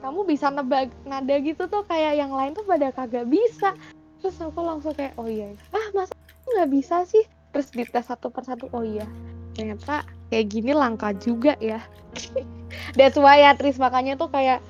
[0.00, 3.76] kamu bisa nebak nada gitu tuh kayak yang lain tuh pada kagak bisa.
[4.20, 6.12] Terus aku langsung kayak oh iya ah masa
[6.56, 7.24] nggak bisa sih?
[7.52, 9.04] Terus dites satu persatu oh iya
[9.54, 11.84] ternyata kayak gini langka juga ya.
[12.98, 13.76] That's why ya Tris.
[13.76, 14.64] Makanya tuh kayak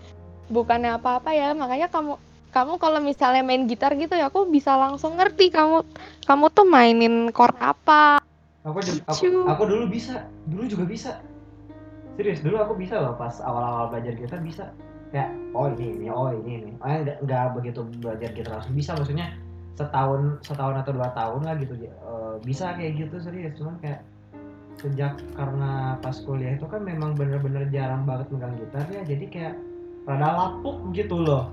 [0.51, 2.19] bukannya apa-apa ya makanya kamu
[2.51, 5.87] kamu kalau misalnya main gitar gitu ya aku bisa langsung ngerti kamu
[6.27, 8.19] kamu tuh mainin chord apa.
[8.67, 11.13] Aku aku, aku dulu bisa dulu juga bisa.
[12.19, 14.75] Serius dulu aku bisa loh pas awal-awal belajar gitar bisa
[15.11, 18.91] kayak oh ini ini oh ini ini oh enggak, enggak begitu belajar gitar langsung bisa
[18.95, 19.27] maksudnya
[19.75, 21.75] setahun setahun atau dua tahun lah gitu
[22.05, 24.01] uh, bisa kayak gitu serius cuman kayak
[24.81, 29.55] sejak karena pas kuliah itu kan memang bener-bener jarang banget megang gitar ya jadi kayak
[30.09, 31.53] rada lapuk gitu loh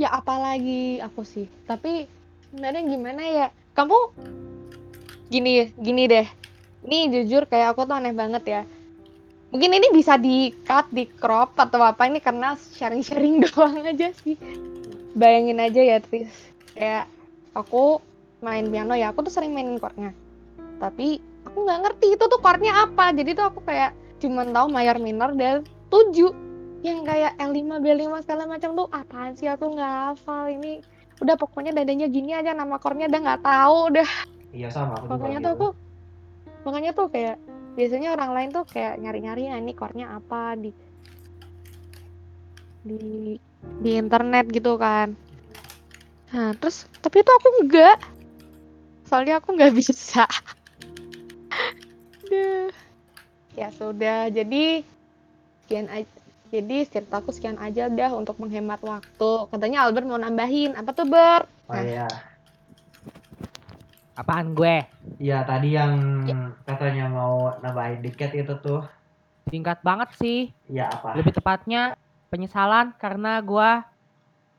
[0.00, 1.46] Ya apalagi aku sih.
[1.68, 2.08] Tapi
[2.48, 3.46] sebenarnya gimana ya?
[3.76, 4.16] Kamu
[5.28, 6.26] gini gini deh.
[6.82, 8.62] Ini jujur kayak aku tuh aneh banget ya.
[9.52, 14.34] Mungkin ini bisa di cut, di crop atau apa ini karena sharing-sharing doang aja sih.
[15.12, 16.32] Bayangin aja ya Tris.
[16.72, 17.04] Kayak
[17.52, 18.00] aku
[18.40, 20.16] main piano ya, aku tuh sering mainin chordnya.
[20.80, 23.12] Tapi aku nggak ngerti itu tuh chordnya apa.
[23.12, 23.92] Jadi tuh aku kayak
[24.24, 26.32] cuman tahu mayor minor dan tujuh
[26.82, 30.82] yang kayak L5 B5 segala macam tuh apaan sih aku nggak hafal ini
[31.22, 34.08] udah pokoknya dadanya gini aja nama chordnya udah nggak tahu udah
[34.50, 35.46] iya sama aku makanya gitu.
[35.46, 35.68] tuh aku
[36.66, 37.36] makanya tuh kayak
[37.72, 40.56] biasanya orang lain tuh kayak nyari-nyari "Ah, ini chordnya apa?
[40.56, 40.70] Di
[42.82, 43.36] di
[43.78, 45.14] di internet gitu kan.
[46.34, 47.98] Nah terus tapi itu aku enggak.
[49.06, 50.24] Soalnya aku nggak bisa.
[53.52, 54.80] Ya sudah jadi
[55.64, 56.08] sekian aja
[56.52, 59.32] jadi ceritaku sekian aja dah untuk menghemat waktu.
[59.48, 60.76] Katanya Albert mau nambahin.
[60.76, 61.48] Apa tuh Ber?
[61.72, 62.31] Oh iya
[64.22, 64.86] Apaan gue?
[65.18, 66.22] iya tadi yang
[66.62, 68.86] katanya mau nambahin dikit itu tuh
[69.50, 70.54] Singkat banget sih.
[70.70, 71.98] ya apa Lebih tepatnya
[72.30, 73.82] penyesalan karena gua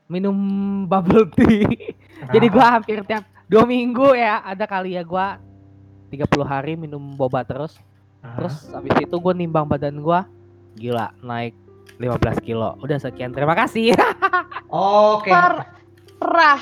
[0.06, 0.36] minum
[0.90, 1.96] bubble tea.
[2.28, 5.40] Jadi gua hampir tiap dua minggu ya ada kali ya gua
[6.12, 7.80] 30 hari minum boba terus.
[8.20, 10.28] Terus abis itu gua nimbang badan gua
[10.76, 11.56] gila naik
[11.96, 12.76] 15 kilo.
[12.84, 13.32] Udah sekian.
[13.32, 13.96] Terima kasih.
[14.68, 15.32] oke
[16.20, 16.60] parah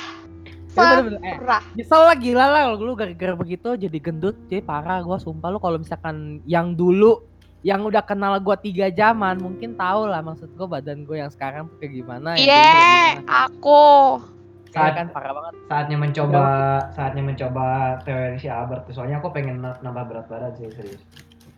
[0.72, 1.62] Eh, parah.
[1.76, 5.52] Nyesel lah gila lah lu gara-gara begitu jadi gendut jadi parah gua sumpah.
[5.52, 7.20] Lu kalau misalkan yang dulu
[7.62, 11.68] yang udah kenal gua tiga zaman mungkin tahu lah maksud gua badan gua yang sekarang
[11.68, 12.64] tuh kayak gimana Iya,
[13.20, 13.46] gimana.
[13.46, 13.84] aku.
[14.72, 15.52] Saat- kan parah banget.
[15.68, 16.44] saatnya mencoba
[16.96, 17.66] saatnya mencoba
[18.08, 21.04] teori si Albert soalnya aku pengen na- nambah berat badan sih serius.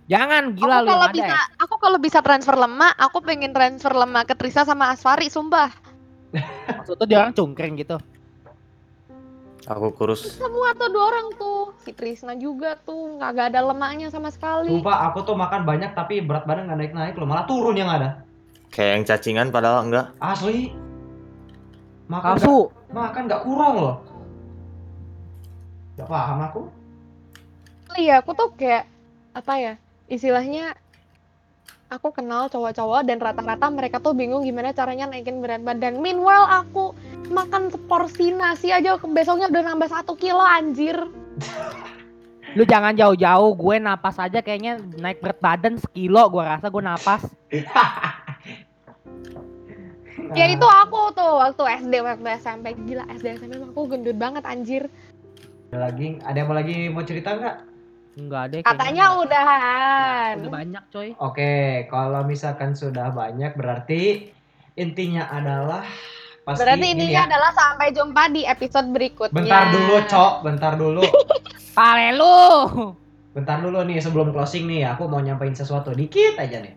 [0.04, 3.54] Jangan gila aku lu kalau ada bisa, ya aku kalau bisa transfer lemak, aku pengen
[3.54, 5.70] transfer lemak ke Trisa sama Asfari, sumpah.
[6.66, 7.94] maksud tuh dia orang cungkring gitu
[9.66, 10.20] Aku kurus.
[10.30, 14.68] Semua tuh dua orang tuh, si Trisna juga tuh nggak ada lemaknya sama sekali.
[14.68, 18.20] Sumpah aku tuh makan banyak tapi berat badan nggak naik-naik loh malah turun yang ada
[18.68, 20.06] Kayak yang cacingan padahal enggak.
[20.18, 20.68] asli
[22.04, 22.58] makan nggak- palsu
[22.90, 23.96] makan nggak kurang loh
[25.94, 26.62] Gak paham aku
[27.94, 28.84] Iya, aku tuh kayak
[29.32, 29.74] apa ya?
[30.04, 30.74] Istilahnya
[31.94, 36.02] aku kenal cowok-cowok dan rata-rata mereka tuh bingung gimana caranya naikin berat badan.
[36.02, 36.90] Meanwhile aku
[37.30, 40.98] makan seporsi nasi aja besoknya udah nambah satu kilo anjir.
[42.54, 47.26] lu jangan jauh-jauh gue napas aja kayaknya naik berat badan sekilo gue rasa gue napas
[50.32, 54.86] Ya itu aku tuh waktu SD waktu SMP gila SD SMP aku gendut banget anjir.
[55.70, 57.73] ada lagi ada yang mau lagi mau cerita nggak
[58.14, 59.22] enggak deh kayaknya Katanya enggak.
[59.22, 60.34] udahan.
[60.36, 61.54] udah banyak coy Oke,
[61.86, 64.30] kalau misalkan sudah banyak berarti
[64.74, 65.82] intinya adalah
[66.42, 67.28] pasti Berarti ini intinya ya.
[67.28, 69.34] adalah sampai jumpa di episode berikutnya.
[69.34, 70.32] Bentar dulu, Cok.
[70.42, 71.02] Bentar dulu.
[71.76, 72.38] pale lu
[73.32, 76.74] Bentar dulu nih sebelum closing nih, aku mau nyampein sesuatu dikit aja nih.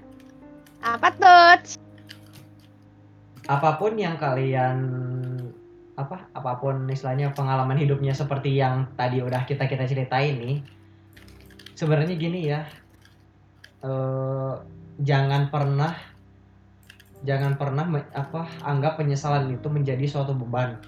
[0.80, 1.78] Apa tuh?
[3.46, 4.78] Apa pun yang kalian
[5.94, 10.56] apa apa pun istilahnya pengalaman hidupnya seperti yang tadi udah kita kita ceritain nih
[11.78, 12.66] sebenarnya gini ya
[13.78, 14.54] eh
[15.00, 15.94] jangan pernah
[17.22, 20.82] jangan pernah me- apa anggap penyesalan itu menjadi suatu beban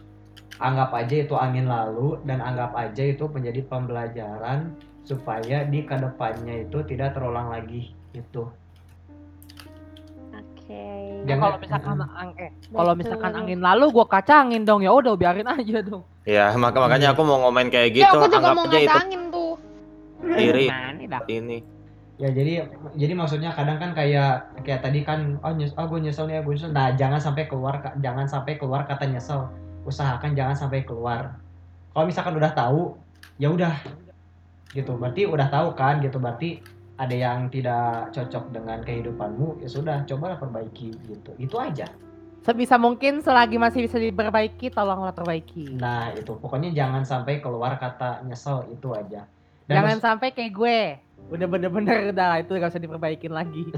[0.58, 4.74] anggap aja itu angin lalu dan anggap aja itu menjadi pembelajaran
[5.06, 8.50] supaya di ke depannya itu tidak terulang lagi itu
[10.30, 10.86] Oke.
[11.26, 15.14] Ya, Jangan- kalau misalkan ang eh kalau misalkan angin lalu gua kacangin dong ya udah
[15.14, 18.18] biarin aja dong Ya, maka makanya aku mau ngomen kayak Ya gitu.
[18.22, 19.02] aku juga Anggap mau aja itu tuh.
[20.38, 20.66] Iri.
[21.10, 21.24] Dah?
[21.26, 21.60] ini.
[22.20, 22.68] ya jadi
[23.00, 26.52] jadi maksudnya kadang kan kayak kayak tadi kan oh nyes oh gue nyesel nih gue
[26.52, 26.76] nyesel.
[26.76, 29.48] Nah jangan sampai keluar jangan sampai keluar kata nyesel.
[29.88, 31.40] Usahakan jangan sampai keluar.
[31.96, 33.00] Kalau misalkan udah tahu
[33.40, 33.72] ya udah.
[34.76, 36.20] Gitu berarti udah tahu kan gitu.
[36.20, 36.60] Berarti
[37.00, 41.32] ada yang tidak cocok dengan kehidupanmu ya sudah cobalah perbaiki gitu.
[41.40, 41.88] Itu aja.
[42.44, 45.80] Sebisa mungkin selagi masih bisa diperbaiki tolonglah perbaiki.
[45.80, 46.36] Nah itu.
[46.36, 49.24] Pokoknya jangan sampai keluar kata nyesel itu aja
[49.70, 50.80] jangan mas- sampai kayak gue
[51.30, 53.78] udah bener-bener udah lah, itu gak usah diperbaikin lagi itu.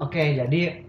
[0.00, 0.80] Oke, jadi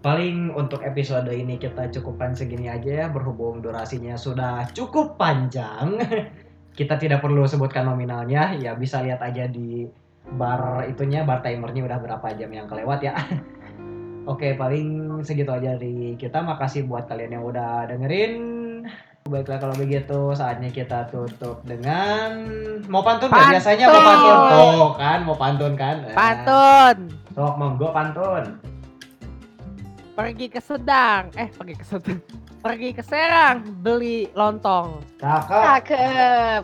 [0.00, 6.00] paling untuk episode ini kita cukupkan segini aja ya berhubung durasinya sudah cukup panjang.
[6.78, 9.84] kita tidak perlu sebutkan nominalnya, ya bisa lihat aja di
[10.36, 13.12] bar itunya, bar timernya udah berapa jam yang kelewat ya.
[14.32, 16.40] Oke, paling segitu aja dari kita.
[16.40, 18.32] Makasih buat kalian yang udah dengerin.
[19.26, 22.46] Baiklah kalau begitu saatnya kita tutup dengan
[22.86, 23.58] mau pantun nggak?
[23.58, 25.96] Biasanya mau pantun tuh kan, mau pantun kan?
[26.06, 26.96] Eh, Pantun.
[27.34, 28.44] Sok monggo pantun.
[30.14, 31.34] Pergi ke Sedang.
[31.34, 32.22] Eh, pergi ke Sedang.
[32.62, 35.02] Pergi ke Serang beli lontong.
[35.18, 35.62] Cakep.
[35.74, 36.62] Cakep.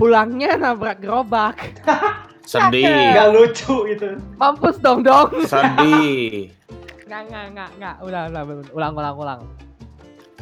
[0.00, 1.60] Pulangnya nabrak gerobak.
[2.50, 3.12] Sedih.
[3.12, 4.16] Gak lucu itu.
[4.40, 5.32] Mampus dong dong.
[5.44, 6.48] Sedih.
[7.08, 7.94] Nggak, nggak, nggak, nggak.
[8.00, 8.42] Udah, udah.
[8.72, 9.40] ulang, ulang, ulang.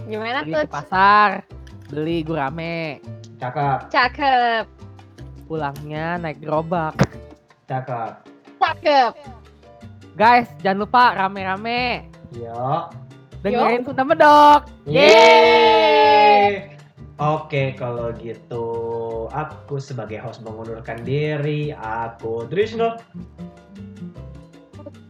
[0.03, 0.63] Gimana Pergi tuh?
[0.65, 1.31] ke pasar,
[1.89, 2.99] beli gurame.
[3.39, 4.65] Cakep, Cakep.
[5.47, 6.95] Pulangnya naik gerobak.
[7.67, 8.13] cakep.
[8.59, 9.13] Cakep.
[10.13, 12.07] Guys, jangan lupa rame-rame.
[12.33, 12.89] Yo.
[13.43, 14.61] Dengerin Sunda Medok.
[14.87, 16.71] Yeay.
[17.19, 18.67] Oke, kalau gitu
[19.31, 21.71] aku sebagai host mengundurkan diri.
[21.73, 22.99] Aku Trisno.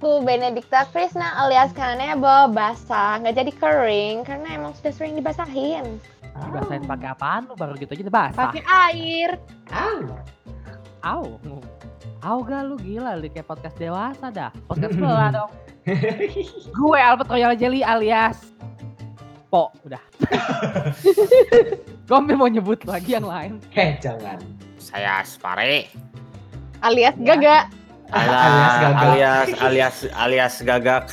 [0.02, 6.02] Aku Benedikta Krisna alias Kanebo basah nggak jadi kering karena emang sudah sering dibasahin
[6.42, 8.50] Dibasahin pakai apaan lu baru gitu aja basah.
[8.50, 9.38] pakai air
[9.70, 10.02] Au.
[11.06, 11.22] Au.
[12.18, 14.50] Au gak lu gila lu kayak podcast dewasa dah.
[14.66, 15.50] Podcast sebelah dong.
[16.74, 18.42] Gue Albert Royal Jelly alias
[19.54, 20.02] Po, udah.
[22.10, 23.62] Gue mau nyebut lagi yang lain.
[23.70, 24.42] Heh, jangan.
[24.82, 25.86] Saya Spare.
[26.82, 27.38] alias Ya.
[27.38, 27.70] gaga
[28.12, 29.02] Alias Alias gagak.
[29.02, 31.04] alias alias alias gagak.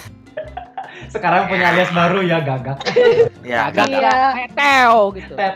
[1.07, 2.79] Sekarang punya alias baru ya, gagak.
[3.41, 4.03] Ya, Agak gagak.
[4.03, 4.17] Iya.
[4.45, 5.33] teteo gitu.
[5.33, 5.55] Tet.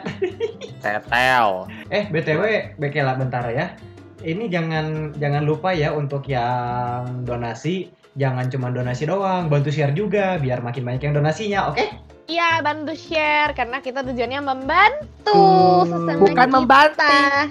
[0.80, 1.48] Tetel.
[1.90, 2.42] Eh, BTW,
[2.76, 3.76] Bekela bentar ya.
[4.20, 10.40] Ini jangan jangan lupa ya untuk yang donasi, jangan cuma donasi doang, bantu share juga
[10.40, 11.84] biar makin banyak yang donasinya, oke?
[12.24, 15.44] iya bantu share karena kita tujuannya membantu
[15.84, 16.56] sesama Bukan kita.
[16.56, 17.44] membanting.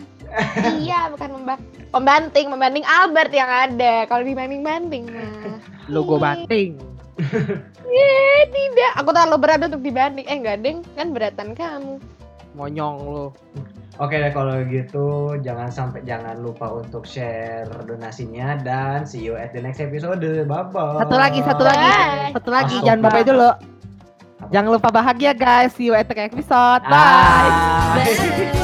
[0.85, 6.71] Iya bukan membanting pembanting membanding Albert yang ada kalau dibanding banding mah gue banting.
[7.93, 12.01] eh tidak aku terlalu berat untuk dibanding eh enggak deng kan beratan kamu
[12.53, 13.27] Monyong lu.
[14.01, 19.53] Oke deh kalau gitu jangan sampai jangan lupa untuk share donasinya dan see you at
[19.53, 20.21] the next episode.
[20.21, 21.01] Bye bye.
[21.05, 21.85] Satu lagi, satu lagi.
[21.85, 22.33] Bye.
[22.33, 22.87] Satu lagi, Masuk.
[22.89, 23.51] jangan bapak dulu.
[24.53, 25.77] Jangan lupa bahagia guys.
[25.77, 26.83] See you at the next episode.
[26.89, 26.97] Bye.
[26.97, 28.01] Ah.
[28.01, 28.59] Bye.